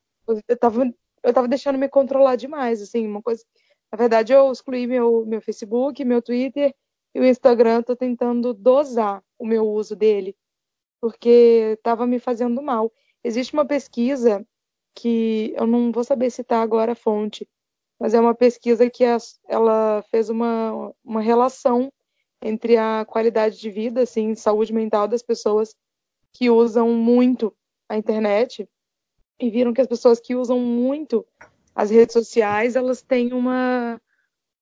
eu, 0.48 0.56
tava, 0.56 0.92
eu 1.22 1.32
tava 1.32 1.48
deixando 1.48 1.78
me 1.78 1.88
controlar 1.88 2.36
demais, 2.36 2.80
assim, 2.80 3.06
uma 3.06 3.22
coisa. 3.22 3.44
Na 3.90 3.98
verdade, 3.98 4.32
eu 4.32 4.50
excluí 4.50 4.86
meu, 4.86 5.26
meu 5.26 5.40
Facebook, 5.40 6.04
meu 6.04 6.22
Twitter 6.22 6.74
e 7.14 7.20
o 7.20 7.24
Instagram, 7.24 7.82
tô 7.82 7.94
tentando 7.94 8.54
dosar 8.54 9.22
o 9.38 9.46
meu 9.46 9.68
uso 9.68 9.94
dele, 9.94 10.34
porque 11.00 11.74
estava 11.76 12.06
me 12.06 12.18
fazendo 12.18 12.62
mal. 12.62 12.90
Existe 13.22 13.52
uma 13.52 13.66
pesquisa 13.66 14.46
que 14.94 15.52
eu 15.56 15.66
não 15.66 15.92
vou 15.92 16.04
saber 16.04 16.30
citar 16.30 16.62
agora 16.62 16.92
a 16.92 16.96
fonte, 16.96 17.48
mas 17.98 18.14
é 18.14 18.20
uma 18.20 18.34
pesquisa 18.34 18.88
que 18.88 19.04
ela 19.48 20.02
fez 20.10 20.28
uma, 20.28 20.92
uma 21.04 21.20
relação 21.20 21.92
entre 22.42 22.76
a 22.76 23.04
qualidade 23.04 23.58
de 23.58 23.70
vida, 23.70 24.02
assim, 24.02 24.34
saúde 24.34 24.72
mental 24.72 25.06
das 25.06 25.22
pessoas 25.22 25.74
que 26.32 26.50
usam 26.50 26.90
muito 26.90 27.54
a 27.88 27.96
internet 27.96 28.68
e 29.38 29.50
viram 29.50 29.72
que 29.72 29.80
as 29.80 29.86
pessoas 29.86 30.20
que 30.20 30.34
usam 30.34 30.58
muito 30.58 31.26
as 31.74 31.90
redes 31.90 32.12
sociais, 32.12 32.76
elas 32.76 33.00
têm 33.00 33.32
uma, 33.32 34.00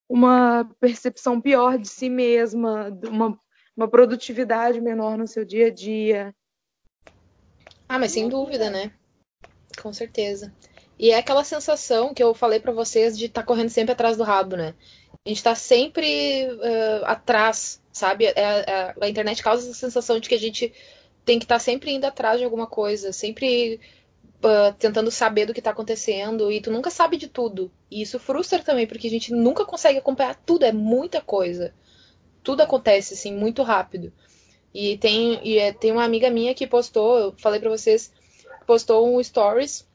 uma 0.09 0.65
percepção 0.79 1.41
pior 1.41 1.79
de 1.79 1.89
si 1.89 2.09
mesma, 2.09 2.89
uma, 3.09 3.39
uma 3.77 3.89
produtividade 3.89 4.81
menor 4.81 5.17
no 5.17 5.27
seu 5.27 5.45
dia 5.45 5.67
a 5.67 5.71
dia. 5.71 6.35
Ah, 7.89 7.99
mas 7.99 8.13
sem 8.13 8.29
dúvida, 8.29 8.71
né? 8.71 8.93
Com 9.83 9.93
certeza. 9.93 10.53
E 10.99 11.11
é 11.11 11.19
aquela 11.19 11.43
sensação 11.45 12.13
que 12.13 12.23
eu 12.23 12.35
falei 12.35 12.61
para 12.61 12.73
vocês 12.73 13.19
de 13.19 13.25
estar 13.25 13.41
tá 13.41 13.47
correndo 13.47 13.71
sempre 13.71 13.93
atrás 13.93 14.17
do 14.17 14.23
rabo, 14.23 14.57
né? 14.57 14.75
A 15.25 15.29
gente 15.29 15.39
está 15.39 15.55
sempre 15.55 16.47
uh, 16.47 17.05
atrás, 17.05 17.83
sabe? 17.93 18.27
É, 18.27 18.33
é, 18.37 18.95
a 19.01 19.09
internet 19.09 19.43
causa 19.43 19.69
essa 19.69 19.79
sensação 19.79 20.19
de 20.19 20.29
que 20.29 20.35
a 20.35 20.39
gente 20.39 20.73
tem 21.25 21.39
que 21.39 21.45
estar 21.45 21.57
tá 21.57 21.61
sempre 21.61 21.93
indo 21.93 22.07
atrás 22.07 22.39
de 22.39 22.45
alguma 22.45 22.67
coisa, 22.67 23.13
sempre 23.13 23.79
uh, 24.39 24.75
tentando 24.79 25.11
saber 25.11 25.47
do 25.47 25.53
que 25.53 25.61
está 25.61 25.71
acontecendo, 25.71 26.51
e 26.51 26.61
tu 26.61 26.71
nunca 26.71 26.91
sabe 26.91 27.17
de 27.17 27.29
tudo. 27.29 27.71
E 27.91 28.03
isso 28.03 28.19
frustra 28.19 28.61
também, 28.61 28.87
porque 28.87 29.07
a 29.07 29.11
gente 29.11 29.33
nunca 29.33 29.65
consegue 29.65 29.99
acompanhar 29.99 30.35
tudo, 30.47 30.65
é 30.65 30.73
muita 30.73 31.21
coisa. 31.21 31.75
Tudo 32.43 32.63
acontece, 32.63 33.15
assim, 33.15 33.35
muito 33.35 33.63
rápido. 33.63 34.13
E 34.73 34.97
tem, 34.99 35.41
e 35.47 35.59
é, 35.59 35.73
tem 35.73 35.93
uma 35.93 36.05
amiga 36.05 36.31
minha 36.31 36.55
que 36.55 36.67
postou, 36.67 37.19
eu 37.19 37.35
falei 37.37 37.61
para 37.61 37.71
vocês, 37.71 38.13
postou 38.67 39.07
um 39.07 39.23
stories 39.23 39.87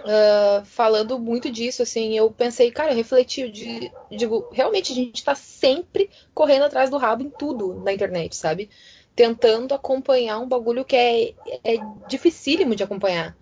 uh, 0.00 0.64
falando 0.64 1.18
muito 1.18 1.50
disso, 1.50 1.82
assim, 1.82 2.16
eu 2.16 2.30
pensei, 2.30 2.70
cara, 2.70 2.92
eu 2.92 2.96
refleti, 2.96 3.48
de, 3.50 3.92
digo, 4.10 4.48
realmente 4.52 4.92
a 4.92 4.94
gente 4.94 5.24
tá 5.24 5.34
sempre 5.34 6.10
correndo 6.34 6.64
atrás 6.64 6.90
do 6.90 6.96
rabo 6.96 7.22
em 7.22 7.30
tudo 7.30 7.74
na 7.82 7.92
internet, 7.92 8.34
sabe? 8.34 8.70
Tentando 9.14 9.74
acompanhar 9.74 10.38
um 10.38 10.48
bagulho 10.48 10.84
que 10.84 10.96
é, 10.96 11.34
é 11.64 11.76
dificílimo 12.08 12.74
de 12.74 12.82
acompanhar. 12.82 13.36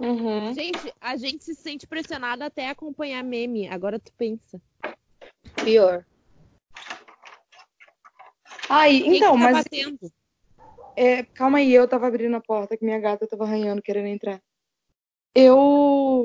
Uhum. 0.00 0.52
Gente, 0.54 0.92
a 1.00 1.16
gente 1.16 1.44
se 1.44 1.54
sente 1.54 1.86
pressionada 1.86 2.46
até 2.46 2.68
acompanhar 2.68 3.22
meme. 3.22 3.68
Agora 3.68 4.00
tu 4.00 4.10
pensa. 4.16 4.60
Pior. 5.62 6.06
Ai, 8.68 8.96
então, 8.96 9.38
tá 9.38 9.52
mas. 9.52 9.64
É, 10.96 11.22
calma 11.22 11.58
aí, 11.58 11.72
eu 11.72 11.86
tava 11.86 12.06
abrindo 12.08 12.34
a 12.34 12.40
porta 12.40 12.76
que 12.76 12.84
minha 12.84 12.98
gata 12.98 13.26
tava 13.26 13.44
arranhando, 13.44 13.82
querendo 13.82 14.06
entrar 14.06 14.40
eu 15.34 16.24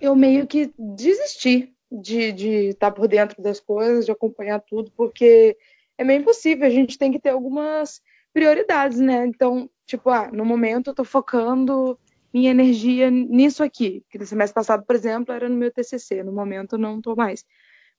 eu 0.00 0.16
meio 0.16 0.46
que 0.46 0.72
desisti 0.76 1.72
de, 1.90 2.70
estar 2.70 2.90
por 2.90 3.06
dentro 3.06 3.42
das 3.42 3.60
coisas, 3.60 4.04
de 4.04 4.10
acompanhar 4.10 4.60
tudo, 4.60 4.90
porque 4.96 5.56
é 5.96 6.04
meio 6.04 6.20
impossível, 6.20 6.66
a 6.66 6.70
gente 6.70 6.98
tem 6.98 7.12
que 7.12 7.20
ter 7.20 7.30
algumas 7.30 8.00
prioridades, 8.32 8.98
né? 8.98 9.26
Então, 9.26 9.70
tipo, 9.86 10.10
ah, 10.10 10.30
no 10.32 10.44
momento 10.44 10.90
eu 10.90 10.94
tô 10.94 11.04
focando 11.04 11.98
minha 12.32 12.50
energia 12.50 13.10
nisso 13.10 13.62
aqui. 13.62 14.02
Que 14.10 14.18
no 14.18 14.26
semestre 14.26 14.54
passado, 14.54 14.84
por 14.84 14.96
exemplo, 14.96 15.34
era 15.34 15.48
no 15.48 15.56
meu 15.56 15.70
TCC, 15.70 16.22
no 16.22 16.32
momento 16.32 16.78
não 16.78 17.00
tô 17.00 17.14
mais. 17.14 17.44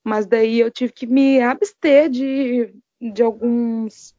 Mas 0.03 0.25
daí 0.25 0.59
eu 0.59 0.71
tive 0.71 0.91
que 0.91 1.05
me 1.05 1.39
abster 1.41 2.09
de, 2.09 2.73
de 2.99 3.23
alguns 3.23 4.15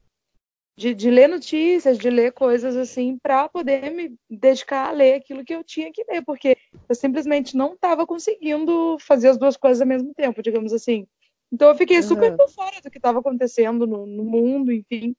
de, 0.77 0.95
de, 0.95 1.11
ler 1.11 1.29
notícias, 1.29 1.99
de 1.99 2.11
ler 2.11 2.33
coisas 2.33 2.77
assim, 2.77 3.17
para 3.19 3.49
poder 3.49 3.91
me 3.91 4.17
dedicar 4.29 4.89
a 4.89 4.93
ler 4.93 5.15
aquilo 5.15 5.45
que 5.45 5.55
eu 5.55 5.63
tinha 5.63 5.93
que 5.93 6.05
ler, 6.05 6.25
porque 6.25 6.57
eu 6.89 6.95
simplesmente 6.95 7.57
não 7.57 7.75
estava 7.75 8.07
conseguindo 8.07 8.97
fazer 8.99 9.29
as 9.29 9.39
duas 9.39 9.57
coisas 9.57 9.81
ao 9.81 9.87
mesmo 9.87 10.13
tempo, 10.15 10.43
digamos 10.43 10.73
assim. 10.73 11.07
Então 11.53 11.69
eu 11.69 11.77
fiquei 11.77 12.03
super 12.03 12.33
uhum. 12.33 12.37
por 12.37 12.49
fora 12.51 12.81
do 12.81 12.91
que 12.91 12.99
estava 12.99 13.21
acontecendo 13.21 13.87
no, 13.87 14.05
no, 14.07 14.25
mundo, 14.25 14.73
enfim. 14.73 15.15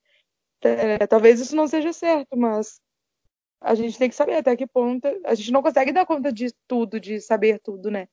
É, 0.62 1.06
talvez 1.06 1.40
isso 1.40 1.56
não 1.56 1.66
seja 1.66 1.92
certo, 1.92 2.36
mas 2.36 2.78
a 3.60 3.74
gente 3.74 3.98
tem 3.98 4.08
que 4.08 4.14
saber 4.14 4.36
até 4.36 4.54
que 4.54 4.66
ponto. 4.66 5.06
A 5.24 5.34
gente 5.34 5.50
não 5.50 5.62
consegue 5.62 5.92
dar 5.92 6.04
conta 6.04 6.30
de 6.30 6.52
tudo, 6.68 7.00
de 7.00 7.20
saber 7.20 7.58
tudo, 7.60 7.90
né? 7.90 8.06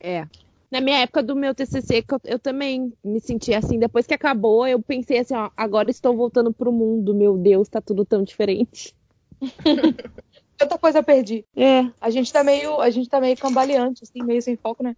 É. 0.00 0.26
Na 0.70 0.80
minha 0.80 0.98
época 0.98 1.22
do 1.22 1.36
meu 1.36 1.54
TCC, 1.54 1.98
eu, 1.98 2.20
eu 2.24 2.38
também 2.38 2.92
me 3.04 3.20
senti 3.20 3.54
assim. 3.54 3.78
Depois 3.78 4.06
que 4.06 4.14
acabou, 4.14 4.66
eu 4.66 4.80
pensei 4.82 5.18
assim: 5.18 5.34
ó, 5.34 5.50
agora 5.56 5.90
estou 5.90 6.16
voltando 6.16 6.52
pro 6.52 6.72
mundo. 6.72 7.14
Meu 7.14 7.36
Deus, 7.38 7.68
tá 7.68 7.80
tudo 7.80 8.04
tão 8.04 8.22
diferente. 8.22 8.94
Tanta 10.58 10.78
coisa 10.78 10.98
eu 11.00 11.04
perdi. 11.04 11.44
É. 11.54 11.84
A 12.00 12.08
gente 12.10 12.32
tá 12.32 12.42
meio, 12.42 12.80
a 12.80 12.88
gente 12.90 13.08
tá 13.08 13.20
meio 13.20 13.36
cambaleante, 13.36 14.02
assim, 14.04 14.22
meio 14.22 14.40
sem 14.40 14.56
foco, 14.56 14.82
né? 14.82 14.96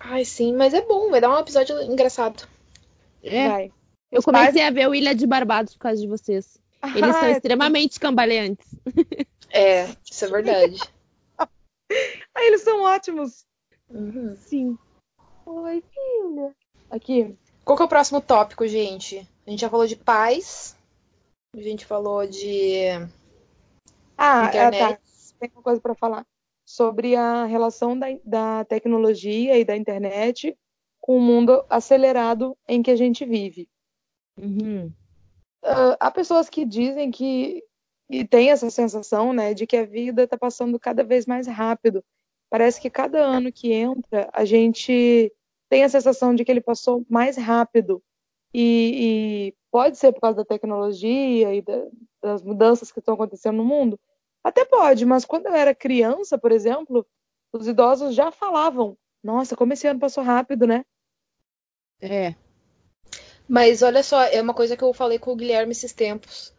Ai, 0.00 0.24
sim, 0.24 0.54
mas 0.54 0.72
é 0.72 0.80
bom, 0.82 1.10
vai 1.10 1.20
dar 1.20 1.30
um 1.34 1.38
episódio 1.38 1.80
engraçado. 1.82 2.46
É. 3.22 3.48
Vai. 3.48 3.72
Eu 4.10 4.18
Os 4.20 4.24
comecei 4.24 4.52
pais- 4.60 4.66
a 4.66 4.70
ver 4.70 4.88
o 4.88 4.94
Ilha 4.94 5.14
de 5.14 5.26
Barbados 5.26 5.72
por 5.74 5.80
causa 5.80 6.00
de 6.00 6.06
vocês. 6.06 6.58
Eles 6.94 7.14
são 7.16 7.24
Ah, 7.24 7.30
extremamente 7.30 7.98
cambaleantes. 8.00 8.66
É, 9.50 9.86
isso 10.10 10.24
é 10.24 10.28
verdade. 10.28 10.76
ah, 11.38 11.48
eles 12.44 12.62
são 12.62 12.82
ótimos. 12.82 13.44
Uhum. 13.92 14.34
Sim. 14.36 14.78
Oi, 15.44 15.82
filha. 15.82 16.54
Aqui. 16.90 17.36
Qual 17.64 17.76
que 17.76 17.82
é 17.82 17.86
o 17.86 17.88
próximo 17.88 18.20
tópico, 18.20 18.66
gente? 18.66 19.28
A 19.46 19.50
gente 19.50 19.60
já 19.60 19.68
falou 19.68 19.86
de 19.86 19.96
pais, 19.96 20.76
a 21.54 21.60
gente 21.60 21.84
falou 21.84 22.26
de 22.26 22.88
Ah, 24.16 24.46
internet. 24.46 24.82
é, 24.82 24.94
tá. 24.94 25.00
Tem 25.38 25.50
uma 25.54 25.62
coisa 25.62 25.80
para 25.80 25.94
falar 25.94 26.26
sobre 26.64 27.16
a 27.16 27.44
relação 27.44 27.98
da, 27.98 28.06
da 28.24 28.64
tecnologia 28.64 29.58
e 29.58 29.64
da 29.64 29.76
internet 29.76 30.56
com 31.00 31.16
o 31.16 31.20
mundo 31.20 31.64
acelerado 31.68 32.56
em 32.66 32.82
que 32.82 32.90
a 32.90 32.96
gente 32.96 33.24
vive. 33.24 33.68
Uhum. 34.38 34.92
Ah, 35.62 35.96
há 36.00 36.10
pessoas 36.10 36.48
que 36.48 36.64
dizem 36.64 37.10
que 37.10 37.62
e 38.08 38.26
tem 38.26 38.50
essa 38.50 38.68
sensação, 38.68 39.32
né, 39.32 39.54
de 39.54 39.66
que 39.66 39.76
a 39.76 39.86
vida 39.86 40.24
está 40.24 40.36
passando 40.36 40.78
cada 40.78 41.02
vez 41.02 41.24
mais 41.24 41.46
rápido. 41.46 42.04
Parece 42.52 42.78
que 42.78 42.90
cada 42.90 43.18
ano 43.24 43.50
que 43.50 43.72
entra, 43.72 44.28
a 44.30 44.44
gente 44.44 45.32
tem 45.70 45.84
a 45.84 45.88
sensação 45.88 46.34
de 46.34 46.44
que 46.44 46.50
ele 46.52 46.60
passou 46.60 47.02
mais 47.08 47.34
rápido. 47.38 48.02
E, 48.52 49.48
e 49.48 49.54
pode 49.70 49.96
ser 49.96 50.12
por 50.12 50.20
causa 50.20 50.36
da 50.36 50.44
tecnologia 50.44 51.54
e 51.54 51.62
da- 51.62 51.88
das 52.22 52.42
mudanças 52.42 52.92
que 52.92 52.98
estão 52.98 53.14
acontecendo 53.14 53.56
no 53.56 53.64
mundo. 53.64 53.98
Até 54.44 54.66
pode, 54.66 55.06
mas 55.06 55.24
quando 55.24 55.46
eu 55.46 55.54
era 55.54 55.74
criança, 55.74 56.36
por 56.36 56.52
exemplo, 56.52 57.06
os 57.54 57.66
idosos 57.66 58.14
já 58.14 58.30
falavam: 58.30 58.98
Nossa, 59.24 59.56
como 59.56 59.72
esse 59.72 59.86
ano 59.86 59.98
passou 59.98 60.22
rápido, 60.22 60.66
né? 60.66 60.84
É. 62.02 62.34
Mas 63.48 63.80
olha 63.80 64.02
só, 64.02 64.24
é 64.24 64.42
uma 64.42 64.52
coisa 64.52 64.76
que 64.76 64.84
eu 64.84 64.92
falei 64.92 65.18
com 65.18 65.32
o 65.32 65.36
Guilherme 65.36 65.72
esses 65.72 65.94
tempos. 65.94 66.52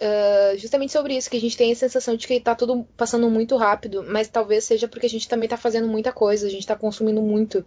Ah, 0.00 0.56
justamente 0.56 0.92
sobre 0.92 1.16
isso, 1.16 1.30
que 1.30 1.36
a 1.36 1.40
gente 1.40 1.56
tem 1.56 1.72
a 1.72 1.76
sensação 1.76 2.16
de 2.16 2.26
que 2.26 2.40
tá 2.40 2.54
tudo 2.54 2.84
passando 2.96 3.28
muito 3.30 3.56
rápido, 3.56 4.04
mas 4.06 4.28
talvez 4.28 4.64
seja 4.64 4.88
porque 4.88 5.06
a 5.06 5.10
gente 5.10 5.28
também 5.28 5.48
tá 5.48 5.56
fazendo 5.56 5.88
muita 5.88 6.12
coisa, 6.12 6.46
a 6.46 6.50
gente 6.50 6.66
tá 6.66 6.76
consumindo 6.76 7.22
muito. 7.22 7.64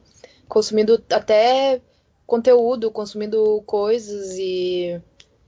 Consumindo 0.47 1.03
até 1.11 1.81
conteúdo, 2.27 2.91
consumindo 2.91 3.61
coisas 3.65 4.37
e, 4.37 4.99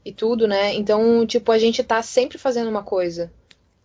e 0.05 0.13
tudo, 0.13 0.47
né? 0.47 0.73
Então, 0.75 1.25
tipo, 1.25 1.51
a 1.51 1.57
gente 1.57 1.83
tá 1.83 2.01
sempre 2.01 2.37
fazendo 2.37 2.69
uma 2.69 2.83
coisa. 2.83 3.31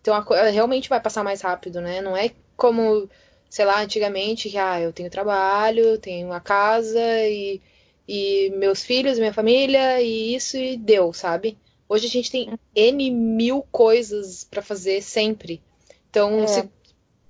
Então, 0.01 0.13
a 0.15 0.49
realmente 0.49 0.89
vai 0.89 0.99
passar 1.01 1.23
mais 1.23 1.41
rápido, 1.41 1.81
né? 1.81 2.01
Não 2.01 2.15
é 2.17 2.31
como, 2.57 3.09
sei 3.49 3.65
lá, 3.65 3.81
antigamente, 3.81 4.49
que, 4.49 4.57
ah, 4.57 4.79
eu 4.81 4.93
tenho 4.93 5.09
trabalho, 5.09 5.97
tenho 5.99 6.31
a 6.33 6.39
casa 6.39 6.99
e 7.27 7.61
e 8.07 8.49
meus 8.57 8.83
filhos, 8.83 9.17
minha 9.17 9.33
família, 9.33 10.01
e 10.01 10.35
isso 10.35 10.57
e 10.57 10.75
deu, 10.77 11.13
sabe? 11.13 11.57
Hoje 11.87 12.07
a 12.07 12.09
gente 12.09 12.31
tem 12.31 12.57
N 12.75 13.11
mil 13.11 13.61
coisas 13.71 14.43
pra 14.43 14.61
fazer 14.61 15.01
sempre. 15.01 15.61
Então, 16.09 16.39
É. 16.39 16.47
se 16.47 16.69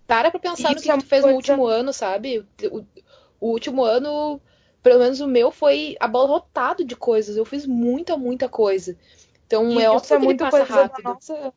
para 0.07 0.29
pra 0.31 0.39
pensar 0.39 0.69
no 0.69 0.75
Isso 0.75 0.83
que, 0.83 0.91
é 0.91 0.97
que 0.97 1.03
tu 1.03 1.07
fez 1.09 1.21
no 1.23 1.27
coisa- 1.33 1.37
último 1.37 1.65
ano, 1.65 1.91
sabe? 1.93 2.45
O, 2.71 2.85
o 3.39 3.47
último 3.51 3.83
ano, 3.83 4.39
pelo 4.81 4.99
menos 4.99 5.19
o 5.21 5.27
meu, 5.27 5.51
foi 5.51 5.95
abarrotado 5.99 6.83
de 6.83 6.95
coisas. 6.95 7.35
Eu 7.37 7.45
fiz 7.45 7.65
muita, 7.65 8.17
muita 8.17 8.47
coisa. 8.47 8.97
Então, 9.45 9.69
E 9.71 9.81
é 9.81 9.89
óbvio 9.89 10.05
é 10.05 10.07
que 10.07 10.13
ele 10.15 10.25
muito 10.25 10.39
passa 10.43 10.63
rápido. 10.63 11.03
nossa. 11.03 11.53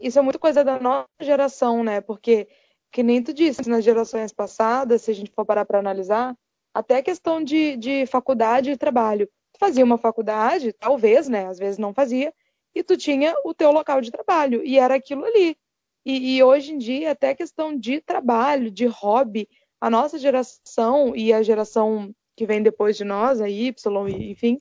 Isso 0.00 0.18
é 0.18 0.22
muito 0.22 0.38
coisa 0.38 0.64
da 0.64 0.78
nossa 0.78 1.06
geração, 1.20 1.82
né? 1.84 2.00
Porque, 2.00 2.48
que 2.90 3.02
nem 3.02 3.22
tu 3.22 3.32
disse, 3.32 3.68
nas 3.68 3.84
gerações 3.84 4.32
passadas, 4.32 5.02
se 5.02 5.10
a 5.10 5.14
gente 5.14 5.30
for 5.30 5.44
parar 5.44 5.64
para 5.64 5.78
analisar, 5.78 6.36
até 6.74 7.00
questão 7.02 7.42
de, 7.42 7.76
de 7.76 8.06
faculdade 8.06 8.70
e 8.70 8.76
trabalho. 8.76 9.28
Tu 9.54 9.58
fazia 9.58 9.84
uma 9.84 9.98
faculdade, 9.98 10.72
talvez, 10.74 11.28
né? 11.28 11.46
Às 11.46 11.58
vezes 11.58 11.78
não 11.78 11.94
fazia, 11.94 12.34
e 12.74 12.82
tu 12.82 12.96
tinha 12.96 13.34
o 13.44 13.54
teu 13.54 13.72
local 13.72 14.00
de 14.02 14.10
trabalho, 14.10 14.64
e 14.64 14.78
era 14.78 14.96
aquilo 14.96 15.24
ali. 15.24 15.56
E, 16.04 16.36
e 16.36 16.42
hoje 16.42 16.74
em 16.74 16.78
dia, 16.78 17.12
até 17.12 17.34
questão 17.34 17.76
de 17.76 18.00
trabalho, 18.00 18.70
de 18.70 18.86
hobby, 18.86 19.48
a 19.80 19.88
nossa 19.88 20.18
geração 20.18 21.16
e 21.16 21.32
a 21.32 21.42
geração 21.42 22.14
que 22.36 22.46
vem 22.46 22.62
depois 22.62 22.96
de 22.96 23.04
nós, 23.04 23.40
a 23.40 23.48
Y, 23.48 24.08
e- 24.08 24.30
enfim, 24.32 24.60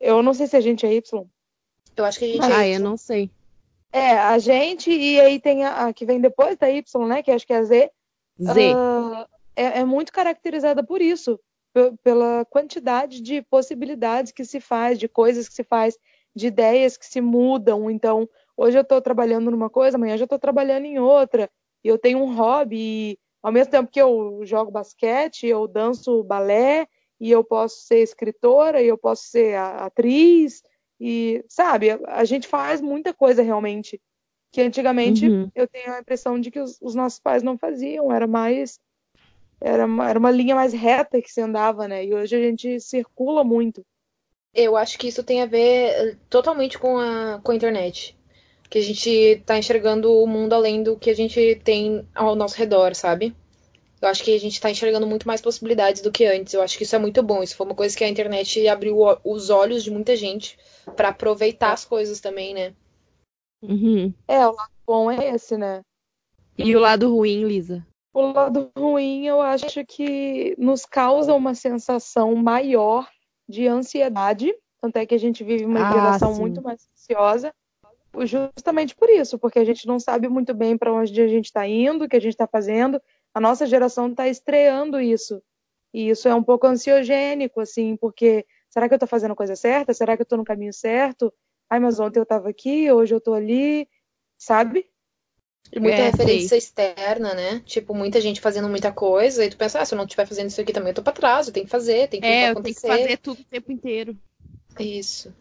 eu 0.00 0.22
não 0.22 0.34
sei 0.34 0.46
se 0.46 0.56
a 0.56 0.60
gente 0.60 0.86
é 0.86 0.92
Y, 0.92 1.26
Eu 1.96 2.04
acho 2.04 2.18
que 2.18 2.24
a 2.26 2.28
gente 2.28 2.52
Ah, 2.52 2.64
é 2.64 2.76
eu 2.76 2.80
não 2.80 2.96
sei. 2.96 3.30
É, 3.92 4.12
a 4.18 4.38
gente, 4.38 4.90
e 4.90 5.20
aí 5.20 5.40
tem 5.40 5.64
a, 5.64 5.86
a 5.86 5.92
que 5.92 6.04
vem 6.04 6.20
depois 6.20 6.56
da 6.58 6.70
Y, 6.70 7.08
né? 7.08 7.22
Que 7.22 7.30
acho 7.30 7.46
que 7.46 7.52
é 7.52 7.56
a 7.56 7.62
Z. 7.62 7.90
Z. 8.40 8.74
ah, 8.76 9.28
é, 9.56 9.80
é 9.80 9.84
muito 9.84 10.12
caracterizada 10.12 10.84
por 10.84 11.00
isso, 11.00 11.40
pela 12.02 12.44
quantidade 12.46 13.20
de 13.20 13.42
possibilidades 13.42 14.32
que 14.32 14.44
se 14.44 14.60
faz, 14.60 14.98
de 14.98 15.08
coisas 15.08 15.48
que 15.48 15.54
se 15.54 15.64
faz, 15.64 15.98
de 16.34 16.46
ideias 16.46 16.96
que 16.96 17.06
se 17.06 17.20
mudam. 17.20 17.90
Então, 17.90 18.28
hoje 18.56 18.78
eu 18.78 18.82
estou 18.82 19.00
trabalhando 19.00 19.50
numa 19.50 19.70
coisa, 19.70 19.96
amanhã 19.96 20.14
eu 20.14 20.18
já 20.18 20.24
estou 20.24 20.38
trabalhando 20.38 20.84
em 20.84 20.98
outra. 20.98 21.50
E 21.84 21.88
eu 21.88 21.98
tenho 21.98 22.18
um 22.18 22.34
hobby, 22.34 22.76
e 22.76 23.18
ao 23.42 23.52
mesmo 23.52 23.70
tempo 23.70 23.90
que 23.90 24.00
eu 24.00 24.40
jogo 24.44 24.70
basquete, 24.70 25.46
eu 25.46 25.66
danço 25.66 26.22
balé, 26.24 26.86
e 27.20 27.30
eu 27.30 27.42
posso 27.42 27.82
ser 27.82 27.98
escritora, 28.02 28.82
e 28.82 28.86
eu 28.88 28.96
posso 28.96 29.24
ser 29.24 29.56
atriz, 29.56 30.62
e 31.00 31.44
sabe, 31.48 31.90
a, 31.90 31.98
a 32.06 32.24
gente 32.24 32.46
faz 32.46 32.80
muita 32.80 33.12
coisa 33.14 33.42
realmente. 33.42 34.00
Que 34.50 34.62
antigamente 34.62 35.28
Uhum. 35.28 35.50
eu 35.54 35.68
tenho 35.68 35.92
a 35.92 36.00
impressão 36.00 36.40
de 36.40 36.50
que 36.50 36.60
os, 36.60 36.78
os 36.80 36.94
nossos 36.94 37.18
pais 37.18 37.42
não 37.42 37.58
faziam, 37.58 38.10
era 38.10 38.26
mais. 38.26 38.80
Era 39.60 39.86
uma, 39.86 40.08
era 40.08 40.18
uma 40.18 40.30
linha 40.30 40.54
mais 40.54 40.72
reta 40.72 41.20
que 41.20 41.32
se 41.32 41.40
andava, 41.40 41.88
né? 41.88 42.04
E 42.04 42.14
hoje 42.14 42.36
a 42.36 42.40
gente 42.40 42.80
circula 42.80 43.42
muito. 43.42 43.84
Eu 44.54 44.76
acho 44.76 44.98
que 44.98 45.08
isso 45.08 45.22
tem 45.22 45.42
a 45.42 45.46
ver 45.46 45.90
eh, 45.90 46.16
totalmente 46.30 46.78
com 46.78 46.98
a, 46.98 47.40
com 47.42 47.52
a 47.52 47.54
internet. 47.54 48.16
Que 48.70 48.78
a 48.78 48.82
gente 48.82 49.42
tá 49.46 49.58
enxergando 49.58 50.12
o 50.12 50.26
mundo 50.26 50.52
além 50.52 50.82
do 50.82 50.96
que 50.96 51.10
a 51.10 51.14
gente 51.14 51.60
tem 51.64 52.06
ao 52.14 52.36
nosso 52.36 52.56
redor, 52.56 52.94
sabe? 52.94 53.34
Eu 54.00 54.08
acho 54.08 54.22
que 54.22 54.34
a 54.34 54.38
gente 54.38 54.60
tá 54.60 54.70
enxergando 54.70 55.06
muito 55.06 55.26
mais 55.26 55.40
possibilidades 55.40 56.02
do 56.02 56.12
que 56.12 56.24
antes. 56.24 56.54
Eu 56.54 56.62
acho 56.62 56.78
que 56.78 56.84
isso 56.84 56.94
é 56.94 56.98
muito 56.98 57.22
bom. 57.22 57.42
Isso 57.42 57.56
foi 57.56 57.66
uma 57.66 57.74
coisa 57.74 57.96
que 57.96 58.04
a 58.04 58.08
internet 58.08 58.66
abriu 58.68 58.98
os 59.24 59.50
olhos 59.50 59.82
de 59.82 59.90
muita 59.90 60.14
gente 60.14 60.56
pra 60.94 61.08
aproveitar 61.08 61.72
as 61.72 61.84
coisas 61.84 62.20
também, 62.20 62.54
né? 62.54 62.74
Uhum. 63.60 64.14
É, 64.28 64.46
o 64.46 64.52
lado 64.52 64.70
bom 64.86 65.10
é 65.10 65.34
esse, 65.34 65.56
né? 65.56 65.82
E 66.56 66.76
o 66.76 66.80
lado 66.80 67.12
ruim, 67.12 67.44
Lisa? 67.44 67.84
O 68.12 68.32
lado 68.32 68.70
ruim, 68.76 69.26
eu 69.26 69.40
acho 69.40 69.84
que 69.84 70.54
nos 70.58 70.84
causa 70.84 71.34
uma 71.34 71.54
sensação 71.54 72.34
maior 72.34 73.08
de 73.48 73.66
ansiedade. 73.66 74.54
Tanto 74.80 74.96
é 74.96 75.06
que 75.06 75.14
a 75.14 75.18
gente 75.18 75.44
vive 75.44 75.64
uma 75.64 75.80
Ah, 75.88 75.92
geração 75.92 76.32
sim. 76.34 76.40
muito 76.40 76.62
mais 76.62 76.88
ansiosa. 76.92 77.52
Justamente 78.24 78.96
por 78.96 79.08
isso, 79.10 79.38
porque 79.38 79.58
a 79.58 79.64
gente 79.64 79.86
não 79.86 80.00
sabe 80.00 80.28
muito 80.28 80.54
bem 80.54 80.76
para 80.76 80.92
onde 80.92 81.20
a 81.20 81.28
gente 81.28 81.46
está 81.46 81.66
indo, 81.66 82.04
o 82.04 82.08
que 82.08 82.16
a 82.16 82.20
gente 82.20 82.32
está 82.32 82.46
fazendo. 82.46 83.00
A 83.34 83.40
nossa 83.40 83.66
geração 83.66 84.08
está 84.08 84.26
estreando 84.26 85.00
isso. 85.00 85.42
E 85.92 86.08
isso 86.08 86.28
é 86.28 86.34
um 86.34 86.42
pouco 86.42 86.66
ansiogênico, 86.66 87.60
assim, 87.60 87.96
porque 87.96 88.44
será 88.70 88.88
que 88.88 88.94
eu 88.94 88.96
estou 88.96 89.08
fazendo 89.08 89.32
a 89.32 89.36
coisa 89.36 89.54
certa? 89.54 89.92
Será 89.94 90.16
que 90.16 90.22
eu 90.22 90.24
estou 90.24 90.38
no 90.38 90.44
caminho 90.44 90.72
certo? 90.72 91.32
Ai, 91.70 91.78
mas 91.78 92.00
ontem 92.00 92.18
eu 92.18 92.22
estava 92.24 92.48
aqui, 92.48 92.90
hoje 92.90 93.14
eu 93.14 93.18
estou 93.18 93.34
ali, 93.34 93.88
sabe? 94.38 94.86
E 95.70 95.78
muita 95.80 96.02
É, 96.02 96.06
referência 96.06 96.56
externa, 96.56 97.34
né? 97.34 97.60
Tipo, 97.66 97.94
muita 97.94 98.20
gente 98.20 98.40
fazendo 98.40 98.68
muita 98.68 98.90
coisa, 98.90 99.44
e 99.44 99.50
tu 99.50 99.56
pensa, 99.56 99.80
ah, 99.80 99.84
se 99.84 99.94
eu 99.94 99.96
não 99.96 100.04
estiver 100.06 100.26
fazendo 100.26 100.48
isso 100.48 100.60
aqui 100.60 100.72
também, 100.72 100.90
eu 100.90 100.94
tô 100.94 101.02
pra 101.02 101.12
trás, 101.12 101.46
eu 101.46 101.52
tenho 101.52 101.66
que 101.66 101.70
fazer, 101.70 102.08
tem 102.08 102.20
que 102.20 102.26
É, 102.26 102.30
eu 102.50 102.54
tenho 102.54 102.54
que 102.54 102.60
acontecer. 102.60 102.88
fazer 102.88 103.18
tudo 103.18 103.40
o 103.42 103.44
tempo 103.44 103.70
inteiro. 103.70 104.16
Isso. 104.78 105.34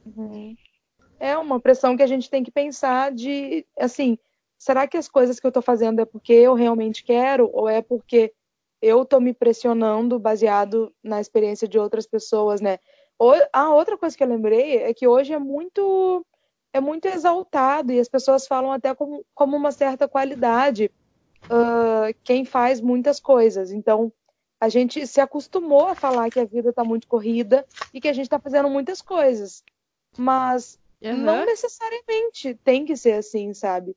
É 1.19 1.38
uma 1.38 1.59
pressão 1.59 1.95
que 1.95 2.03
a 2.03 2.07
gente 2.07 2.30
tem 2.30 2.43
que 2.43 2.51
pensar 2.51 3.11
de, 3.11 3.65
assim, 3.80 4.17
será 4.57 4.88
que 4.88 4.97
as 4.97 5.07
coisas 5.07 5.39
que 5.39 5.45
eu 5.45 5.49
estou 5.49 5.63
fazendo 5.63 6.01
é 6.01 6.05
porque 6.05 6.34
eu 6.34 6.53
realmente 6.53 7.03
quero 7.03 7.49
ou 7.53 7.69
é 7.69 7.82
porque 7.82 8.34
eu 8.82 9.01
estou 9.03 9.19
me 9.19 9.34
pressionando 9.34 10.19
baseado 10.19 10.93
na 11.03 11.19
experiência 11.19 11.67
de 11.67 11.80
outras 11.80 12.05
pessoas, 12.05 12.61
né? 12.61 12.80
Ou, 13.17 13.34
a 13.51 13.73
outra 13.73 13.97
coisa 13.97 14.15
que 14.15 14.23
eu 14.23 14.28
lembrei 14.28 14.78
é 14.78 14.93
que 14.93 15.07
hoje 15.07 15.34
é 15.34 15.39
muito 15.39 16.23
é 16.78 16.82
muito 16.82 17.07
exaltado 17.07 17.91
e 17.91 17.99
as 17.99 18.07
pessoas 18.09 18.47
falam 18.47 18.71
até 18.71 18.93
como, 18.95 19.25
como 19.34 19.57
uma 19.57 19.71
certa 19.71 20.07
qualidade 20.07 20.91
ah, 21.49 22.07
quem 22.23 22.45
faz 22.45 22.82
muitas 22.82 23.19
coisas. 23.19 23.71
Então, 23.71 24.11
a 24.59 24.69
gente 24.69 25.05
se 25.05 25.21
acostumou 25.21 25.88
a 25.88 25.95
falar 25.95 26.32
que 26.32 26.39
a 26.39 26.45
vida 26.45 26.69
está 26.69 26.84
muito 26.84 27.07
corrida 27.07 27.65
e 27.93 28.01
que 28.01 28.07
a 28.07 28.13
gente 28.13 28.25
está 28.25 28.39
fazendo 28.39 28.69
muitas 28.69 29.01
coisas. 29.01 29.63
Mas 30.17 30.80
não 31.01 31.38
Aham. 31.38 31.45
necessariamente 31.45 32.55
tem 32.63 32.86
que 32.86 32.97
ser 32.97 33.13
assim, 33.13 33.53
sabe? 33.53 33.95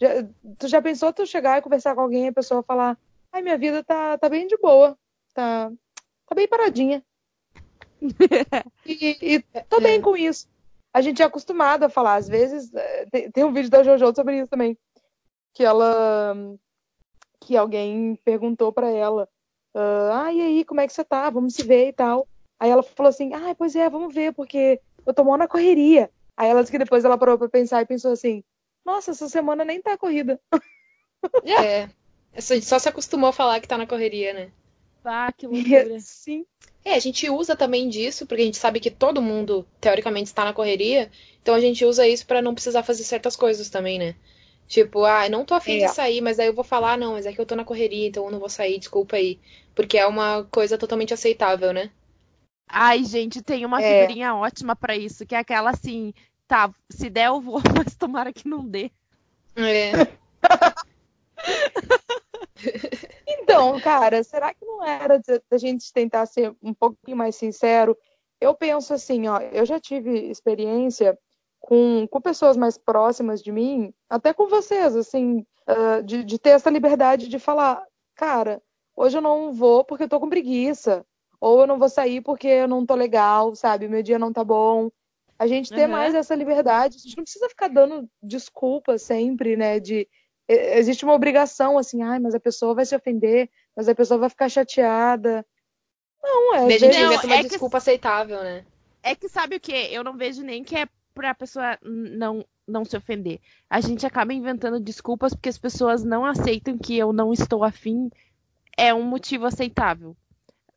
Já- 0.00 0.22
tu 0.58 0.68
já 0.68 0.82
pensou 0.82 1.12
tu 1.12 1.26
chegar 1.26 1.58
e 1.58 1.62
conversar 1.62 1.94
com 1.94 2.00
alguém 2.00 2.26
e 2.26 2.28
a 2.28 2.32
pessoa 2.32 2.62
falar, 2.62 2.98
ai, 3.32 3.42
minha 3.42 3.56
vida 3.56 3.84
tá, 3.84 4.18
tá 4.18 4.28
bem 4.28 4.46
de 4.46 4.56
boa, 4.58 4.98
tá, 5.34 5.70
tá 6.26 6.34
bem 6.34 6.48
paradinha. 6.48 7.04
E, 8.86 9.36
e 9.36 9.40
tô 9.68 9.76
É. 9.76 9.80
bem 9.80 10.00
com 10.00 10.16
isso. 10.16 10.48
A 10.92 11.00
gente 11.00 11.22
é 11.22 11.24
acostumado 11.24 11.84
a 11.84 11.88
falar, 11.88 12.16
às 12.16 12.28
vezes, 12.28 12.72
eh, 12.74 13.06
tem, 13.10 13.30
tem 13.30 13.44
um 13.44 13.52
vídeo 13.52 13.70
da 13.70 13.82
Jojo 13.82 14.14
sobre 14.14 14.38
isso 14.38 14.48
também, 14.48 14.76
que 15.54 15.64
ela, 15.64 16.34
que 17.40 17.56
alguém 17.56 18.16
perguntou 18.24 18.72
pra 18.72 18.90
ela, 18.90 19.28
ah, 19.74 20.32
e 20.32 20.40
aí, 20.40 20.64
como 20.64 20.80
é 20.80 20.86
que 20.86 20.92
você 20.92 21.04
tá? 21.04 21.30
Vamos 21.30 21.54
se 21.54 21.62
ver 21.62 21.88
e 21.88 21.92
tal. 21.92 22.26
Aí 22.58 22.70
ela 22.70 22.82
falou 22.82 23.08
assim, 23.08 23.32
ah, 23.32 23.54
pois 23.56 23.74
é, 23.76 23.88
vamos 23.88 24.12
ver, 24.12 24.34
porque 24.34 24.80
eu 25.06 25.14
tô 25.14 25.24
mal 25.24 25.36
na 25.36 25.48
correria. 25.48 26.10
Aí 26.36 26.48
ela 26.48 26.60
disse 26.60 26.72
que 26.72 26.78
depois 26.78 27.04
ela 27.04 27.16
parou 27.16 27.38
pra 27.38 27.48
pensar 27.48 27.82
e 27.82 27.86
pensou 27.86 28.12
assim, 28.12 28.42
nossa, 28.84 29.12
essa 29.12 29.28
semana 29.28 29.64
nem 29.64 29.80
tá 29.80 29.96
corrida. 29.96 30.40
É. 31.44 31.88
Só 32.40 32.78
se 32.78 32.88
acostumou 32.88 33.30
a 33.30 33.32
falar 33.32 33.60
que 33.60 33.68
tá 33.68 33.76
na 33.78 33.86
correria, 33.86 34.32
né? 34.32 34.52
Ah, 35.04 35.32
que 35.32 35.46
loucura. 35.48 35.98
Sim. 36.00 36.44
É, 36.84 36.94
a 36.94 36.98
gente 36.98 37.28
usa 37.28 37.54
também 37.54 37.88
disso, 37.88 38.26
porque 38.26 38.42
a 38.42 38.44
gente 38.44 38.56
sabe 38.56 38.80
que 38.80 38.90
todo 38.90 39.20
mundo, 39.20 39.66
teoricamente, 39.80 40.28
está 40.28 40.44
na 40.44 40.52
correria. 40.52 41.10
Então 41.42 41.54
a 41.54 41.60
gente 41.60 41.84
usa 41.84 42.06
isso 42.06 42.26
para 42.26 42.42
não 42.42 42.54
precisar 42.54 42.82
fazer 42.82 43.04
certas 43.04 43.36
coisas 43.36 43.68
também, 43.68 43.98
né? 43.98 44.14
Tipo, 44.66 45.04
ah, 45.04 45.28
não 45.28 45.44
tô 45.44 45.54
afim 45.54 45.82
é. 45.82 45.86
de 45.86 45.92
sair, 45.92 46.20
mas 46.20 46.38
aí 46.38 46.46
eu 46.46 46.54
vou 46.54 46.62
falar, 46.62 46.96
não, 46.96 47.14
mas 47.14 47.26
é 47.26 47.32
que 47.32 47.40
eu 47.40 47.46
tô 47.46 47.56
na 47.56 47.64
correria, 47.64 48.06
então 48.06 48.24
eu 48.24 48.30
não 48.30 48.38
vou 48.38 48.48
sair, 48.48 48.78
desculpa 48.78 49.16
aí. 49.16 49.38
Porque 49.74 49.98
é 49.98 50.06
uma 50.06 50.44
coisa 50.44 50.78
totalmente 50.78 51.12
aceitável, 51.12 51.72
né? 51.72 51.90
Ai, 52.68 53.02
gente, 53.04 53.42
tem 53.42 53.66
uma 53.66 53.82
é. 53.82 54.02
figurinha 54.02 54.34
ótima 54.34 54.76
para 54.76 54.96
isso, 54.96 55.26
que 55.26 55.34
é 55.34 55.38
aquela 55.38 55.70
assim, 55.70 56.14
tá, 56.46 56.72
se 56.88 57.10
der 57.10 57.26
eu 57.26 57.40
vou, 57.40 57.60
mas 57.76 57.96
tomara 57.96 58.32
que 58.32 58.46
não 58.46 58.64
dê. 58.64 58.92
É. 59.56 59.90
então, 63.26 63.80
cara, 63.80 64.22
será 64.22 64.52
que 64.54 64.64
não 64.64 64.84
era 64.84 65.20
da 65.50 65.58
gente 65.58 65.92
tentar 65.92 66.26
ser 66.26 66.54
um 66.62 66.74
pouquinho 66.74 67.16
mais 67.16 67.36
sincero? 67.36 67.96
Eu 68.40 68.54
penso 68.54 68.94
assim, 68.94 69.28
ó, 69.28 69.38
eu 69.40 69.66
já 69.66 69.78
tive 69.78 70.30
experiência 70.30 71.18
com, 71.60 72.06
com 72.08 72.20
pessoas 72.20 72.56
mais 72.56 72.78
próximas 72.78 73.42
de 73.42 73.52
mim, 73.52 73.92
até 74.08 74.32
com 74.32 74.48
vocês, 74.48 74.96
assim, 74.96 75.44
uh, 75.68 76.02
de, 76.02 76.24
de 76.24 76.38
ter 76.38 76.50
essa 76.50 76.70
liberdade 76.70 77.28
de 77.28 77.38
falar, 77.38 77.84
cara, 78.14 78.62
hoje 78.96 79.18
eu 79.18 79.22
não 79.22 79.52
vou 79.52 79.84
porque 79.84 80.04
eu 80.04 80.08
tô 80.08 80.18
com 80.18 80.28
preguiça, 80.28 81.04
ou 81.40 81.60
eu 81.60 81.66
não 81.66 81.78
vou 81.78 81.88
sair 81.88 82.20
porque 82.20 82.48
eu 82.48 82.68
não 82.68 82.84
tô 82.84 82.94
legal, 82.94 83.54
sabe? 83.54 83.88
Meu 83.88 84.02
dia 84.02 84.18
não 84.18 84.32
tá 84.32 84.44
bom. 84.44 84.90
A 85.38 85.46
gente 85.46 85.70
ter 85.70 85.86
uhum. 85.86 85.92
mais 85.92 86.14
essa 86.14 86.34
liberdade, 86.34 86.96
a 86.96 87.00
gente 87.00 87.16
não 87.16 87.24
precisa 87.24 87.48
ficar 87.48 87.68
dando 87.68 88.06
desculpa 88.22 88.98
sempre, 88.98 89.56
né? 89.56 89.80
De 89.80 90.06
existe 90.52 91.04
uma 91.04 91.14
obrigação 91.14 91.78
assim, 91.78 92.02
ai, 92.02 92.18
mas 92.18 92.34
a 92.34 92.40
pessoa 92.40 92.74
vai 92.74 92.84
se 92.84 92.94
ofender, 92.96 93.48
mas 93.76 93.88
a 93.88 93.94
pessoa 93.94 94.18
vai 94.18 94.28
ficar 94.28 94.48
chateada. 94.48 95.44
Não, 96.22 96.54
é. 96.54 96.74
A 96.74 96.78
gente 96.78 96.96
inventa 96.96 97.26
uma 97.26 97.36
é 97.36 97.42
desculpa 97.42 97.76
que... 97.76 97.78
aceitável, 97.78 98.42
né? 98.42 98.64
É 99.02 99.14
que 99.14 99.28
sabe 99.28 99.56
o 99.56 99.60
que? 99.60 99.72
Eu 99.72 100.04
não 100.04 100.16
vejo 100.16 100.42
nem 100.42 100.62
que 100.62 100.76
é 100.76 100.86
pra 101.14 101.34
pessoa 101.34 101.78
não, 101.82 102.44
não 102.66 102.84
se 102.84 102.96
ofender. 102.96 103.40
A 103.68 103.80
gente 103.80 104.06
acaba 104.06 104.34
inventando 104.34 104.80
desculpas 104.80 105.34
porque 105.34 105.48
as 105.48 105.58
pessoas 105.58 106.04
não 106.04 106.24
aceitam 106.24 106.76
que 106.76 106.96
eu 106.96 107.12
não 107.12 107.32
estou 107.32 107.64
afim. 107.64 108.10
É 108.76 108.92
um 108.92 109.02
motivo 109.02 109.46
aceitável. 109.46 110.16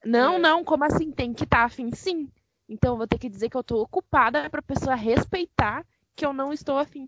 Não, 0.03 0.35
é. 0.35 0.39
não, 0.39 0.63
como 0.63 0.83
assim? 0.83 1.11
Tem 1.11 1.33
que 1.33 1.43
estar 1.43 1.57
tá 1.57 1.63
afim, 1.63 1.91
sim. 1.93 2.29
Então 2.67 2.93
eu 2.93 2.97
vou 2.97 3.07
ter 3.07 3.17
que 3.17 3.29
dizer 3.29 3.49
que 3.49 3.57
eu 3.57 3.63
tô 3.63 3.81
ocupada 3.81 4.49
pra 4.49 4.61
pessoa 4.61 4.95
respeitar 4.95 5.85
que 6.15 6.25
eu 6.25 6.33
não 6.33 6.53
estou 6.53 6.77
afim. 6.77 7.07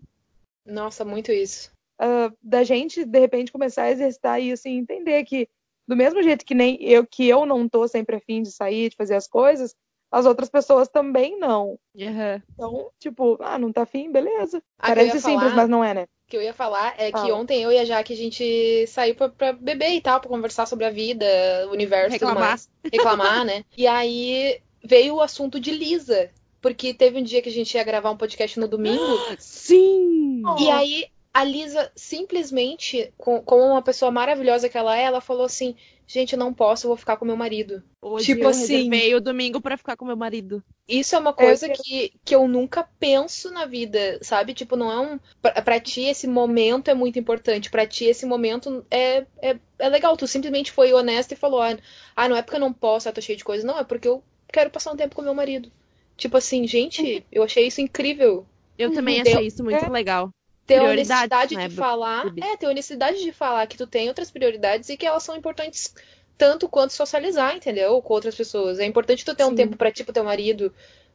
Nossa, 0.64 1.04
muito 1.04 1.30
isso. 1.30 1.75
Uh, 2.00 2.36
da 2.42 2.62
gente, 2.62 3.04
de 3.04 3.18
repente, 3.18 3.52
começar 3.52 3.84
a 3.84 3.90
exercitar 3.90 4.40
e 4.40 4.52
assim, 4.52 4.76
entender 4.78 5.24
que, 5.24 5.48
do 5.86 5.96
mesmo 5.96 6.22
jeito 6.22 6.44
que 6.44 6.54
nem 6.54 6.82
eu, 6.82 7.06
que 7.06 7.26
eu 7.26 7.46
não 7.46 7.68
tô 7.68 7.88
sempre 7.88 8.16
afim 8.16 8.42
de 8.42 8.52
sair, 8.52 8.90
de 8.90 8.96
fazer 8.96 9.14
as 9.14 9.26
coisas, 9.26 9.74
as 10.10 10.26
outras 10.26 10.48
pessoas 10.48 10.88
também 10.88 11.38
não. 11.38 11.78
Uhum. 11.94 12.42
Então, 12.54 12.90
tipo, 12.98 13.38
ah, 13.40 13.58
não 13.58 13.72
tá 13.72 13.82
afim, 13.82 14.10
beleza. 14.10 14.62
Ah, 14.78 14.88
Parece 14.88 15.20
simples, 15.20 15.50
falar, 15.50 15.56
mas 15.56 15.68
não 15.68 15.82
é, 15.82 15.94
né? 15.94 16.02
O 16.02 16.30
que 16.30 16.36
eu 16.36 16.42
ia 16.42 16.54
falar 16.54 16.94
é 16.98 17.12
que 17.12 17.30
ontem 17.32 17.62
eu 17.62 17.70
e 17.70 17.78
a 17.78 17.84
Jaque 17.84 18.12
a 18.12 18.16
gente 18.16 18.86
saiu 18.88 19.14
pra, 19.14 19.28
pra, 19.28 19.52
beber 19.52 19.90
e 19.90 20.00
tal, 20.00 20.20
pra 20.20 20.28
conversar 20.28 20.66
sobre 20.66 20.84
a 20.84 20.90
vida, 20.90 21.24
o 21.68 21.72
universo 21.72 22.12
Reclamar. 22.12 22.58
Reclamar, 22.92 23.44
né? 23.44 23.64
E 23.76 23.86
aí 23.86 24.60
veio 24.82 25.14
o 25.14 25.20
assunto 25.20 25.60
de 25.60 25.70
Lisa. 25.70 26.30
Porque 26.60 26.92
teve 26.92 27.18
um 27.18 27.22
dia 27.22 27.40
que 27.40 27.48
a 27.48 27.52
gente 27.52 27.74
ia 27.76 27.84
gravar 27.84 28.10
um 28.10 28.16
podcast 28.16 28.58
no 28.58 28.66
domingo. 28.66 29.00
Sim! 29.38 30.42
E 30.58 30.68
aí 30.68 31.06
a 31.36 31.44
Lisa 31.44 31.92
simplesmente, 31.94 33.12
como 33.18 33.62
uma 33.62 33.82
pessoa 33.82 34.10
maravilhosa 34.10 34.70
que 34.70 34.78
ela 34.78 34.96
é, 34.96 35.02
ela 35.02 35.20
falou 35.20 35.44
assim: 35.44 35.76
gente, 36.06 36.32
eu 36.32 36.38
não 36.38 36.54
posso, 36.54 36.86
eu 36.86 36.88
vou 36.88 36.96
ficar 36.96 37.18
com 37.18 37.26
meu 37.26 37.36
marido. 37.36 37.82
Hoje 38.00 38.32
tipo 38.32 38.44
eu 38.44 38.48
assim. 38.48 39.14
o 39.14 39.20
domingo 39.20 39.60
para 39.60 39.76
ficar 39.76 39.98
com 39.98 40.06
meu 40.06 40.16
marido. 40.16 40.64
Isso 40.88 41.14
é 41.14 41.18
uma 41.18 41.34
coisa 41.34 41.68
que, 41.68 42.14
que 42.24 42.34
eu 42.34 42.48
nunca 42.48 42.88
penso 42.98 43.50
na 43.50 43.66
vida, 43.66 44.18
sabe? 44.22 44.54
Tipo, 44.54 44.76
não 44.76 44.90
é 44.90 44.98
um. 44.98 45.20
Pra, 45.42 45.60
pra 45.60 45.78
ti, 45.78 46.04
esse 46.04 46.26
momento 46.26 46.88
é 46.88 46.94
muito 46.94 47.18
importante. 47.18 47.70
Pra 47.70 47.86
ti, 47.86 48.06
esse 48.06 48.24
momento 48.24 48.86
é, 48.90 49.26
é, 49.42 49.58
é 49.78 49.88
legal. 49.90 50.16
Tu 50.16 50.26
simplesmente 50.26 50.72
foi 50.72 50.94
honesta 50.94 51.34
e 51.34 51.36
falou: 51.36 51.60
ah, 51.60 51.76
ah, 52.16 52.28
não 52.30 52.36
é 52.36 52.40
porque 52.40 52.56
eu 52.56 52.60
não 52.60 52.72
posso, 52.72 53.10
ah, 53.10 53.12
tô 53.12 53.20
cheio 53.20 53.36
de 53.36 53.44
coisa. 53.44 53.66
Não, 53.66 53.78
é 53.78 53.84
porque 53.84 54.08
eu 54.08 54.24
quero 54.50 54.70
passar 54.70 54.90
um 54.90 54.96
tempo 54.96 55.14
com 55.14 55.20
meu 55.20 55.34
marido. 55.34 55.70
Tipo 56.16 56.38
assim, 56.38 56.66
gente, 56.66 57.26
eu 57.30 57.42
achei 57.42 57.66
isso 57.66 57.82
incrível. 57.82 58.46
Eu 58.78 58.90
também 58.90 59.20
achei 59.20 59.46
isso 59.46 59.62
muito 59.62 59.84
é. 59.84 59.88
legal 59.90 60.30
ter 60.66 60.80
honestidade 60.80 61.54
né? 61.54 61.68
de 61.68 61.74
falar. 61.74 62.26
É, 62.42 62.56
ter 62.56 62.66
honestidade 62.66 63.22
de 63.22 63.32
falar 63.32 63.66
que 63.66 63.76
tu 63.76 63.86
tem 63.86 64.08
outras 64.08 64.30
prioridades 64.30 64.88
e 64.88 64.96
que 64.96 65.06
elas 65.06 65.22
são 65.22 65.36
importantes 65.36 65.94
tanto 66.36 66.68
quanto 66.68 66.92
socializar, 66.92 67.56
entendeu? 67.56 68.00
Com 68.02 68.14
outras 68.14 68.34
pessoas. 68.34 68.78
É 68.78 68.84
importante 68.84 69.24
tu 69.24 69.34
ter 69.34 69.44
Sim. 69.44 69.50
um 69.50 69.54
tempo 69.54 69.76
para 69.76 69.90
tipo 69.90 70.12
teu 70.12 70.24
marido 70.24 70.72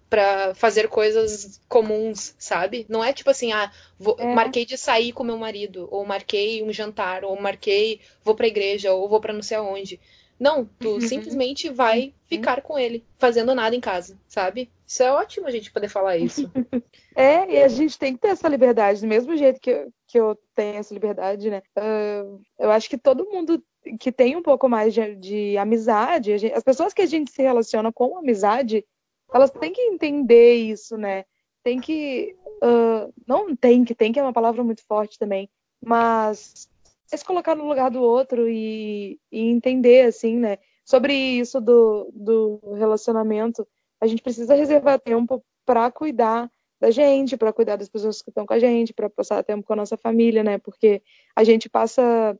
para 0.10 0.54
fazer 0.56 0.90
coisas 0.90 1.62
comuns, 1.70 2.36
sabe? 2.38 2.86
Não 2.90 3.04
é 3.04 3.14
tipo 3.14 3.30
assim, 3.30 3.54
ah, 3.54 3.72
vou, 3.98 4.18
é. 4.20 4.26
marquei 4.26 4.66
de 4.66 4.78
sair 4.78 5.14
com 5.14 5.24
meu 5.24 5.38
marido, 5.38 5.88
ou 5.90 6.06
marquei 6.06 6.62
um 6.62 6.72
jantar, 6.74 7.24
ou 7.24 7.40
marquei 7.40 8.02
vou 8.22 8.36
pra 8.36 8.48
igreja, 8.48 8.92
ou 8.92 9.08
vou 9.08 9.22
para 9.22 9.32
não 9.32 9.42
sei 9.42 9.56
aonde. 9.56 10.00
Não, 10.42 10.68
tu 10.80 10.94
uhum. 10.94 11.02
simplesmente 11.02 11.70
vai 11.70 12.06
uhum. 12.06 12.14
ficar 12.26 12.64
com 12.64 12.76
ele, 12.76 13.06
fazendo 13.20 13.54
nada 13.54 13.76
em 13.76 13.80
casa, 13.80 14.18
sabe? 14.28 14.72
Isso 14.88 15.04
é 15.04 15.12
ótimo 15.12 15.46
a 15.46 15.52
gente 15.52 15.72
poder 15.72 15.88
falar 15.88 16.18
isso. 16.18 16.52
é, 17.16 17.48
e 17.48 17.62
a 17.62 17.68
gente 17.68 18.00
tem 18.00 18.16
que 18.16 18.22
ter 18.22 18.30
essa 18.30 18.50
liberdade, 18.50 19.02
do 19.02 19.08
mesmo 19.08 19.38
jeito 19.38 19.62
que 19.62 19.70
eu, 19.70 19.94
que 20.08 20.20
eu 20.20 20.36
tenho 20.56 20.78
essa 20.78 20.96
liberdade, 20.96 21.48
né? 21.52 21.62
Uh, 21.78 22.42
eu 22.58 22.72
acho 22.72 22.90
que 22.90 22.98
todo 22.98 23.30
mundo 23.30 23.64
que 24.00 24.12
tem 24.12 24.36
um 24.36 24.42
pouco 24.42 24.68
mais 24.68 24.96
de, 24.96 25.16
de 25.16 25.58
amizade, 25.60 26.36
gente, 26.40 26.56
as 26.56 26.64
pessoas 26.64 26.92
que 26.92 27.04
a 27.04 27.06
gente 27.06 27.32
se 27.32 27.44
relaciona 27.44 27.94
com 27.94 28.18
amizade, 28.18 28.84
elas 29.32 29.52
têm 29.52 29.72
que 29.72 29.82
entender 29.82 30.56
isso, 30.56 30.98
né? 30.98 31.24
Tem 31.64 31.80
que. 31.80 32.36
Uh, 32.64 33.14
não 33.28 33.56
tem 33.56 33.86
que, 33.86 33.94
tem 33.94 34.12
que 34.12 34.20
é 34.20 34.24
uma 34.24 34.34
palavra 34.34 34.64
muito 34.64 34.84
forte 34.88 35.20
também, 35.20 35.48
mas 35.80 36.68
é 37.12 37.18
se 37.18 37.26
colocar 37.26 37.56
no 37.56 37.68
lugar 37.68 37.92
do 37.92 38.02
outro 38.02 38.48
e, 38.48 39.20
e 39.32 39.42
entender, 39.42 40.08
assim, 40.08 40.38
né? 40.38 40.58
Sobre 40.86 41.14
isso 41.14 41.60
do, 41.60 42.10
do 42.14 42.60
relacionamento, 42.76 43.68
a 44.00 44.08
gente 44.08 44.22
precisa 44.22 44.56
reservar 44.56 45.00
tempo 45.00 45.44
para 45.66 45.92
cuidar 45.92 46.50
da 46.80 46.90
gente, 46.90 47.38
para 47.38 47.54
cuidar 47.54 47.76
das 47.76 47.90
pessoas 47.90 48.22
que 48.22 48.32
estão 48.32 48.46
com 48.46 48.54
a 48.54 48.60
gente, 48.60 48.94
para 48.94 49.10
passar 49.10 49.44
tempo 49.44 49.64
com 49.64 49.74
a 49.74 49.76
nossa 49.76 49.96
família, 49.96 50.44
né? 50.44 50.58
Porque 50.58 51.04
a 51.36 51.44
gente 51.44 51.70
passa 51.70 52.38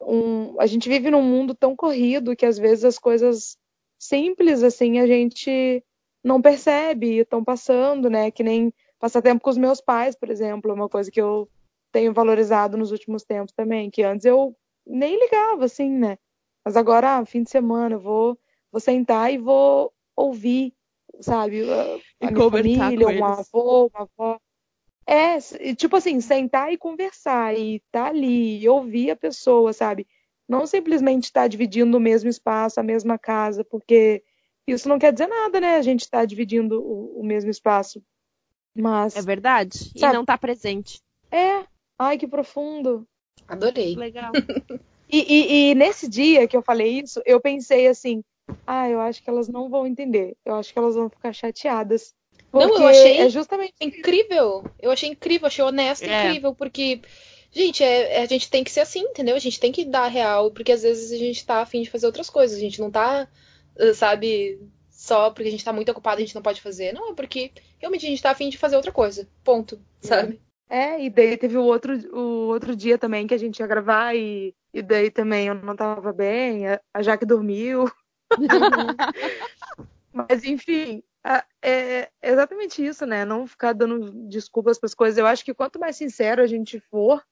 um, 0.00 0.58
a 0.60 0.66
gente 0.66 0.88
vive 0.88 1.10
num 1.10 1.22
mundo 1.22 1.54
tão 1.54 1.76
corrido 1.76 2.34
que 2.34 2.46
às 2.46 2.58
vezes 2.58 2.84
as 2.84 2.98
coisas 2.98 3.56
simples 3.98 4.62
assim 4.62 4.98
a 4.98 5.06
gente 5.06 5.84
não 6.24 6.40
percebe 6.40 7.06
e 7.08 7.18
estão 7.18 7.44
passando, 7.44 8.08
né? 8.08 8.30
Que 8.30 8.42
nem 8.42 8.72
passar 8.98 9.20
tempo 9.20 9.42
com 9.42 9.50
os 9.50 9.58
meus 9.58 9.80
pais, 9.80 10.14
por 10.14 10.30
exemplo, 10.30 10.70
é 10.70 10.74
uma 10.74 10.88
coisa 10.88 11.10
que 11.10 11.20
eu 11.20 11.48
tenho 11.92 12.12
valorizado 12.12 12.76
nos 12.76 12.90
últimos 12.90 13.22
tempos 13.22 13.52
também, 13.52 13.90
que 13.90 14.02
antes 14.02 14.24
eu 14.24 14.56
nem 14.86 15.18
ligava, 15.18 15.66
assim, 15.66 15.90
né? 15.90 16.18
Mas 16.64 16.76
agora, 16.76 17.18
ah, 17.18 17.26
fim 17.26 17.42
de 17.42 17.50
semana, 17.50 17.96
eu 17.96 18.00
vou, 18.00 18.38
vou 18.70 18.80
sentar 18.80 19.32
e 19.32 19.38
vou 19.38 19.92
ouvir, 20.16 20.74
sabe? 21.20 21.62
A, 21.70 22.26
a 22.28 22.30
minha 22.30 22.50
família, 22.50 23.08
um 23.08 23.24
avô, 23.24 23.90
uma 23.94 24.08
avó. 24.16 24.40
É, 25.04 25.38
tipo 25.74 25.96
assim, 25.96 26.20
sentar 26.20 26.72
e 26.72 26.78
conversar, 26.78 27.56
e 27.56 27.76
estar 27.76 28.04
tá 28.04 28.08
ali, 28.08 28.62
e 28.62 28.68
ouvir 28.68 29.10
a 29.10 29.16
pessoa, 29.16 29.72
sabe? 29.72 30.06
Não 30.48 30.66
simplesmente 30.66 31.24
estar 31.24 31.42
tá 31.42 31.48
dividindo 31.48 31.96
o 31.96 32.00
mesmo 32.00 32.30
espaço, 32.30 32.78
a 32.78 32.84
mesma 32.84 33.18
casa, 33.18 33.64
porque 33.64 34.22
isso 34.66 34.88
não 34.88 34.98
quer 34.98 35.12
dizer 35.12 35.26
nada, 35.26 35.60
né? 35.60 35.76
A 35.76 35.82
gente 35.82 36.02
está 36.02 36.24
dividindo 36.24 36.80
o, 36.80 37.20
o, 37.20 37.24
mesmo 37.24 37.50
espaço. 37.50 38.02
Mas. 38.74 39.16
É 39.16 39.22
verdade. 39.22 39.90
Sabe? 39.98 40.12
E 40.12 40.14
não 40.14 40.20
está 40.22 40.38
presente. 40.38 41.00
É, 41.30 41.64
Ai, 42.02 42.18
que 42.18 42.26
profundo. 42.26 43.06
Adorei. 43.46 43.94
Legal. 43.94 44.32
e, 45.08 45.18
e, 45.18 45.70
e, 45.70 45.74
nesse 45.74 46.08
dia 46.08 46.48
que 46.48 46.56
eu 46.56 46.62
falei 46.62 47.00
isso, 47.00 47.22
eu 47.24 47.40
pensei 47.40 47.86
assim: 47.86 48.24
ah, 48.66 48.88
eu 48.88 49.00
acho 49.00 49.22
que 49.22 49.30
elas 49.30 49.48
não 49.48 49.68
vão 49.70 49.86
entender. 49.86 50.36
Eu 50.44 50.56
acho 50.56 50.72
que 50.72 50.78
elas 50.78 50.96
vão 50.96 51.08
ficar 51.08 51.32
chateadas. 51.32 52.12
Não, 52.52 52.76
eu 52.76 52.86
achei 52.86 53.18
é 53.18 53.28
justamente 53.28 53.74
incrível. 53.80 54.64
Eu 54.80 54.90
achei 54.90 55.08
incrível, 55.08 55.46
achei 55.46 55.64
honesto, 55.64 56.04
é. 56.04 56.26
incrível, 56.26 56.54
porque, 56.54 57.00
gente, 57.50 57.84
é, 57.84 58.18
é, 58.18 58.22
a 58.22 58.26
gente 58.26 58.50
tem 58.50 58.64
que 58.64 58.70
ser 58.70 58.80
assim, 58.80 59.00
entendeu? 59.00 59.36
A 59.36 59.38
gente 59.38 59.60
tem 59.60 59.70
que 59.72 59.84
dar 59.84 60.08
real, 60.08 60.50
porque 60.50 60.72
às 60.72 60.82
vezes 60.82 61.12
a 61.12 61.16
gente 61.16 61.46
tá 61.46 61.62
afim 61.62 61.82
de 61.82 61.90
fazer 61.90 62.06
outras 62.06 62.28
coisas. 62.28 62.56
A 62.56 62.60
gente 62.60 62.80
não 62.80 62.90
tá, 62.90 63.28
sabe, 63.94 64.60
só 64.90 65.30
porque 65.30 65.48
a 65.48 65.52
gente 65.52 65.64
tá 65.64 65.72
muito 65.72 65.90
ocupado 65.90 66.18
a 66.18 66.24
gente 66.24 66.34
não 66.34 66.42
pode 66.42 66.60
fazer. 66.60 66.92
Não, 66.92 67.12
é 67.12 67.14
porque 67.14 67.52
realmente 67.78 68.04
a 68.04 68.08
gente 68.08 68.22
tá 68.22 68.30
afim 68.30 68.48
de 68.48 68.58
fazer 68.58 68.76
outra 68.76 68.92
coisa. 68.92 69.28
Ponto, 69.44 69.80
sabe? 70.00 70.40
É, 70.72 71.04
e 71.04 71.10
daí 71.10 71.36
teve 71.36 71.58
o 71.58 71.64
outro, 71.64 71.92
o 72.16 72.48
outro 72.48 72.74
dia 72.74 72.96
também 72.96 73.26
que 73.26 73.34
a 73.34 73.38
gente 73.38 73.58
ia 73.58 73.66
gravar 73.66 74.16
e, 74.16 74.54
e 74.72 74.80
daí 74.80 75.10
também 75.10 75.48
eu 75.48 75.54
não 75.54 75.76
tava 75.76 76.14
bem, 76.14 76.66
a, 76.66 76.80
a 76.94 77.02
Jaque 77.02 77.26
dormiu. 77.26 77.90
Mas 80.10 80.44
enfim, 80.44 81.02
é 81.62 82.08
exatamente 82.22 82.82
isso, 82.82 83.04
né? 83.04 83.22
Não 83.22 83.46
ficar 83.46 83.74
dando 83.74 84.10
desculpas 84.26 84.78
para 84.78 84.86
as 84.86 84.94
coisas. 84.94 85.18
Eu 85.18 85.26
acho 85.26 85.44
que 85.44 85.52
quanto 85.52 85.78
mais 85.78 85.96
sincero 85.96 86.40
a 86.40 86.46
gente 86.46 86.80
for, 86.80 87.22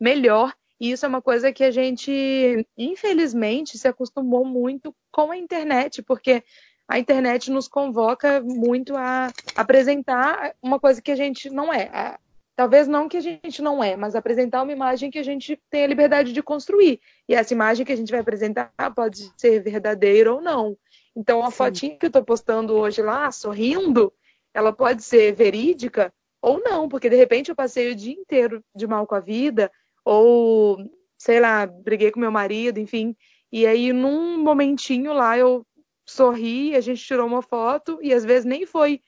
melhor. 0.00 0.54
E 0.80 0.90
isso 0.90 1.04
é 1.04 1.08
uma 1.10 1.20
coisa 1.20 1.52
que 1.52 1.64
a 1.64 1.70
gente, 1.70 2.66
infelizmente, 2.78 3.76
se 3.76 3.86
acostumou 3.86 4.42
muito 4.42 4.96
com 5.12 5.30
a 5.30 5.36
internet, 5.36 6.02
porque 6.02 6.42
a 6.88 6.98
internet 6.98 7.50
nos 7.50 7.68
convoca 7.68 8.40
muito 8.40 8.96
a 8.96 9.30
apresentar 9.54 10.54
uma 10.62 10.80
coisa 10.80 11.02
que 11.02 11.10
a 11.12 11.16
gente 11.16 11.50
não 11.50 11.70
é. 11.70 12.18
Talvez 12.56 12.88
não 12.88 13.06
que 13.06 13.18
a 13.18 13.20
gente 13.20 13.60
não 13.60 13.84
é, 13.84 13.96
mas 13.96 14.16
apresentar 14.16 14.62
uma 14.62 14.72
imagem 14.72 15.10
que 15.10 15.18
a 15.18 15.22
gente 15.22 15.60
tem 15.68 15.84
a 15.84 15.86
liberdade 15.86 16.32
de 16.32 16.42
construir. 16.42 16.98
E 17.28 17.34
essa 17.34 17.52
imagem 17.52 17.84
que 17.84 17.92
a 17.92 17.96
gente 17.96 18.10
vai 18.10 18.20
apresentar 18.20 18.72
pode 18.94 19.30
ser 19.36 19.62
verdadeira 19.62 20.32
ou 20.32 20.40
não. 20.40 20.74
Então, 21.14 21.42
a 21.42 21.50
Sim. 21.50 21.56
fotinha 21.56 21.98
que 21.98 22.06
eu 22.06 22.08
estou 22.08 22.24
postando 22.24 22.74
hoje 22.74 23.02
lá, 23.02 23.30
sorrindo, 23.30 24.10
ela 24.54 24.72
pode 24.72 25.02
ser 25.02 25.34
verídica 25.34 26.10
ou 26.40 26.58
não, 26.58 26.88
porque 26.88 27.10
de 27.10 27.16
repente 27.16 27.50
eu 27.50 27.54
passei 27.54 27.92
o 27.92 27.94
dia 27.94 28.14
inteiro 28.14 28.64
de 28.74 28.86
mal 28.86 29.06
com 29.06 29.14
a 29.14 29.20
vida, 29.20 29.70
ou 30.02 30.78
sei 31.18 31.40
lá, 31.40 31.66
briguei 31.66 32.10
com 32.10 32.20
meu 32.20 32.32
marido, 32.32 32.80
enfim. 32.80 33.14
E 33.52 33.66
aí, 33.66 33.92
num 33.92 34.38
momentinho 34.42 35.12
lá, 35.12 35.36
eu 35.36 35.66
sorri, 36.06 36.74
a 36.74 36.80
gente 36.80 37.04
tirou 37.04 37.26
uma 37.26 37.42
foto, 37.42 37.98
e 38.00 38.14
às 38.14 38.24
vezes 38.24 38.46
nem 38.46 38.64
foi 38.64 39.02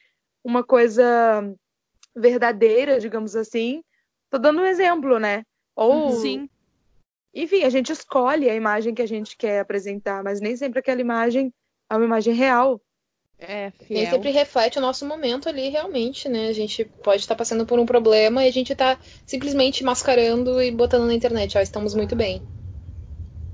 uma 0.44 0.62
coisa 0.62 1.54
verdadeira, 2.18 3.00
digamos 3.00 3.34
assim. 3.36 3.82
Tô 4.30 4.38
dando 4.38 4.60
um 4.60 4.66
exemplo, 4.66 5.18
né? 5.18 5.44
Ou 5.74 6.12
Sim. 6.20 6.48
Enfim, 7.34 7.62
a 7.62 7.70
gente 7.70 7.92
escolhe 7.92 8.48
a 8.48 8.54
imagem 8.54 8.94
que 8.94 9.02
a 9.02 9.06
gente 9.06 9.36
quer 9.36 9.60
apresentar, 9.60 10.24
mas 10.24 10.40
nem 10.40 10.56
sempre 10.56 10.80
aquela 10.80 11.00
imagem 11.00 11.52
é 11.90 11.94
uma 11.94 12.04
imagem 12.04 12.34
real. 12.34 12.80
É, 13.38 13.70
fiel. 13.70 14.00
Nem 14.00 14.10
sempre 14.10 14.30
reflete 14.30 14.78
o 14.78 14.80
nosso 14.80 15.06
momento 15.06 15.48
ali, 15.48 15.68
realmente, 15.68 16.28
né? 16.28 16.48
A 16.48 16.52
gente 16.52 16.84
pode 17.04 17.22
estar 17.22 17.36
passando 17.36 17.64
por 17.64 17.78
um 17.78 17.86
problema 17.86 18.44
e 18.44 18.48
a 18.48 18.52
gente 18.52 18.74
tá 18.74 18.98
simplesmente 19.24 19.84
mascarando 19.84 20.60
e 20.60 20.70
botando 20.72 21.06
na 21.06 21.14
internet, 21.14 21.56
ó, 21.56 21.60
estamos 21.60 21.94
muito 21.94 22.16
bem. 22.16 22.42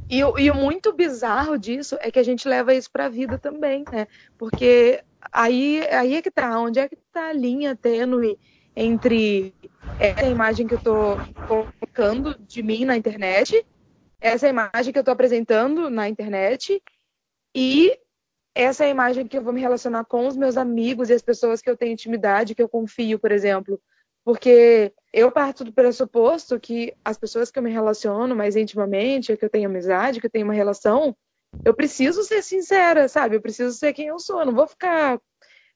E, 0.09 0.19
e 0.19 0.51
o 0.51 0.55
muito 0.55 0.93
bizarro 0.93 1.59
disso 1.59 1.97
é 2.01 2.11
que 2.11 2.19
a 2.19 2.23
gente 2.23 2.49
leva 2.49 2.75
isso 2.75 2.91
pra 2.91 3.09
vida 3.09 3.39
também, 3.39 3.85
né? 3.93 4.07
Porque 4.39 5.03
aí, 5.33 5.87
aí 5.89 6.15
é 6.15 6.23
que 6.23 6.31
tá, 6.31 6.59
onde 6.59 6.79
é 6.79 6.89
que 6.89 6.97
tá 7.13 7.29
a 7.29 7.33
linha 7.33 7.77
tênue 7.77 8.39
entre 8.77 9.55
essa 9.99 10.27
imagem 10.27 10.67
que 10.67 10.75
eu 10.75 10.79
tô 10.79 11.21
colocando 11.47 12.37
de 12.39 12.63
mim 12.63 12.85
na 12.85 12.97
internet, 12.97 13.65
essa 14.21 14.49
imagem 14.49 14.93
que 14.93 14.99
eu 14.99 15.05
tô 15.05 15.11
apresentando 15.11 15.91
na 15.91 16.09
internet 16.09 16.83
e 17.55 17.97
essa 18.55 18.87
imagem 18.87 19.27
que 19.27 19.37
eu 19.37 19.43
vou 19.43 19.53
me 19.53 19.61
relacionar 19.61 20.05
com 20.05 20.27
os 20.27 20.37
meus 20.37 20.57
amigos 20.57 21.11
e 21.11 21.13
as 21.13 21.23
pessoas 21.23 21.61
que 21.61 21.69
eu 21.69 21.77
tenho 21.77 21.93
intimidade, 21.93 22.55
que 22.55 22.63
eu 22.63 22.69
confio, 22.69 23.19
por 23.19 23.33
exemplo. 23.33 23.81
Porque 24.25 24.93
eu 25.13 25.31
parto 25.31 25.65
do 25.65 25.73
pressuposto 25.73 26.59
que 26.59 26.95
as 27.05 27.19
pessoas 27.19 27.51
que 27.51 27.59
eu 27.59 27.63
me 27.63 27.71
relaciono 27.71 28.35
mais 28.35 28.57
intimamente, 28.57 29.37
que 29.37 29.45
eu 29.45 29.51
tenho 29.51 29.69
amizade, 29.69 30.21
que 30.21 30.27
eu 30.27 30.31
tenho 30.31 30.47
uma 30.47 30.55
relação, 30.55 31.15
eu 31.65 31.75
preciso 31.75 32.23
ser 32.23 32.43
sincera, 32.43 33.07
sabe? 33.09 33.37
Eu 33.37 33.43
preciso 33.43 33.77
ser 33.77 33.93
quem 33.93 34.07
eu 34.07 34.19
sou. 34.19 34.41
Eu 34.41 34.47
não 34.47 34.55
vou 34.55 34.67
ficar 34.67 35.21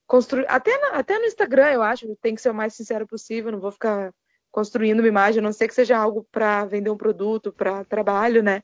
construir 0.09 0.45
até, 0.49 0.71
até 0.91 1.19
no 1.19 1.25
Instagram 1.25 1.69
eu 1.71 1.83
acho 1.83 2.15
tem 2.15 2.33
que 2.33 2.41
ser 2.41 2.49
o 2.49 2.53
mais 2.53 2.73
sincero 2.73 3.07
possível, 3.07 3.51
não 3.51 3.59
vou 3.59 3.71
ficar 3.71 4.11
construindo 4.51 4.99
uma 4.99 5.07
imagem, 5.07 5.39
a 5.39 5.43
não 5.43 5.53
ser 5.53 5.67
que 5.67 5.75
seja 5.75 5.95
algo 5.95 6.27
para 6.31 6.65
vender 6.65 6.89
um 6.89 6.97
produto, 6.97 7.53
para 7.53 7.85
trabalho, 7.85 8.41
né? 8.41 8.63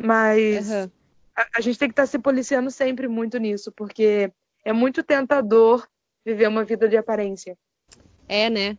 Mas 0.00 0.70
uhum. 0.70 0.90
a, 1.36 1.46
a, 1.56 1.60
gente 1.60 1.78
tem 1.78 1.88
que 1.88 1.92
estar 1.92 2.04
tá 2.04 2.06
se 2.06 2.18
policiando 2.18 2.70
sempre 2.70 3.06
muito 3.06 3.36
nisso, 3.36 3.70
porque 3.70 4.32
é 4.64 4.72
muito 4.72 5.02
tentador 5.02 5.86
viver 6.24 6.48
uma 6.48 6.64
vida 6.64 6.88
de 6.88 6.96
aparência. 6.96 7.58
É, 8.26 8.48
né? 8.48 8.78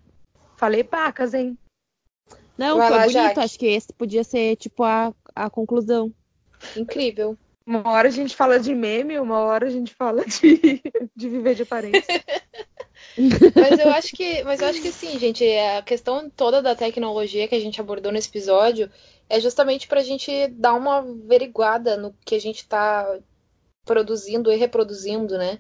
Falei 0.56 0.84
pacas, 0.84 1.36
hein? 1.36 1.56
Não, 2.58 2.78
Vai 2.78 2.88
foi 2.88 2.98
lá, 2.98 3.04
bonito. 3.04 3.14
Jaque. 3.14 3.40
Acho 3.40 3.60
que 3.60 3.68
esse 3.68 3.94
podia 3.94 4.24
ser, 4.24 4.56
tipo, 4.56 4.84
a, 4.84 5.14
a 5.36 5.50
conclusão. 5.52 6.12
Incrível. 6.76 7.38
Uma 7.68 7.86
hora 7.90 8.08
a 8.08 8.12
gente 8.12 8.34
fala 8.34 8.58
de 8.62 8.74
meme, 8.74 9.20
uma 9.20 9.40
hora 9.40 9.68
a 9.68 9.70
gente 9.70 9.94
fala 9.94 10.24
de, 10.24 10.82
de 11.14 11.30
viver 11.30 11.54
de 11.54 11.64
aparência. 11.64 12.24
mas 13.54 13.78
eu 13.78 13.90
acho 13.90 14.16
que, 14.16 14.42
mas 14.46 14.62
eu 14.62 14.70
acho 14.70 14.82
que 14.82 14.90
sim, 14.90 15.20
gente. 15.20 15.44
A 15.44 15.82
questão 15.82 16.30
toda 16.30 16.62
da 16.62 16.74
tecnologia 16.74 17.46
que 17.46 17.56
a 17.56 17.60
gente 17.60 17.82
abordou 17.82 18.10
nesse 18.10 18.30
episódio 18.30 18.90
é 19.30 19.38
justamente 19.42 19.86
para 19.86 20.00
a 20.00 20.04
gente 20.04 20.48
dar 20.48 20.76
uma 20.76 21.00
averiguada 21.00 21.98
no 21.98 22.16
que 22.24 22.36
a 22.36 22.40
gente 22.40 22.60
está 22.60 23.20
produzindo 23.84 24.50
e 24.50 24.56
reproduzindo, 24.56 25.38
né? 25.38 25.60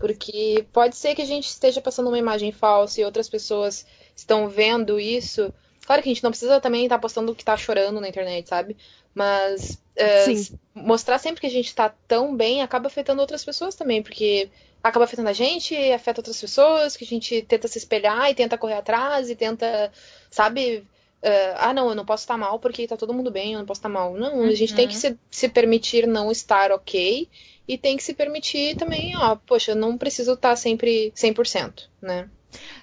Porque 0.00 0.66
pode 0.72 0.96
ser 0.96 1.14
que 1.14 1.22
a 1.22 1.26
gente 1.26 1.46
esteja 1.46 1.80
passando 1.80 2.08
uma 2.08 2.18
imagem 2.18 2.50
falsa 2.50 3.00
e 3.00 3.04
outras 3.04 3.28
pessoas 3.28 3.86
estão 4.16 4.48
vendo 4.48 4.98
isso. 4.98 5.54
Claro 5.86 6.02
que 6.02 6.08
a 6.08 6.12
gente 6.12 6.24
não 6.24 6.32
precisa 6.32 6.60
também 6.60 6.86
estar 6.86 6.96
tá 6.96 7.00
postando 7.02 7.36
que 7.36 7.42
está 7.42 7.56
chorando 7.56 8.00
na 8.00 8.08
internet, 8.08 8.48
sabe? 8.48 8.76
Mas 9.14 9.78
uh, 9.96 10.58
mostrar 10.74 11.18
sempre 11.18 11.40
que 11.40 11.46
a 11.46 11.50
gente 11.50 11.74
tá 11.74 11.94
tão 12.06 12.36
bem 12.36 12.62
acaba 12.62 12.86
afetando 12.86 13.20
outras 13.20 13.44
pessoas 13.44 13.74
também, 13.74 14.02
porque 14.02 14.48
acaba 14.82 15.04
afetando 15.04 15.28
a 15.28 15.32
gente, 15.32 15.74
afeta 15.92 16.20
outras 16.20 16.40
pessoas, 16.40 16.96
que 16.96 17.04
a 17.04 17.06
gente 17.06 17.42
tenta 17.42 17.66
se 17.68 17.78
espelhar 17.78 18.30
e 18.30 18.34
tenta 18.34 18.58
correr 18.58 18.74
atrás 18.74 19.28
e 19.30 19.36
tenta, 19.36 19.90
sabe? 20.30 20.84
Uh, 21.22 21.56
ah, 21.56 21.74
não, 21.74 21.88
eu 21.88 21.94
não 21.94 22.04
posso 22.04 22.22
estar 22.22 22.36
mal 22.36 22.58
porque 22.58 22.86
tá 22.86 22.96
todo 22.96 23.12
mundo 23.12 23.30
bem, 23.30 23.54
eu 23.54 23.58
não 23.58 23.66
posso 23.66 23.78
estar 23.78 23.88
mal. 23.88 24.14
Não, 24.14 24.38
uhum. 24.38 24.48
a 24.48 24.54
gente 24.54 24.74
tem 24.74 24.86
que 24.86 24.94
uhum. 24.94 25.00
se, 25.00 25.18
se 25.30 25.48
permitir 25.48 26.06
não 26.06 26.30
estar 26.30 26.70
ok 26.70 27.28
e 27.66 27.76
tem 27.76 27.96
que 27.96 28.02
se 28.02 28.14
permitir 28.14 28.76
também, 28.76 29.16
ó, 29.16 29.34
poxa, 29.34 29.72
eu 29.72 29.76
não 29.76 29.98
preciso 29.98 30.34
estar 30.34 30.54
sempre 30.56 31.12
100%, 31.16 31.88
né? 32.00 32.28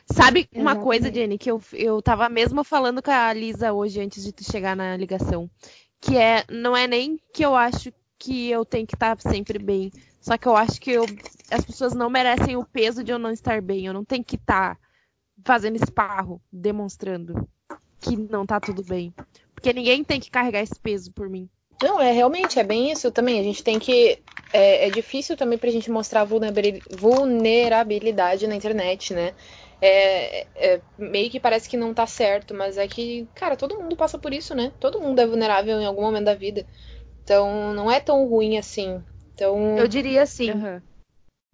Sabe 0.06 0.48
uma 0.54 0.76
coisa, 0.76 1.12
Jenny, 1.12 1.38
que 1.38 1.50
eu, 1.50 1.62
eu 1.72 2.02
tava 2.02 2.28
mesmo 2.30 2.64
falando 2.64 3.02
com 3.02 3.10
a 3.10 3.32
Lisa 3.34 3.72
hoje 3.72 4.02
antes 4.02 4.24
de 4.24 4.32
tu 4.32 4.44
chegar 4.44 4.76
na 4.76 4.96
ligação 4.98 5.50
que 6.04 6.18
é 6.18 6.44
não 6.50 6.76
é 6.76 6.86
nem 6.86 7.18
que 7.34 7.44
eu 7.44 7.56
acho 7.56 7.94
que 8.20 8.50
eu 8.50 8.66
tenho 8.66 8.86
que 8.86 8.96
estar 8.96 9.20
sempre 9.20 9.58
bem, 9.58 9.92
só 10.22 10.38
que 10.38 10.48
eu 10.48 10.56
acho 10.56 10.80
que 10.80 10.92
eu, 10.92 11.06
as 11.52 11.66
pessoas 11.66 11.94
não 11.94 12.10
merecem 12.10 12.56
o 12.56 12.64
peso 12.64 13.04
de 13.04 13.12
eu 13.12 13.20
não 13.20 13.32
estar 13.32 13.62
bem. 13.62 13.86
Eu 13.86 13.94
não 13.94 14.06
tenho 14.06 14.24
que 14.24 14.38
estar 14.38 14.80
fazendo 15.44 15.76
esparro, 15.76 16.42
demonstrando 16.52 17.48
que 18.00 18.16
não 18.16 18.46
tá 18.46 18.60
tudo 18.60 18.84
bem, 18.84 19.14
porque 19.54 19.74
ninguém 19.74 20.04
tem 20.04 20.20
que 20.20 20.32
carregar 20.32 20.62
esse 20.62 20.80
peso 20.80 21.12
por 21.12 21.30
mim. 21.30 21.50
Não, 21.82 22.00
é 22.00 22.12
realmente, 22.12 22.60
é 22.60 22.64
bem 22.64 22.92
isso 22.92 23.12
também. 23.12 23.40
A 23.40 23.44
gente 23.44 23.64
tem 23.64 23.80
que. 23.80 24.20
É, 24.54 24.88
é 24.88 24.90
difícil 24.90 25.36
também 25.36 25.58
pra 25.58 25.72
gente 25.72 25.92
mostrar 25.92 26.26
vulnerabilidade 26.26 28.48
na 28.48 28.56
internet, 28.56 29.14
né? 29.14 29.34
É, 29.86 30.48
é, 30.56 30.82
meio 30.98 31.30
que 31.30 31.42
parece 31.42 31.68
que 31.68 31.76
não 31.76 31.94
tá 31.94 32.08
certo, 32.08 32.54
mas 32.54 32.78
é 32.78 32.88
que, 32.88 33.28
cara, 33.36 33.58
todo 33.58 33.78
mundo 33.78 33.98
passa 33.98 34.18
por 34.18 34.34
isso, 34.34 34.56
né? 34.56 34.72
Todo 34.80 35.02
mundo 35.02 35.20
é 35.20 35.28
vulnerável 35.28 35.78
em 35.82 35.86
algum 35.86 36.04
momento 36.04 36.24
da 36.24 36.36
vida. 36.36 36.66
Então, 37.22 37.74
não 37.74 37.92
é 37.92 38.00
tão 38.00 38.26
ruim 38.26 38.58
assim. 38.58 39.04
Então... 39.34 39.78
Eu 39.78 39.86
diria 39.86 40.22
assim. 40.22 40.52
Uhum. 40.52 40.82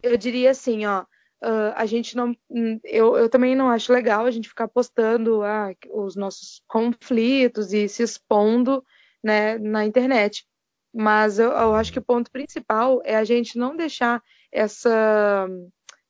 Eu 0.03 0.15
diria 0.15 0.51
assim, 0.51 0.85
ó. 0.85 1.01
Uh, 1.41 1.73
a 1.75 1.87
gente 1.87 2.15
não. 2.15 2.35
Hum, 2.51 2.79
eu, 2.83 3.17
eu 3.17 3.29
também 3.29 3.55
não 3.55 3.69
acho 3.69 3.91
legal 3.91 4.25
a 4.25 4.31
gente 4.31 4.49
ficar 4.49 4.67
postando 4.67 5.41
ah, 5.41 5.71
os 5.91 6.15
nossos 6.15 6.61
conflitos 6.67 7.73
e 7.73 7.89
se 7.89 8.03
expondo 8.03 8.85
né, 9.23 9.57
na 9.57 9.85
internet. 9.85 10.45
Mas 10.93 11.39
eu, 11.39 11.49
eu 11.49 11.73
acho 11.73 11.91
que 11.91 11.99
o 11.99 12.03
ponto 12.03 12.29
principal 12.29 13.01
é 13.03 13.15
a 13.15 13.23
gente 13.23 13.57
não 13.57 13.75
deixar 13.75 14.21
essa 14.51 15.47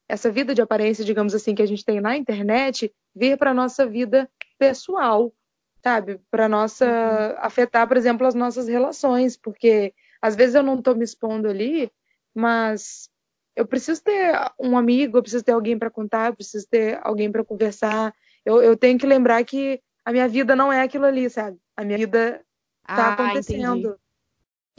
essa 0.09 0.31
vida 0.31 0.55
de 0.55 0.61
aparência, 0.61 1.05
digamos 1.05 1.35
assim, 1.35 1.53
que 1.53 1.61
a 1.61 1.67
gente 1.67 1.85
tem 1.85 2.01
na 2.01 2.17
internet, 2.17 2.91
vir 3.15 3.37
para 3.37 3.53
nossa 3.53 3.85
vida 3.85 4.27
pessoal, 4.57 5.31
sabe? 5.83 6.19
Para 6.31 6.49
nossa 6.49 6.85
uhum. 6.85 7.35
afetar, 7.37 7.87
por 7.87 7.95
exemplo, 7.95 8.25
as 8.25 8.33
nossas 8.33 8.67
relações, 8.67 9.37
porque 9.37 9.93
às 10.19 10.35
vezes 10.35 10.55
eu 10.55 10.63
não 10.63 10.79
estou 10.79 10.95
me 10.95 11.03
expondo 11.03 11.47
ali, 11.47 11.91
mas 12.33 13.07
eu 13.55 13.67
preciso 13.67 14.01
ter 14.03 14.33
um 14.59 14.75
amigo, 14.75 15.17
eu 15.17 15.21
preciso 15.21 15.43
ter 15.43 15.51
alguém 15.51 15.77
para 15.77 15.91
contar, 15.91 16.27
eu 16.27 16.35
preciso 16.35 16.67
ter 16.67 16.99
alguém 17.03 17.31
para 17.31 17.43
conversar. 17.43 18.13
Eu, 18.43 18.63
eu, 18.63 18.75
tenho 18.75 18.97
que 18.97 19.05
lembrar 19.05 19.43
que 19.43 19.79
a 20.03 20.11
minha 20.11 20.27
vida 20.27 20.55
não 20.55 20.73
é 20.73 20.81
aquilo 20.81 21.05
ali, 21.05 21.29
sabe? 21.29 21.57
A 21.77 21.83
minha 21.83 21.97
vida 21.97 22.41
está 22.89 23.09
ah, 23.09 23.13
acontecendo. 23.13 23.77
Entendi. 23.77 23.95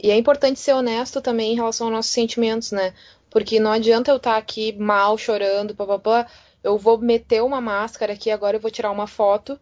E 0.03 0.09
é 0.09 0.17
importante 0.17 0.59
ser 0.59 0.73
honesto 0.73 1.21
também 1.21 1.53
em 1.53 1.55
relação 1.55 1.87
aos 1.87 1.93
nossos 1.93 2.11
sentimentos, 2.11 2.71
né? 2.71 2.93
Porque 3.31 3.59
não 3.59 3.71
adianta 3.71 4.11
eu 4.11 4.17
estar 4.17 4.33
tá 4.33 4.37
aqui 4.37 4.73
mal, 4.73 5.17
chorando, 5.17 5.73
papapá. 5.73 6.27
Eu 6.63 6.77
vou 6.77 6.99
meter 6.99 7.41
uma 7.41 7.59
máscara 7.59 8.13
aqui, 8.13 8.29
agora 8.29 8.57
eu 8.57 8.61
vou 8.61 8.69
tirar 8.69 8.91
uma 8.91 9.07
foto 9.07 9.59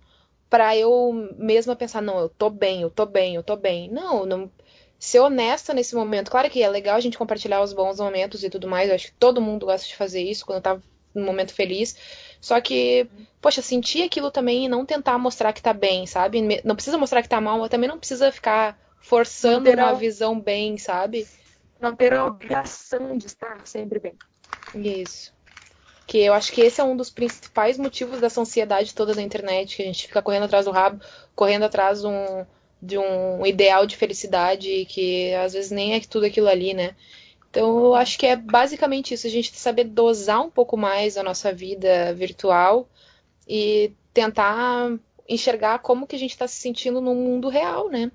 para 0.49 0.75
eu 0.75 1.29
mesma 1.37 1.75
pensar, 1.75 2.01
não, 2.01 2.19
eu 2.19 2.27
tô 2.27 2.49
bem, 2.49 2.81
eu 2.81 2.89
tô 2.89 3.05
bem, 3.05 3.35
eu 3.35 3.43
tô 3.43 3.55
bem. 3.55 3.89
Não, 3.89 4.25
não 4.25 4.51
ser 4.97 5.19
honesta 5.19 5.73
nesse 5.73 5.95
momento. 5.95 6.31
Claro 6.31 6.49
que 6.49 6.61
é 6.61 6.67
legal 6.67 6.97
a 6.97 6.99
gente 6.99 7.17
compartilhar 7.17 7.61
os 7.61 7.71
bons 7.71 7.99
momentos 7.99 8.43
e 8.43 8.49
tudo 8.49 8.67
mais. 8.67 8.89
Eu 8.89 8.95
acho 8.95 9.07
que 9.07 9.13
todo 9.13 9.39
mundo 9.39 9.67
gosta 9.67 9.87
de 9.87 9.95
fazer 9.95 10.23
isso 10.23 10.45
quando 10.45 10.63
tá 10.63 10.79
num 11.13 11.23
momento 11.23 11.53
feliz. 11.53 11.95
Só 12.41 12.59
que, 12.59 13.07
poxa, 13.39 13.61
sentir 13.61 14.03
aquilo 14.03 14.31
também 14.31 14.65
e 14.65 14.69
não 14.69 14.85
tentar 14.85 15.17
mostrar 15.19 15.53
que 15.53 15.61
tá 15.61 15.73
bem, 15.73 16.07
sabe? 16.07 16.41
Não 16.63 16.75
precisa 16.75 16.97
mostrar 16.97 17.21
que 17.21 17.29
tá 17.29 17.39
mal, 17.39 17.59
mas 17.59 17.69
também 17.69 17.87
não 17.87 17.99
precisa 17.99 18.31
ficar 18.31 18.77
forçando 18.99 19.69
uma 19.71 19.93
visão 19.93 20.39
bem, 20.39 20.77
sabe? 20.77 21.27
Não 21.79 21.95
ter 21.95 22.13
a 22.13 22.25
obrigação 22.25 23.17
de 23.17 23.27
estar 23.27 23.59
sempre 23.65 23.99
bem. 23.99 24.13
Isso. 24.75 25.33
Que 26.05 26.19
eu 26.19 26.33
acho 26.33 26.51
que 26.51 26.61
esse 26.61 26.81
é 26.81 26.83
um 26.83 26.97
dos 26.97 27.09
principais 27.09 27.77
motivos 27.77 28.19
dessa 28.19 28.41
ansiedade 28.41 28.95
toda 28.95 29.13
da 29.13 29.21
internet, 29.21 29.75
que 29.75 29.83
a 29.83 29.85
gente 29.85 30.07
fica 30.07 30.21
correndo 30.21 30.45
atrás 30.45 30.65
do 30.65 30.71
rabo, 30.71 31.01
correndo 31.35 31.63
atrás 31.63 32.01
de 32.01 32.07
um, 32.07 32.45
de 32.81 32.97
um 32.97 33.45
ideal 33.45 33.85
de 33.85 33.95
felicidade 33.95 34.85
que 34.85 35.33
às 35.35 35.53
vezes 35.53 35.71
nem 35.71 35.93
é 35.93 35.99
tudo 35.99 36.25
aquilo 36.25 36.47
ali, 36.47 36.73
né? 36.73 36.95
Então 37.49 37.85
eu 37.85 37.95
acho 37.95 38.17
que 38.17 38.25
é 38.25 38.35
basicamente 38.35 39.13
isso, 39.13 39.25
a 39.25 39.29
gente 39.29 39.55
saber 39.55 39.85
dosar 39.85 40.41
um 40.41 40.51
pouco 40.51 40.77
mais 40.77 41.17
a 41.17 41.23
nossa 41.23 41.53
vida 41.53 42.13
virtual 42.13 42.87
e 43.47 43.91
tentar 44.13 44.91
enxergar 45.27 45.79
como 45.79 46.07
que 46.07 46.15
a 46.15 46.19
gente 46.19 46.31
está 46.31 46.47
se 46.47 46.55
sentindo 46.55 46.99
no 46.99 47.13
mundo 47.15 47.49
real, 47.49 47.89
né? 47.89 48.11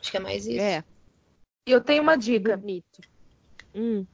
Acho 0.00 0.10
que 0.10 0.16
é 0.16 0.20
mais 0.20 0.46
isso. 0.46 0.60
É. 0.60 0.84
E 1.66 1.72
eu 1.72 1.80
tenho 1.80 2.02
uma 2.02 2.16
dica. 2.16 2.56
Bonito. 2.56 3.00
Hum. 3.74 4.06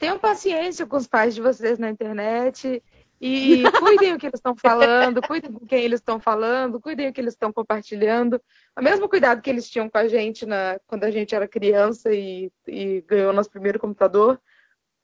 Tenham 0.00 0.18
paciência 0.18 0.84
com 0.84 0.96
os 0.96 1.06
pais 1.06 1.34
de 1.34 1.40
vocês 1.40 1.78
na 1.78 1.88
internet 1.88 2.82
e 3.20 3.62
cuidem 3.78 4.12
o 4.12 4.18
que 4.18 4.26
eles 4.26 4.38
estão 4.38 4.56
falando, 4.56 5.22
cuidem 5.22 5.52
com 5.52 5.64
quem 5.64 5.84
eles 5.84 6.00
estão 6.00 6.18
falando, 6.18 6.80
cuidem 6.80 7.08
o 7.08 7.12
que 7.12 7.20
eles 7.20 7.34
estão 7.34 7.52
compartilhando. 7.52 8.42
O 8.76 8.82
mesmo 8.82 9.08
cuidado 9.08 9.40
que 9.40 9.48
eles 9.48 9.70
tinham 9.70 9.88
com 9.88 9.96
a 9.96 10.08
gente 10.08 10.44
na, 10.44 10.78
quando 10.88 11.04
a 11.04 11.10
gente 11.10 11.36
era 11.36 11.46
criança 11.46 12.12
e, 12.12 12.50
e 12.66 13.00
ganhou 13.02 13.32
nosso 13.32 13.50
primeiro 13.50 13.78
computador, 13.78 14.40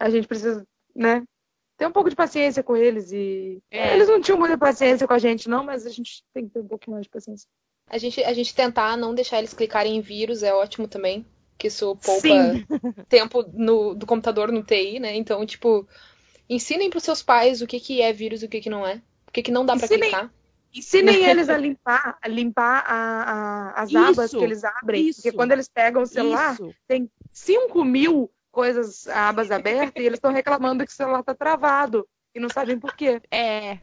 a 0.01 0.11
gente 0.11 0.27
precisa, 0.27 0.67
né, 0.95 1.23
ter 1.77 1.87
um 1.87 1.93
pouco 1.93 2.11
de 2.11 2.17
paciência 2.17 2.63
com 2.65 2.77
eles. 2.77 3.13
E 3.13 3.63
é. 3.71 3.95
eles 3.95 4.09
não 4.09 4.21
tinham 4.21 4.39
muita 4.39 4.59
paciência 4.59 5.07
com 5.07 5.15
a 5.15 5.19
gente, 5.19 5.49
não, 5.49 5.63
mas 5.63 5.87
a 5.87 5.91
gente 5.91 6.25
tem 6.35 6.45
que 6.45 6.55
ter 6.55 6.61
um 6.61 6.67
pouco 6.67 6.91
mais 6.91 7.05
de 7.05 7.09
paciência. 7.09 7.49
A 7.87 7.99
gente, 7.99 8.23
a 8.25 8.33
gente 8.33 8.53
tentar 8.53 8.97
não 8.97 9.15
deixar 9.15 9.39
eles 9.39 9.55
clicarem 9.55 9.97
em 9.97 10.01
vírus 10.01 10.43
é 10.43 10.53
ótimo 10.53 10.89
também 10.89 11.25
que 11.63 11.69
isso 11.69 11.95
poupa 11.95 12.21
Sim. 12.21 12.67
tempo 13.09 13.45
no, 13.53 13.95
do 13.95 14.05
computador 14.05 14.51
no 14.51 14.65
TI, 14.65 14.99
né? 14.99 15.15
Então, 15.15 15.47
tipo, 15.47 15.87
ensinem 16.51 16.91
para 16.91 16.99
os 16.99 17.05
seus 17.05 17.23
pais 17.23 17.63
o 17.63 17.69
que, 17.69 17.79
que 17.79 18.03
é 18.03 18.13
vírus 18.13 18.43
e 18.43 18.47
o 18.47 18.49
que, 18.49 18.61
que 18.61 18.69
não 18.69 18.85
é. 18.85 19.01
O 19.29 19.31
que, 19.31 19.43
que 19.43 19.53
não 19.53 19.65
dá 19.65 19.77
para 19.77 19.87
clicar. 19.87 20.33
Ensinem 20.75 21.23
eles 21.31 21.49
a 21.49 21.57
limpar, 21.57 22.19
a 22.21 22.27
limpar 22.27 22.85
a, 22.85 22.97
a, 22.97 23.83
as 23.83 23.91
isso, 23.91 23.99
abas 23.99 24.31
que 24.33 24.43
eles 24.43 24.65
abrem. 24.65 25.09
Isso, 25.09 25.23
porque 25.23 25.37
quando 25.37 25.53
eles 25.53 25.69
pegam 25.69 26.03
o 26.03 26.07
celular, 26.07 26.55
isso. 26.55 26.75
tem 26.89 27.09
5 27.33 27.85
mil 27.85 28.29
coisas, 28.51 29.07
abas 29.07 29.53
abertas, 29.53 30.03
e 30.03 30.07
eles 30.07 30.17
estão 30.17 30.33
reclamando 30.33 30.85
que 30.85 30.91
o 30.91 30.95
celular 30.95 31.21
está 31.21 31.35
travado. 31.35 32.09
E 32.35 32.41
não 32.41 32.49
sabem 32.49 32.77
por 32.77 32.97
quê. 32.97 33.23
É. 33.31 33.79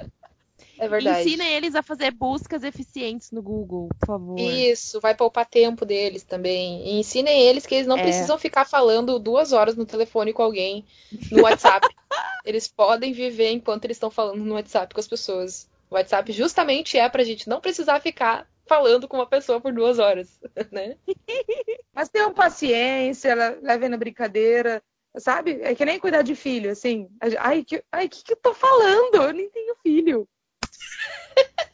É 0.79 0.87
verdade. 0.87 1.27
Ensinem 1.27 1.53
eles 1.53 1.75
a 1.75 1.83
fazer 1.83 2.11
buscas 2.11 2.63
eficientes 2.63 3.31
no 3.31 3.41
Google, 3.41 3.89
por 3.99 4.05
favor. 4.07 4.39
Isso, 4.39 5.01
vai 5.01 5.13
poupar 5.13 5.45
tempo 5.45 5.85
deles 5.85 6.23
também. 6.23 6.87
E 6.87 6.99
ensinem 6.99 7.41
eles 7.41 7.65
que 7.65 7.75
eles 7.75 7.87
não 7.87 7.97
é. 7.97 8.01
precisam 8.01 8.37
ficar 8.37 8.63
falando 8.63 9.19
duas 9.19 9.51
horas 9.51 9.75
no 9.75 9.85
telefone 9.85 10.31
com 10.31 10.41
alguém 10.41 10.85
no 11.31 11.43
WhatsApp. 11.43 11.85
eles 12.45 12.67
podem 12.67 13.11
viver 13.11 13.51
enquanto 13.51 13.85
eles 13.85 13.97
estão 13.97 14.09
falando 14.09 14.43
no 14.43 14.55
WhatsApp 14.55 14.93
com 14.93 15.01
as 15.01 15.07
pessoas. 15.07 15.67
O 15.91 15.95
WhatsApp 15.95 16.31
justamente 16.31 16.97
é 16.97 17.09
pra 17.09 17.25
gente 17.25 17.49
não 17.49 17.59
precisar 17.59 17.99
ficar 17.99 18.47
falando 18.65 19.05
com 19.05 19.17
uma 19.17 19.27
pessoa 19.27 19.59
por 19.59 19.73
duas 19.73 19.99
horas, 19.99 20.39
né? 20.71 20.95
Mas 21.93 22.07
tenham 22.07 22.33
paciência, 22.33 23.35
levem 23.61 23.89
na 23.89 23.97
brincadeira, 23.97 24.81
sabe? 25.17 25.59
É 25.61 25.75
que 25.75 25.83
nem 25.83 25.99
cuidar 25.99 26.21
de 26.21 26.35
filho, 26.35 26.71
assim. 26.71 27.09
Ai, 27.37 27.65
que, 27.65 27.83
ai, 27.91 28.07
que, 28.07 28.23
que 28.23 28.31
eu 28.31 28.37
tô 28.37 28.53
falando? 28.53 29.15
Eu 29.15 29.33
nem 29.33 29.49
tenho 29.49 29.75
filho. 29.83 30.27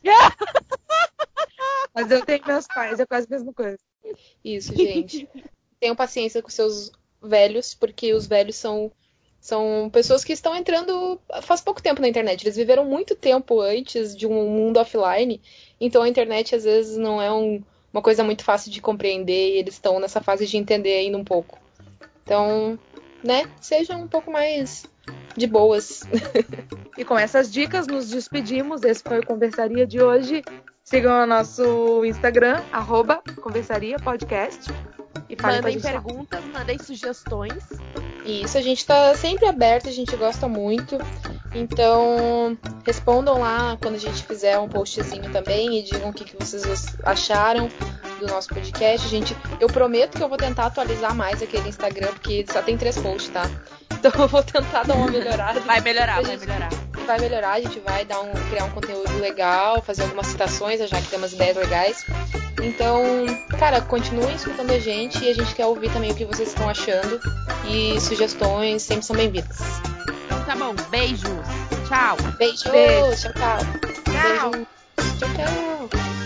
Mas 1.93 2.11
eu 2.11 2.25
tenho 2.25 2.45
meus 2.45 2.67
pais, 2.67 2.99
é 2.99 3.05
quase 3.05 3.27
a 3.27 3.29
mesma 3.29 3.53
coisa. 3.53 3.79
Isso, 4.43 4.75
gente. 4.75 5.27
Tenham 5.79 5.95
paciência 5.95 6.41
com 6.41 6.49
seus 6.49 6.91
velhos, 7.21 7.73
porque 7.73 8.13
os 8.13 8.27
velhos 8.27 8.55
são, 8.55 8.91
são 9.39 9.89
pessoas 9.91 10.23
que 10.23 10.33
estão 10.33 10.55
entrando 10.55 11.19
faz 11.41 11.61
pouco 11.61 11.81
tempo 11.81 12.01
na 12.01 12.07
internet. 12.07 12.43
Eles 12.43 12.55
viveram 12.55 12.85
muito 12.85 13.15
tempo 13.15 13.61
antes 13.61 14.15
de 14.15 14.27
um 14.27 14.49
mundo 14.49 14.77
offline, 14.77 15.41
então 15.79 16.03
a 16.03 16.09
internet 16.09 16.55
às 16.55 16.63
vezes 16.63 16.97
não 16.97 17.21
é 17.21 17.31
um, 17.31 17.63
uma 17.91 18.01
coisa 18.01 18.23
muito 18.23 18.43
fácil 18.43 18.71
de 18.71 18.81
compreender 18.81 19.53
e 19.53 19.57
eles 19.57 19.75
estão 19.75 19.99
nessa 19.99 20.21
fase 20.21 20.45
de 20.45 20.57
entender 20.57 20.95
ainda 20.97 21.17
um 21.17 21.23
pouco. 21.23 21.57
Então, 22.23 22.77
né, 23.23 23.49
sejam 23.61 24.01
um 24.01 24.07
pouco 24.07 24.31
mais 24.31 24.85
de 25.37 25.47
boas. 25.47 26.01
e 26.97 27.03
com 27.03 27.17
essas 27.17 27.51
dicas, 27.51 27.87
nos 27.87 28.09
despedimos. 28.09 28.83
Esse 28.83 29.03
foi 29.03 29.19
o 29.19 29.25
Conversaria 29.25 29.85
de 29.85 30.01
hoje. 30.01 30.43
Sigam 30.83 31.23
o 31.23 31.25
nosso 31.25 32.05
Instagram, 32.05 32.61
arroba 32.71 33.21
Conversaria 33.41 33.97
Podcast. 33.97 34.71
E 35.29 35.35
mandem 35.41 35.79
perguntas, 35.79 36.43
mandem 36.53 36.77
sugestões. 36.77 37.63
Isso, 38.25 38.57
a 38.57 38.61
gente 38.61 38.79
está 38.79 39.13
sempre 39.15 39.45
aberto, 39.45 39.87
a 39.87 39.91
gente 39.91 40.15
gosta 40.15 40.47
muito. 40.47 40.97
Então, 41.53 42.57
respondam 42.85 43.39
lá 43.39 43.77
quando 43.81 43.95
a 43.95 43.99
gente 43.99 44.23
fizer 44.23 44.57
um 44.59 44.67
postzinho 44.67 45.31
também 45.31 45.79
e 45.79 45.83
digam 45.83 46.09
o 46.09 46.13
que, 46.13 46.25
que 46.25 46.35
vocês 46.35 46.97
acharam 47.03 47.69
do 48.19 48.27
nosso 48.27 48.49
podcast. 48.49 49.07
Gente, 49.07 49.35
eu 49.59 49.67
prometo 49.67 50.17
que 50.17 50.23
eu 50.23 50.29
vou 50.29 50.37
tentar 50.37 50.65
atualizar 50.65 51.15
mais 51.15 51.41
aquele 51.41 51.69
Instagram, 51.69 52.07
porque 52.07 52.45
só 52.51 52.61
tem 52.61 52.77
três 52.77 52.97
posts, 52.97 53.29
tá? 53.29 53.43
Então 53.97 54.21
eu 54.21 54.27
vou 54.27 54.43
tentar 54.43 54.83
dar 54.83 54.93
uma 54.93 55.09
melhorada. 55.09 55.59
Vai 55.61 55.81
melhorar, 55.81 56.21
vai 56.21 56.37
melhorar. 56.37 56.69
Vai 57.05 57.19
melhorar, 57.19 57.53
a 57.53 57.61
gente 57.61 57.79
vai 57.79 58.03
dar 58.03 58.19
um, 58.21 58.31
criar 58.49 58.65
um 58.65 58.71
conteúdo 58.71 59.19
legal, 59.19 59.81
fazer 59.81 60.03
algumas 60.03 60.25
citações, 60.25 60.79
já 60.89 60.99
que 60.99 61.07
tem 61.07 61.19
umas 61.19 61.33
ideias 61.33 61.55
legais. 61.55 62.05
Então, 62.63 63.03
cara, 63.59 63.79
continuem 63.81 64.35
escutando 64.35 64.71
a 64.71 64.79
gente 64.79 65.23
e 65.23 65.29
a 65.29 65.33
gente 65.33 65.53
quer 65.53 65.67
ouvir 65.67 65.91
também 65.91 66.11
o 66.11 66.15
que 66.15 66.25
vocês 66.25 66.49
estão 66.49 66.67
achando. 66.67 67.19
E 67.67 67.99
sugestões 68.01 68.81
sempre 68.81 69.05
são 69.05 69.15
bem-vindas. 69.15 69.59
Então 70.25 70.43
tá 70.45 70.55
bom, 70.55 70.73
beijos. 70.89 71.29
Tchau. 71.87 72.17
Beijos. 72.37 72.63
Beijo. 72.63 73.33
Tchau, 73.33 73.33
tchau. 73.33 73.59
Tchau. 74.03 74.51
Beijo. 74.51 74.67
Tchau, 75.19 75.29
tchau. 75.35 76.24